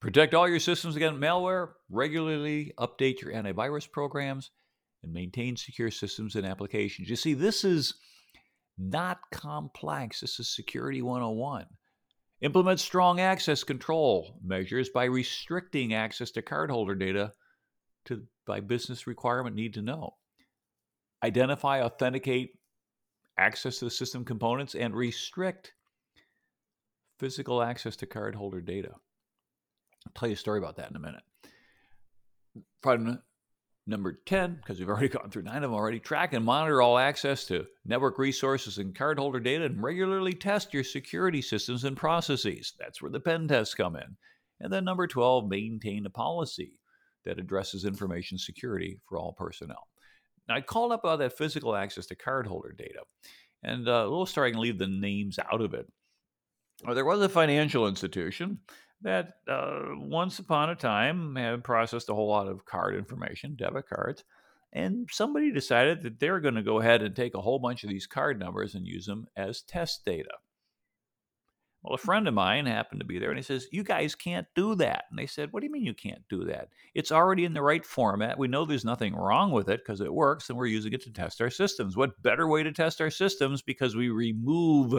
Protect 0.00 0.32
all 0.32 0.48
your 0.48 0.60
systems 0.60 0.94
against 0.94 1.20
malware, 1.20 1.70
regularly 1.90 2.72
update 2.78 3.20
your 3.20 3.32
antivirus 3.32 3.90
programs, 3.90 4.52
and 5.02 5.12
maintain 5.12 5.56
secure 5.56 5.90
systems 5.90 6.36
and 6.36 6.46
applications. 6.46 7.10
You 7.10 7.16
see, 7.16 7.34
this 7.34 7.64
is 7.64 7.94
not 8.78 9.18
complex. 9.30 10.20
This 10.20 10.40
is 10.40 10.48
Security 10.48 11.02
101. 11.02 11.66
Implement 12.40 12.80
strong 12.80 13.20
access 13.20 13.62
control 13.62 14.38
measures 14.44 14.88
by 14.88 15.04
restricting 15.04 15.94
access 15.94 16.30
to 16.32 16.42
cardholder 16.42 16.98
data 16.98 17.32
to 18.06 18.22
by 18.46 18.58
business 18.60 19.06
requirement 19.06 19.54
need 19.54 19.74
to 19.74 19.82
know. 19.82 20.14
Identify, 21.22 21.82
authenticate, 21.82 22.58
access 23.38 23.78
to 23.78 23.84
the 23.84 23.90
system 23.90 24.24
components 24.24 24.74
and 24.74 24.94
restrict 24.94 25.72
physical 27.18 27.62
access 27.62 27.94
to 27.96 28.06
cardholder 28.06 28.64
data. 28.64 28.90
I'll 30.06 30.12
tell 30.16 30.28
you 30.28 30.34
a 30.34 30.36
story 30.36 30.58
about 30.58 30.76
that 30.76 30.90
in 30.90 30.96
a 30.96 31.00
minute. 31.00 31.22
Problem 32.82 33.22
number 33.86 34.20
10, 34.26 34.56
because 34.56 34.78
we've 34.78 34.88
already 34.88 35.08
gone 35.10 35.30
through 35.30 35.42
nine 35.42 35.56
of 35.56 35.62
them 35.62 35.74
already, 35.74 35.98
track 35.98 36.32
and 36.32 36.44
monitor 36.44 36.80
all 36.80 36.98
access 36.98 37.44
to 37.46 37.66
network 37.84 38.18
resources 38.18 38.78
and 38.78 38.94
cardholder 38.94 39.42
data 39.42 39.64
and 39.64 39.82
regularly 39.82 40.32
test 40.32 40.72
your 40.72 40.84
security 40.84 41.42
systems 41.42 41.84
and 41.84 41.96
processes. 41.96 42.74
That's 42.78 43.02
where 43.02 43.10
the 43.10 43.20
pen 43.20 43.48
tests 43.48 43.74
come 43.74 43.96
in. 43.96 44.16
And 44.60 44.72
then 44.72 44.84
number 44.84 45.06
12, 45.06 45.48
maintain 45.48 46.06
a 46.06 46.10
policy 46.10 46.78
that 47.24 47.38
addresses 47.38 47.84
information 47.84 48.38
security 48.38 49.00
for 49.08 49.18
all 49.18 49.32
personnel. 49.32 49.88
Now, 50.48 50.56
I 50.56 50.60
called 50.60 50.92
up 50.92 51.04
uh, 51.04 51.16
that 51.16 51.36
physical 51.36 51.74
access 51.74 52.06
to 52.06 52.16
cardholder 52.16 52.76
data, 52.76 53.02
and 53.62 53.88
uh, 53.88 53.92
a 53.92 54.08
little 54.08 54.26
story 54.26 54.48
I 54.48 54.52
can 54.52 54.60
leave 54.60 54.78
the 54.78 54.86
names 54.86 55.38
out 55.38 55.60
of 55.60 55.74
it. 55.74 55.86
Well, 56.84 56.96
there 56.96 57.04
was 57.04 57.20
a 57.20 57.28
financial 57.28 57.86
institution 57.86 58.58
that 59.02 59.34
uh, 59.48 59.80
once 59.96 60.38
upon 60.38 60.70
a 60.70 60.74
time 60.74 61.36
had 61.36 61.64
processed 61.64 62.08
a 62.08 62.14
whole 62.14 62.28
lot 62.28 62.48
of 62.48 62.64
card 62.64 62.94
information, 62.94 63.56
debit 63.56 63.88
cards, 63.88 64.24
and 64.72 65.08
somebody 65.10 65.52
decided 65.52 66.02
that 66.02 66.18
they 66.18 66.30
were 66.30 66.40
going 66.40 66.54
to 66.54 66.62
go 66.62 66.80
ahead 66.80 67.02
and 67.02 67.14
take 67.14 67.34
a 67.34 67.40
whole 67.40 67.58
bunch 67.58 67.84
of 67.84 67.90
these 67.90 68.06
card 68.06 68.38
numbers 68.38 68.74
and 68.74 68.86
use 68.86 69.06
them 69.06 69.26
as 69.36 69.62
test 69.62 70.04
data. 70.04 70.30
Well, 71.82 71.94
a 71.94 71.98
friend 71.98 72.28
of 72.28 72.34
mine 72.34 72.66
happened 72.66 73.00
to 73.00 73.06
be 73.06 73.18
there 73.18 73.30
and 73.30 73.38
he 73.38 73.42
says, 73.42 73.66
You 73.72 73.82
guys 73.82 74.14
can't 74.14 74.46
do 74.54 74.76
that. 74.76 75.06
And 75.10 75.18
they 75.18 75.26
said, 75.26 75.52
What 75.52 75.60
do 75.60 75.66
you 75.66 75.72
mean 75.72 75.84
you 75.84 75.94
can't 75.94 76.22
do 76.30 76.44
that? 76.44 76.68
It's 76.94 77.10
already 77.10 77.44
in 77.44 77.54
the 77.54 77.62
right 77.62 77.84
format. 77.84 78.38
We 78.38 78.46
know 78.46 78.64
there's 78.64 78.84
nothing 78.84 79.16
wrong 79.16 79.50
with 79.50 79.68
it 79.68 79.80
because 79.84 80.00
it 80.00 80.14
works 80.14 80.48
and 80.48 80.56
we're 80.56 80.66
using 80.66 80.92
it 80.92 81.02
to 81.02 81.10
test 81.10 81.40
our 81.40 81.50
systems. 81.50 81.96
What 81.96 82.22
better 82.22 82.46
way 82.46 82.62
to 82.62 82.70
test 82.70 83.00
our 83.00 83.10
systems 83.10 83.62
because 83.62 83.96
we 83.96 84.10
remove 84.10 84.94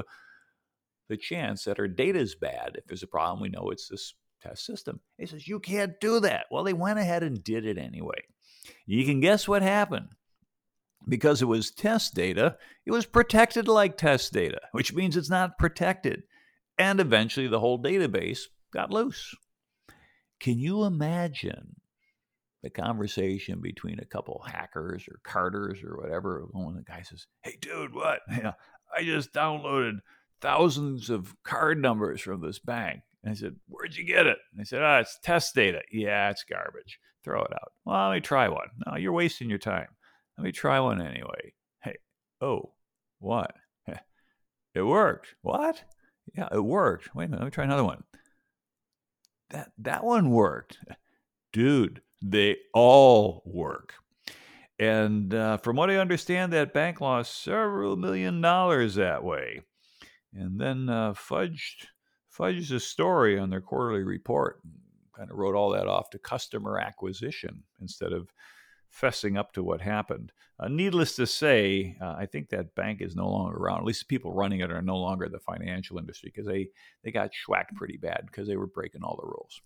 the 1.10 1.18
chance 1.18 1.64
that 1.66 1.80
our 1.80 1.88
data 1.88 2.20
is 2.20 2.36
bad? 2.36 2.72
If 2.76 2.86
there's 2.88 3.04
a 3.04 3.08
problem, 3.08 3.42
we 3.42 3.50
know 3.50 3.70
it's 3.70 3.88
this 3.88 4.14
test 4.42 4.66
system. 4.66 5.00
He 5.18 5.26
says, 5.26 5.48
You 5.48 5.60
can't 5.60 6.00
do 6.00 6.20
that. 6.22 6.46
Well, 6.52 6.64
they 6.64 6.74
went 6.74 7.00
ahead 7.00 7.24
and 7.24 7.44
did 7.44 7.66
it 7.66 7.78
anyway. 7.78 8.24
You 8.86 9.06
can 9.06 9.20
guess 9.20 9.48
what 9.48 9.62
happened 9.62 10.10
because 11.08 11.42
it 11.42 11.46
was 11.46 11.72
test 11.72 12.16
data, 12.16 12.58
it 12.86 12.92
was 12.92 13.06
protected 13.06 13.68
like 13.68 13.98
test 13.98 14.32
data, 14.32 14.62
which 14.72 14.94
means 14.94 15.18
it's 15.18 15.30
not 15.30 15.58
protected 15.58 16.24
and 16.78 17.00
eventually 17.00 17.48
the 17.48 17.60
whole 17.60 17.82
database 17.82 18.42
got 18.72 18.92
loose. 18.92 19.36
Can 20.40 20.60
you 20.60 20.84
imagine 20.84 21.76
the 22.62 22.70
conversation 22.70 23.62
between 23.62 24.00
a 24.00 24.06
couple 24.06 24.44
hackers 24.46 25.06
or 25.08 25.20
carders 25.24 25.84
or 25.84 25.98
whatever? 25.98 26.46
One 26.52 26.78
of 26.78 26.86
the 26.86 26.92
guy 26.92 27.02
says, 27.04 27.28
Hey, 27.44 27.58
dude, 27.62 27.94
what? 27.94 28.22
I 28.30 29.04
just 29.04 29.34
downloaded 29.34 30.00
thousands 30.44 31.10
of 31.10 31.34
card 31.44 31.82
numbers 31.82 32.22
from 32.22 32.42
this 32.42 32.60
bank. 32.60 33.02
And 33.24 33.32
I 33.32 33.36
said, 33.36 33.56
Where'd 33.68 33.96
you 33.96 34.04
get 34.04 34.28
it? 34.28 34.38
And 34.52 34.60
they 34.60 34.66
said, 34.66 34.84
Ah, 34.84 34.98
oh, 34.98 35.00
it's 35.00 35.18
test 35.24 35.56
data. 35.56 35.82
Yeah, 35.92 36.30
it's 36.30 36.44
garbage. 36.44 37.00
Throw 37.24 37.42
it 37.42 37.54
out. 37.54 37.72
Well, 37.86 38.10
let 38.10 38.16
me 38.16 38.22
try 38.22 38.50
one. 38.50 38.68
No, 38.86 38.98
you're 38.98 39.14
wasting 39.14 39.50
your 39.50 39.58
time. 39.58 39.88
Let 40.38 40.44
me 40.44 40.52
try 40.52 40.80
one 40.82 41.02
anyway. 41.02 41.54
Hey, 41.82 41.96
oh, 42.42 42.74
what? 43.20 43.56
It 44.76 44.82
worked. 44.82 45.36
What? 45.44 45.84
Yeah, 46.36 46.48
it 46.52 46.64
worked. 46.64 47.14
Wait 47.14 47.26
a 47.26 47.28
minute, 47.28 47.42
let 47.42 47.46
me 47.46 47.52
try 47.52 47.64
another 47.64 47.84
one. 47.84 48.04
That 49.52 49.72
that 49.78 50.04
one 50.04 50.32
worked. 50.32 50.80
Dude, 51.52 52.02
they 52.24 52.58
all 52.74 53.44
work. 53.46 53.94
And 54.80 55.32
uh, 55.32 55.58
from 55.58 55.76
what 55.76 55.92
I 55.92 55.98
understand, 55.98 56.52
that 56.54 56.74
bank 56.74 57.00
lost 57.00 57.44
several 57.44 57.96
million 57.98 58.42
dollars 58.42 58.96
that 58.96 59.24
way. 59.24 59.62
And 60.36 60.60
then 60.60 60.90
uh, 60.90 61.14
fudged 61.14 61.88
fudged 62.36 62.74
a 62.74 62.80
story 62.80 63.38
on 63.38 63.50
their 63.50 63.62
quarterly 63.62 64.04
report. 64.04 64.60
And 64.64 64.74
kind 65.14 65.30
of 65.32 65.38
wrote 65.38 65.56
all 65.56 65.70
that 65.72 65.88
off 65.88 66.10
to 66.12 66.20
customer 66.20 66.80
acquisition 66.80 67.64
instead 67.80 68.12
of 68.12 68.34
fessing 68.90 69.38
up 69.38 69.52
to 69.54 69.64
what 69.64 69.82
happened. 69.82 70.32
Uh, 70.60 70.68
needless 70.68 71.16
to 71.16 71.26
say, 71.26 71.98
uh, 72.02 72.16
I 72.18 72.26
think 72.26 72.50
that 72.50 72.76
bank 72.76 73.02
is 73.02 73.16
no 73.16 73.30
longer 73.30 73.58
around. 73.58 73.80
At 73.80 73.86
least 73.86 74.02
the 74.02 74.06
people 74.06 74.34
running 74.34 74.60
it 74.60 74.72
are 74.72 74.82
no 74.82 74.98
longer 74.98 75.28
the 75.28 75.40
financial 75.40 75.98
industry 75.98 76.32
because 76.34 76.48
they, 76.48 76.70
they 77.04 77.12
got 77.12 77.32
schwacked 77.32 77.76
pretty 77.76 77.98
bad 77.98 78.24
because 78.28 78.48
they 78.48 78.56
were 78.56 78.68
breaking 78.68 79.04
all 79.04 79.18
the 79.20 79.28
rules. 79.28 79.62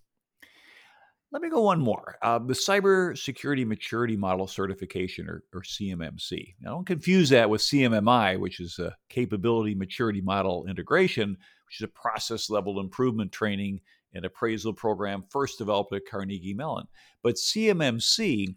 Let 1.32 1.42
me 1.42 1.50
go 1.50 1.62
one 1.62 1.82
more. 1.82 2.16
Uh, 2.22 2.40
the 2.40 2.54
Cyber 2.54 3.18
Security 3.18 3.66
Maturity 3.66 4.16
Model 4.16 4.48
Certification, 4.48 5.28
or, 5.28 5.44
or 5.54 5.62
CMMC. 5.62 6.56
Now, 6.62 6.72
don't 6.72 6.88
confuse 6.88 7.30
that 7.30 7.50
with 7.50 7.62
CMMI, 7.62 8.40
which 8.40 8.62
is 8.62 8.80
a 8.80 8.96
Capability 9.10 9.76
Maturity 9.76 10.22
Model 10.22 10.66
Integration, 10.68 11.32
which 11.32 11.82
is 11.82 11.84
a 11.84 11.90
process 11.90 12.50
level 12.50 12.80
improvement 12.80 13.34
training 13.34 13.82
and 14.14 14.24
appraisal 14.24 14.74
program 14.74 15.26
first 15.30 15.58
developed 15.58 15.94
at 15.94 16.08
Carnegie 16.10 16.54
Mellon. 16.54 16.88
But 17.24 17.36
CMMC 17.36 18.56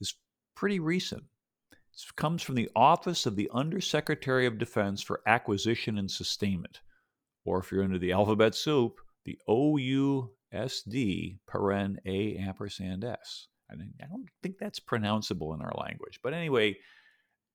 is 0.00 0.14
pretty 0.56 0.80
recent. 0.80 1.22
It 1.70 2.16
comes 2.16 2.42
from 2.42 2.56
the 2.56 2.70
Office 2.74 3.26
of 3.26 3.36
the 3.36 3.48
Undersecretary 3.54 4.46
of 4.46 4.58
Defense 4.58 5.02
for 5.02 5.20
Acquisition 5.26 5.98
and 5.98 6.10
Sustainment, 6.10 6.80
or 7.44 7.60
if 7.60 7.70
you're 7.70 7.84
into 7.84 8.00
the 8.00 8.12
alphabet 8.12 8.56
soup, 8.56 9.00
the 9.24 9.38
OUSD 10.54 11.38
paren 11.48 11.96
A 12.06 12.36
ampersand 12.36 13.04
S. 13.04 13.48
I, 13.70 13.76
mean, 13.76 13.94
I 14.02 14.06
don't 14.06 14.28
think 14.42 14.58
that's 14.58 14.80
pronounceable 14.80 15.54
in 15.54 15.62
our 15.62 15.72
language. 15.76 16.20
But 16.22 16.34
anyway, 16.34 16.76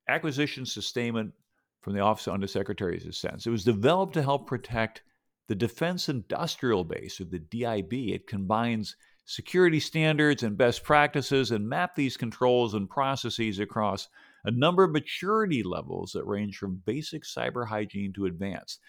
acquisition 0.09 0.65
sustainment 0.65 1.33
from 1.81 1.93
the 1.93 1.99
Office 2.01 2.27
of 2.27 2.33
Undersecretary 2.33 2.97
of 2.97 3.03
Defense. 3.03 3.45
It 3.45 3.51
was 3.51 3.63
developed 3.63 4.13
to 4.13 4.23
help 4.23 4.47
protect 4.47 5.03
the 5.47 5.55
Defense 5.55 6.09
Industrial 6.09 6.83
Base, 6.83 7.21
or 7.21 7.25
the 7.25 7.39
DIB. 7.39 7.93
It 7.93 8.27
combines 8.27 8.95
security 9.25 9.79
standards 9.79 10.43
and 10.43 10.57
best 10.57 10.83
practices 10.83 11.51
and 11.51 11.67
map 11.67 11.95
these 11.95 12.17
controls 12.17 12.73
and 12.73 12.89
processes 12.89 13.59
across 13.59 14.07
a 14.45 14.51
number 14.51 14.83
of 14.83 14.91
maturity 14.91 15.63
levels 15.63 16.13
that 16.13 16.25
range 16.25 16.57
from 16.57 16.81
basic 16.85 17.23
cyber 17.23 17.67
hygiene 17.67 18.13
to 18.13 18.25
advanced. 18.25 18.79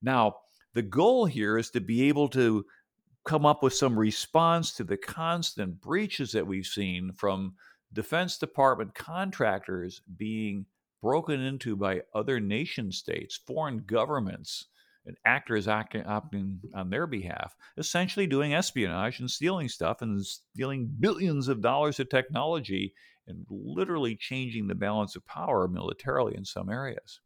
Now, 0.00 0.36
the 0.74 0.82
goal 0.82 1.26
here 1.26 1.58
is 1.58 1.70
to 1.70 1.80
be 1.80 2.08
able 2.08 2.28
to 2.30 2.64
come 3.28 3.44
up 3.44 3.62
with 3.62 3.74
some 3.74 3.98
response 3.98 4.72
to 4.72 4.82
the 4.82 4.96
constant 4.96 5.78
breaches 5.82 6.32
that 6.32 6.46
we've 6.46 6.66
seen 6.66 7.12
from 7.12 7.52
Defense 7.92 8.38
Department 8.38 8.94
contractors 8.94 10.00
being 10.16 10.64
broken 11.02 11.38
into 11.42 11.76
by 11.76 12.00
other 12.14 12.40
nation 12.40 12.90
states, 12.90 13.38
foreign 13.46 13.84
governments, 13.84 14.68
and 15.04 15.14
actors 15.26 15.68
acting, 15.68 16.04
acting 16.08 16.58
on 16.74 16.88
their 16.88 17.06
behalf, 17.06 17.54
essentially 17.76 18.26
doing 18.26 18.54
espionage 18.54 19.20
and 19.20 19.30
stealing 19.30 19.68
stuff 19.68 20.00
and 20.00 20.24
stealing 20.24 20.90
billions 20.98 21.48
of 21.48 21.60
dollars 21.60 22.00
of 22.00 22.08
technology 22.08 22.94
and 23.26 23.44
literally 23.50 24.16
changing 24.16 24.66
the 24.66 24.74
balance 24.74 25.16
of 25.16 25.26
power 25.26 25.68
militarily 25.68 26.34
in 26.34 26.46
some 26.46 26.70
areas. 26.70 27.20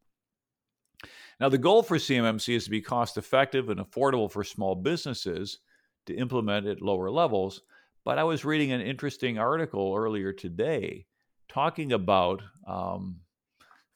Now, 1.38 1.48
the 1.48 1.58
goal 1.58 1.84
for 1.84 1.96
CMMC 1.96 2.56
is 2.56 2.64
to 2.64 2.70
be 2.70 2.80
cost 2.80 3.18
effective 3.18 3.68
and 3.68 3.78
affordable 3.78 4.28
for 4.28 4.42
small 4.42 4.74
businesses 4.74 5.60
to 6.06 6.14
implement 6.14 6.66
at 6.66 6.82
lower 6.82 7.10
levels. 7.10 7.62
But 8.04 8.18
I 8.18 8.24
was 8.24 8.44
reading 8.44 8.72
an 8.72 8.80
interesting 8.80 9.38
article 9.38 9.94
earlier 9.96 10.32
today 10.32 11.06
talking 11.48 11.92
about 11.92 12.42
um, 12.66 13.20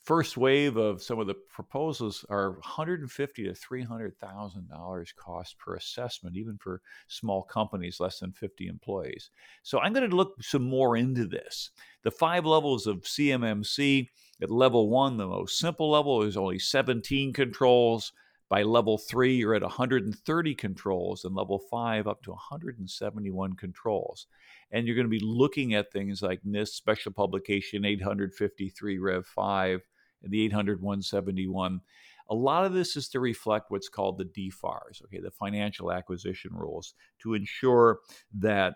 first 0.06 0.36
wave 0.36 0.76
of 0.76 1.02
some 1.02 1.18
of 1.18 1.26
the 1.26 1.34
proposals 1.52 2.24
are 2.30 2.52
150 2.52 3.44
to 3.44 3.54
300 3.54 4.16
thousand 4.18 4.68
dollars 4.68 5.12
cost 5.16 5.58
per 5.58 5.74
assessment 5.74 6.36
even 6.36 6.56
for 6.58 6.80
small 7.08 7.42
companies 7.42 7.98
less 7.98 8.20
than 8.20 8.30
50 8.32 8.68
employees 8.68 9.30
so 9.64 9.80
i'm 9.80 9.92
going 9.92 10.08
to 10.08 10.16
look 10.16 10.40
some 10.40 10.62
more 10.62 10.96
into 10.96 11.26
this 11.26 11.70
the 12.04 12.10
five 12.10 12.46
levels 12.46 12.86
of 12.86 13.02
cmmc 13.02 14.08
at 14.40 14.50
level 14.50 14.88
one 14.88 15.16
the 15.16 15.26
most 15.26 15.58
simple 15.58 15.90
level 15.90 16.22
is 16.22 16.36
only 16.36 16.58
17 16.58 17.32
controls 17.32 18.12
by 18.48 18.62
level 18.62 18.98
three 18.98 19.34
you're 19.34 19.54
at 19.54 19.62
130 19.62 20.54
controls 20.54 21.24
and 21.24 21.34
level 21.34 21.58
five 21.70 22.06
up 22.06 22.22
to 22.22 22.30
171 22.30 23.54
controls 23.54 24.26
and 24.72 24.86
you're 24.86 24.96
going 24.96 25.06
to 25.06 25.10
be 25.10 25.24
looking 25.24 25.74
at 25.74 25.92
things 25.92 26.22
like 26.22 26.40
NIST 26.42 26.68
Special 26.68 27.12
Publication 27.12 27.84
853 27.84 28.98
Rev 28.98 29.26
5, 29.26 29.80
and 30.22 30.32
the 30.32 30.42
800 30.44 30.82
171. 30.82 31.80
A 32.28 32.34
lot 32.34 32.64
of 32.64 32.72
this 32.72 32.96
is 32.96 33.08
to 33.10 33.20
reflect 33.20 33.70
what's 33.70 33.88
called 33.88 34.18
the 34.18 34.24
DFARS, 34.24 35.04
okay, 35.04 35.20
the 35.20 35.30
financial 35.30 35.92
acquisition 35.92 36.50
rules, 36.52 36.94
to 37.22 37.34
ensure 37.34 38.00
that 38.34 38.74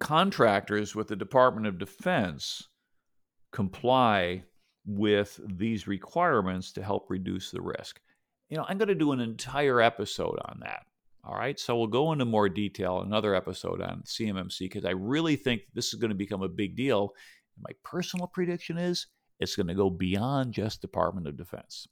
contractors 0.00 0.96
with 0.96 1.08
the 1.08 1.16
Department 1.16 1.66
of 1.66 1.78
Defense 1.78 2.68
comply 3.52 4.42
with 4.88 5.38
these 5.44 5.86
requirements 5.86 6.72
to 6.72 6.82
help 6.82 7.10
reduce 7.10 7.50
the 7.50 7.60
risk. 7.60 8.00
You 8.48 8.56
know, 8.56 8.64
I'm 8.66 8.78
going 8.78 8.88
to 8.88 8.94
do 8.94 9.12
an 9.12 9.20
entire 9.20 9.82
episode 9.82 10.38
on 10.46 10.60
that. 10.62 10.86
All 11.22 11.34
right. 11.34 11.60
So 11.60 11.76
we'll 11.76 11.88
go 11.88 12.12
into 12.12 12.24
more 12.24 12.48
detail 12.48 13.02
in 13.02 13.08
another 13.08 13.34
episode 13.34 13.82
on 13.82 14.02
CMMC 14.06 14.60
because 14.60 14.86
I 14.86 14.92
really 14.92 15.36
think 15.36 15.60
this 15.74 15.92
is 15.92 16.00
going 16.00 16.08
to 16.08 16.16
become 16.16 16.42
a 16.42 16.48
big 16.48 16.74
deal. 16.74 17.12
My 17.60 17.70
personal 17.84 18.26
prediction 18.26 18.78
is 18.78 19.06
it's 19.40 19.56
going 19.56 19.66
to 19.66 19.74
go 19.74 19.90
beyond 19.90 20.54
just 20.54 20.80
Department 20.80 21.28
of 21.28 21.36
Defense. 21.36 21.86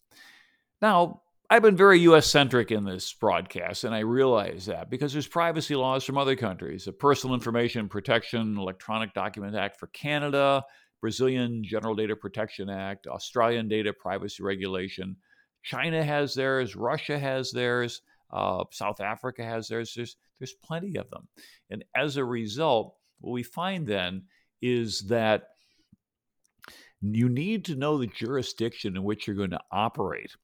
Now, 0.80 1.20
I've 1.50 1.62
been 1.62 1.76
very 1.76 2.00
US 2.00 2.26
centric 2.26 2.72
in 2.72 2.84
this 2.84 3.12
broadcast, 3.12 3.84
and 3.84 3.94
I 3.94 4.00
realize 4.00 4.66
that 4.66 4.88
because 4.88 5.12
there's 5.12 5.28
privacy 5.28 5.76
laws 5.76 6.02
from 6.02 6.18
other 6.18 6.34
countries 6.34 6.86
the 6.86 6.92
Personal 6.92 7.34
Information 7.34 7.88
Protection 7.88 8.56
Electronic 8.56 9.12
Document 9.12 9.54
Act 9.54 9.78
for 9.78 9.88
Canada, 9.88 10.64
Brazilian 11.00 11.62
General 11.64 11.94
Data 11.94 12.16
Protection 12.16 12.70
Act, 12.70 13.06
Australian 13.06 13.68
Data 13.68 13.92
Privacy 13.92 14.42
Regulation. 14.42 15.16
China 15.62 16.02
has 16.02 16.34
theirs, 16.34 16.76
Russia 16.76 17.18
has 17.18 17.50
theirs, 17.50 18.02
uh, 18.30 18.64
South 18.70 19.00
Africa 19.00 19.44
has 19.44 19.68
theirs. 19.68 19.92
There's, 19.94 20.16
there's 20.38 20.54
plenty 20.64 20.96
of 20.96 21.10
them. 21.10 21.28
And 21.70 21.84
as 21.94 22.16
a 22.16 22.24
result, 22.24 22.94
what 23.20 23.32
we 23.32 23.42
find 23.42 23.86
then 23.86 24.22
is 24.62 25.02
that 25.08 25.48
you 27.00 27.28
need 27.28 27.64
to 27.66 27.76
know 27.76 27.98
the 27.98 28.06
jurisdiction 28.06 28.96
in 28.96 29.04
which 29.04 29.26
you're 29.26 29.36
going 29.36 29.50
to 29.50 29.60
operate. 29.70 30.34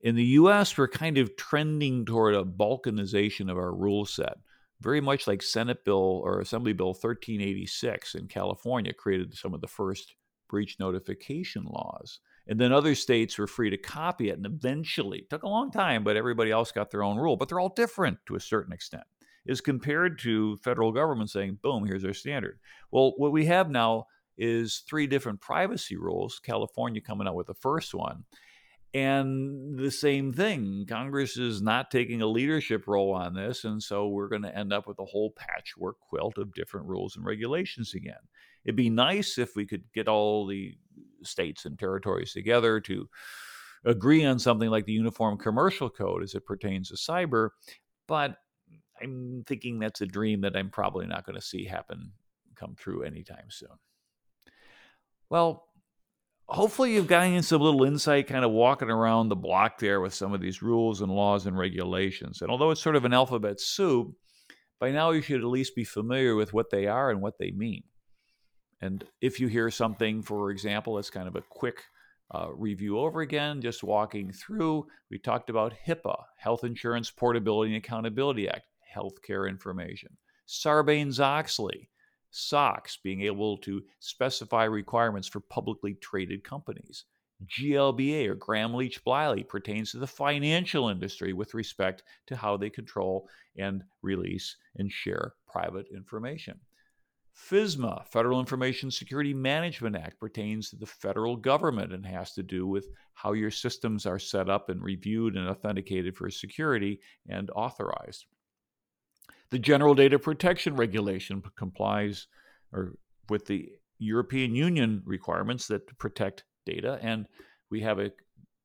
In 0.00 0.14
the 0.14 0.24
US, 0.24 0.76
we're 0.76 0.88
kind 0.88 1.16
of 1.18 1.36
trending 1.36 2.04
toward 2.04 2.34
a 2.34 2.44
balkanization 2.44 3.50
of 3.50 3.56
our 3.56 3.74
rule 3.74 4.04
set, 4.04 4.36
very 4.84 5.00
much 5.00 5.26
like 5.26 5.42
Senate 5.42 5.84
Bill 5.84 6.20
or 6.22 6.40
Assembly 6.40 6.72
Bill 6.72 6.92
1386 6.92 8.14
in 8.14 8.28
California 8.28 8.92
created 8.92 9.34
some 9.34 9.54
of 9.54 9.60
the 9.60 9.66
first 9.66 10.14
breach 10.48 10.76
notification 10.78 11.64
laws. 11.64 12.20
And 12.46 12.60
then 12.60 12.72
other 12.72 12.94
states 12.94 13.38
were 13.38 13.46
free 13.46 13.70
to 13.70 13.78
copy 13.78 14.28
it. 14.28 14.36
And 14.36 14.46
eventually, 14.46 15.20
it 15.20 15.30
took 15.30 15.42
a 15.42 15.48
long 15.48 15.70
time, 15.70 16.04
but 16.04 16.16
everybody 16.16 16.50
else 16.50 16.70
got 16.70 16.90
their 16.90 17.02
own 17.02 17.16
rule. 17.16 17.36
But 17.36 17.48
they're 17.48 17.58
all 17.58 17.72
different 17.74 18.18
to 18.26 18.36
a 18.36 18.40
certain 18.40 18.72
extent, 18.72 19.04
as 19.48 19.62
compared 19.62 20.18
to 20.20 20.56
federal 20.58 20.92
government 20.92 21.30
saying, 21.30 21.58
boom, 21.62 21.86
here's 21.86 22.04
our 22.04 22.12
standard. 22.12 22.58
Well, 22.92 23.14
what 23.16 23.32
we 23.32 23.46
have 23.46 23.70
now 23.70 24.06
is 24.36 24.82
three 24.88 25.06
different 25.06 25.40
privacy 25.40 25.96
rules, 25.96 26.38
California 26.38 27.00
coming 27.00 27.26
out 27.26 27.34
with 27.34 27.46
the 27.46 27.54
first 27.54 27.94
one. 27.94 28.24
And 28.94 29.76
the 29.76 29.90
same 29.90 30.32
thing, 30.32 30.86
Congress 30.88 31.36
is 31.36 31.60
not 31.60 31.90
taking 31.90 32.22
a 32.22 32.28
leadership 32.28 32.86
role 32.86 33.12
on 33.12 33.34
this. 33.34 33.64
And 33.64 33.82
so 33.82 34.06
we're 34.06 34.28
going 34.28 34.42
to 34.42 34.56
end 34.56 34.72
up 34.72 34.86
with 34.86 35.00
a 35.00 35.04
whole 35.04 35.32
patchwork 35.36 35.96
quilt 35.98 36.38
of 36.38 36.54
different 36.54 36.86
rules 36.86 37.16
and 37.16 37.24
regulations 37.24 37.92
again. 37.94 38.14
It'd 38.64 38.76
be 38.76 38.90
nice 38.90 39.36
if 39.36 39.56
we 39.56 39.66
could 39.66 39.82
get 39.92 40.06
all 40.06 40.46
the 40.46 40.74
states 41.24 41.64
and 41.64 41.76
territories 41.76 42.32
together 42.32 42.80
to 42.82 43.08
agree 43.84 44.24
on 44.24 44.38
something 44.38 44.70
like 44.70 44.86
the 44.86 44.92
Uniform 44.92 45.38
Commercial 45.38 45.90
Code 45.90 46.22
as 46.22 46.34
it 46.34 46.46
pertains 46.46 46.88
to 46.90 46.94
cyber, 46.94 47.50
but 48.06 48.36
I'm 49.02 49.42
thinking 49.46 49.78
that's 49.78 50.00
a 50.00 50.06
dream 50.06 50.42
that 50.42 50.56
I'm 50.56 50.70
probably 50.70 51.06
not 51.06 51.26
going 51.26 51.36
to 51.36 51.44
see 51.44 51.64
happen 51.64 52.12
come 52.54 52.74
true 52.78 53.02
anytime 53.02 53.50
soon. 53.50 53.76
Well, 55.28 55.66
hopefully 56.48 56.94
you've 56.94 57.06
gotten 57.06 57.42
some 57.42 57.60
little 57.60 57.84
insight 57.84 58.26
kind 58.26 58.44
of 58.44 58.50
walking 58.50 58.90
around 58.90 59.28
the 59.28 59.36
block 59.36 59.78
there 59.78 60.00
with 60.00 60.14
some 60.14 60.32
of 60.32 60.40
these 60.40 60.62
rules 60.62 61.00
and 61.00 61.10
laws 61.10 61.46
and 61.46 61.56
regulations. 61.56 62.42
And 62.42 62.50
although 62.50 62.70
it's 62.70 62.82
sort 62.82 62.96
of 62.96 63.04
an 63.04 63.14
alphabet 63.14 63.60
soup, 63.60 64.14
by 64.80 64.90
now 64.90 65.10
you 65.10 65.22
should 65.22 65.40
at 65.40 65.46
least 65.46 65.74
be 65.74 65.84
familiar 65.84 66.34
with 66.34 66.52
what 66.52 66.70
they 66.70 66.86
are 66.86 67.10
and 67.10 67.20
what 67.20 67.38
they 67.38 67.50
mean. 67.50 67.84
And 68.80 69.04
if 69.22 69.40
you 69.40 69.48
hear 69.48 69.70
something, 69.70 70.22
for 70.22 70.50
example, 70.50 70.98
it's 70.98 71.10
kind 71.10 71.28
of 71.28 71.36
a 71.36 71.42
quick 71.48 71.82
uh, 72.34 72.48
review 72.52 72.98
over 72.98 73.20
again, 73.20 73.62
just 73.62 73.82
walking 73.82 74.32
through, 74.32 74.86
we 75.10 75.18
talked 75.18 75.48
about 75.48 75.74
HIPAA, 75.86 76.16
Health 76.38 76.64
Insurance 76.64 77.10
Portability 77.10 77.74
and 77.74 77.82
Accountability 77.82 78.48
Act, 78.48 78.66
healthcare 78.94 79.48
information. 79.48 80.10
Sarbanes 80.46 81.20
Oxley, 81.20 81.88
SOX, 82.36 82.96
being 82.96 83.22
able 83.22 83.56
to 83.58 83.82
specify 84.00 84.64
requirements 84.64 85.28
for 85.28 85.40
publicly 85.40 85.94
traded 85.94 86.42
companies. 86.42 87.04
GLBA 87.46 88.28
or 88.28 88.34
Gramm 88.34 88.74
Leach 88.74 89.04
Bliley 89.04 89.46
pertains 89.46 89.92
to 89.92 89.98
the 89.98 90.06
financial 90.06 90.88
industry 90.88 91.32
with 91.32 91.54
respect 91.54 92.02
to 92.26 92.36
how 92.36 92.56
they 92.56 92.70
control 92.70 93.28
and 93.56 93.84
release 94.02 94.56
and 94.76 94.90
share 94.90 95.34
private 95.46 95.86
information. 95.94 96.58
FISMA, 97.36 98.06
Federal 98.06 98.40
Information 98.40 98.90
Security 98.90 99.34
Management 99.34 99.96
Act, 99.96 100.18
pertains 100.20 100.70
to 100.70 100.76
the 100.76 100.86
federal 100.86 101.36
government 101.36 101.92
and 101.92 102.06
has 102.06 102.32
to 102.34 102.42
do 102.42 102.66
with 102.66 102.88
how 103.14 103.32
your 103.32 103.50
systems 103.50 104.06
are 104.06 104.18
set 104.18 104.48
up 104.48 104.68
and 104.70 104.82
reviewed 104.82 105.36
and 105.36 105.48
authenticated 105.48 106.16
for 106.16 106.30
security 106.30 107.00
and 107.28 107.50
authorized. 107.50 108.26
The 109.54 109.60
General 109.60 109.94
Data 109.94 110.18
Protection 110.18 110.74
Regulation 110.74 111.40
complies 111.56 112.26
or 112.72 112.96
with 113.28 113.46
the 113.46 113.68
European 114.00 114.52
Union 114.56 115.00
requirements 115.06 115.68
that 115.68 115.96
protect 115.96 116.42
data, 116.66 116.98
and 117.00 117.28
we 117.70 117.80
have 117.82 118.00
a 118.00 118.10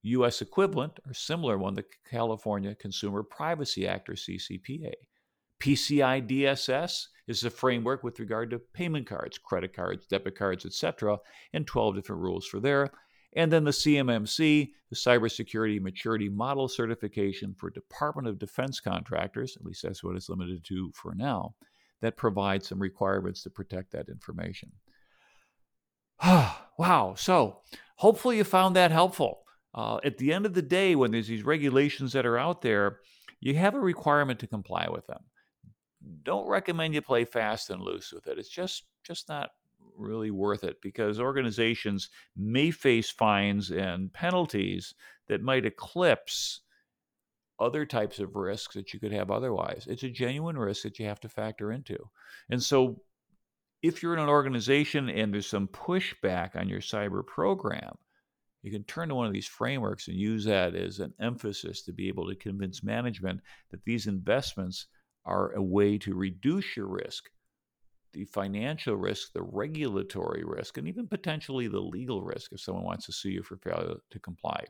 U.S. 0.01 0.41
equivalent 0.41 0.99
or 1.05 1.13
similar 1.13 1.59
one, 1.59 1.75
the 1.75 1.85
California 2.09 2.73
Consumer 2.73 3.21
Privacy 3.21 3.87
Act 3.87 4.09
or 4.09 4.13
CCPA. 4.13 4.93
PCI 5.61 6.27
DSS 6.27 7.03
is 7.27 7.43
a 7.43 7.51
framework 7.51 8.03
with 8.03 8.19
regard 8.19 8.49
to 8.49 8.59
payment 8.73 9.05
cards, 9.05 9.37
credit 9.37 9.75
cards, 9.75 10.07
debit 10.07 10.35
cards, 10.35 10.65
etc., 10.65 11.19
and 11.53 11.67
12 11.67 11.97
different 11.97 12.23
rules 12.23 12.47
for 12.47 12.59
there. 12.59 12.89
And 13.33 13.51
then 13.51 13.63
the 13.63 13.71
CMMC, 13.71 14.71
the 14.89 14.95
Cybersecurity 14.95 15.79
Maturity 15.79 16.29
Model 16.29 16.67
Certification 16.67 17.53
for 17.53 17.69
Department 17.69 18.27
of 18.27 18.39
Defense 18.39 18.79
contractors, 18.79 19.55
at 19.55 19.65
least 19.65 19.83
that's 19.83 20.03
what 20.03 20.15
it's 20.15 20.29
limited 20.29 20.63
to 20.65 20.91
for 20.95 21.13
now, 21.13 21.53
that 22.01 22.17
provides 22.17 22.67
some 22.67 22.79
requirements 22.79 23.43
to 23.43 23.49
protect 23.49 23.91
that 23.91 24.09
information. 24.09 24.71
wow. 26.23 27.13
So 27.17 27.59
hopefully 27.97 28.37
you 28.37 28.43
found 28.43 28.75
that 28.75 28.91
helpful. 28.91 29.43
Uh, 29.73 29.99
at 30.03 30.17
the 30.17 30.33
end 30.33 30.45
of 30.45 30.53
the 30.55 30.61
day, 30.63 30.95
when 30.95 31.11
there's 31.11 31.27
these 31.27 31.45
regulations 31.45 32.13
that 32.13 32.25
are 32.25 32.39
out 32.39 32.61
there, 32.61 32.99
you 33.39 33.55
have 33.55 33.75
a 33.75 33.79
requirement 33.79 34.39
to 34.39 34.47
comply 34.47 34.87
with 34.89 35.05
them. 35.07 35.21
Don't 36.23 36.47
recommend 36.47 36.93
you 36.93 37.01
play 37.01 37.25
fast 37.25 37.69
and 37.69 37.81
loose 37.81 38.11
with 38.11 38.27
it. 38.27 38.39
It's 38.39 38.49
just 38.49 38.85
just 39.03 39.29
not 39.29 39.51
really 39.97 40.31
worth 40.31 40.63
it 40.63 40.81
because 40.81 41.19
organizations 41.19 42.09
may 42.35 42.71
face 42.71 43.09
fines 43.09 43.71
and 43.71 44.11
penalties 44.13 44.93
that 45.27 45.41
might 45.41 45.65
eclipse 45.65 46.61
other 47.59 47.85
types 47.85 48.19
of 48.19 48.35
risks 48.35 48.75
that 48.75 48.93
you 48.93 48.99
could 48.99 49.11
have 49.11 49.31
otherwise. 49.31 49.85
It's 49.89 50.03
a 50.03 50.09
genuine 50.09 50.57
risk 50.57 50.83
that 50.83 50.97
you 50.99 51.05
have 51.05 51.19
to 51.21 51.29
factor 51.29 51.71
into. 51.71 51.97
And 52.49 52.61
so 52.61 53.01
if 53.81 54.01
you're 54.01 54.13
in 54.13 54.19
an 54.19 54.29
organization 54.29 55.09
and 55.09 55.33
there's 55.33 55.47
some 55.47 55.67
pushback 55.67 56.55
on 56.55 56.69
your 56.69 56.81
cyber 56.81 57.25
program, 57.25 57.95
you 58.61 58.71
can 58.71 58.83
turn 58.83 59.09
to 59.09 59.15
one 59.15 59.27
of 59.27 59.33
these 59.33 59.47
frameworks 59.47 60.07
and 60.07 60.17
use 60.17 60.43
that 60.45 60.75
as 60.75 60.99
an 60.99 61.13
emphasis 61.19 61.81
to 61.83 61.93
be 61.93 62.07
able 62.07 62.27
to 62.27 62.35
convince 62.35 62.83
management 62.83 63.39
that 63.71 63.83
these 63.85 64.07
investments 64.07 64.87
are 65.25 65.53
a 65.53 65.61
way 65.61 65.97
to 65.97 66.13
reduce 66.13 66.75
your 66.75 66.87
risk 66.87 67.29
the 68.13 68.25
financial 68.25 68.95
risk, 68.95 69.33
the 69.33 69.41
regulatory 69.41 70.43
risk, 70.43 70.77
and 70.77 70.87
even 70.87 71.07
potentially 71.07 71.67
the 71.67 71.79
legal 71.79 72.21
risk 72.21 72.51
if 72.53 72.59
someone 72.59 72.83
wants 72.83 73.05
to 73.05 73.11
sue 73.11 73.29
you 73.29 73.43
for 73.43 73.57
failure 73.57 73.95
to 74.09 74.19
comply. 74.19 74.63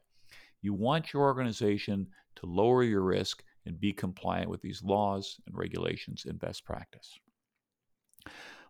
You 0.62 0.74
want 0.74 1.14
your 1.14 1.24
organization 1.24 2.08
to 2.36 2.46
lower 2.46 2.84
your 2.84 3.02
risk 3.02 3.44
and 3.66 3.80
be 3.80 3.94
compliant 3.94 4.50
with 4.50 4.62
these 4.62 4.84
laws 4.84 5.40
and 5.46 5.58
regulations 5.58 6.26
and 6.26 6.40
best 6.40 6.66
practice. 6.66 7.18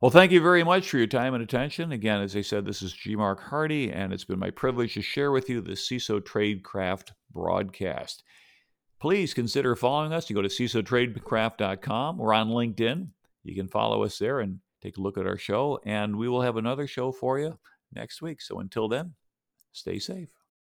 Well, 0.02 0.12
thank 0.12 0.32
you 0.32 0.42
very 0.42 0.64
much 0.64 0.90
for 0.90 0.98
your 0.98 1.08
time 1.08 1.34
and 1.34 1.44
attention. 1.44 1.92
Again, 1.92 2.22
as 2.22 2.36
I 2.36 2.42
said, 2.42 2.66
this 2.66 2.82
is 2.82 2.94
G. 2.94 3.16
Mark 3.16 3.42
Hardy, 3.42 3.92
and 3.92 4.14
it's 4.14 4.24
been 4.24 4.40
my 4.40 4.50
privilege 4.50 4.94
to 4.94 5.02
share 5.02 5.32
with 5.32 5.50
you 5.50 5.60
the 5.60 5.74
CISO 5.74 6.22
Tradecraft 6.22 7.12
broadcast. 7.32 8.24
Please 9.02 9.34
consider 9.34 9.76
following 9.76 10.14
us. 10.14 10.30
You 10.30 10.36
go 10.36 10.42
to 10.42 10.48
CISOTradecraft.com. 10.48 12.18
We're 12.18 12.34
on 12.34 12.50
LinkedIn. 12.50 13.08
You 13.44 13.56
can 13.56 13.68
follow 13.68 14.04
us 14.04 14.18
there 14.18 14.40
and 14.40 14.60
take 14.82 14.98
a 14.98 15.02
look 15.02 15.18
at 15.18 15.28
our 15.28 15.38
show, 15.38 15.80
and 15.86 16.16
we 16.16 16.30
will 16.30 16.42
have 16.42 16.58
another 16.58 16.88
show 16.88 17.12
for 17.12 17.40
you 17.40 17.58
next 17.94 18.22
week. 18.22 18.42
So 18.42 18.60
until 18.60 18.88
then, 18.88 19.14
stay 19.72 20.00
safe. 20.00 20.30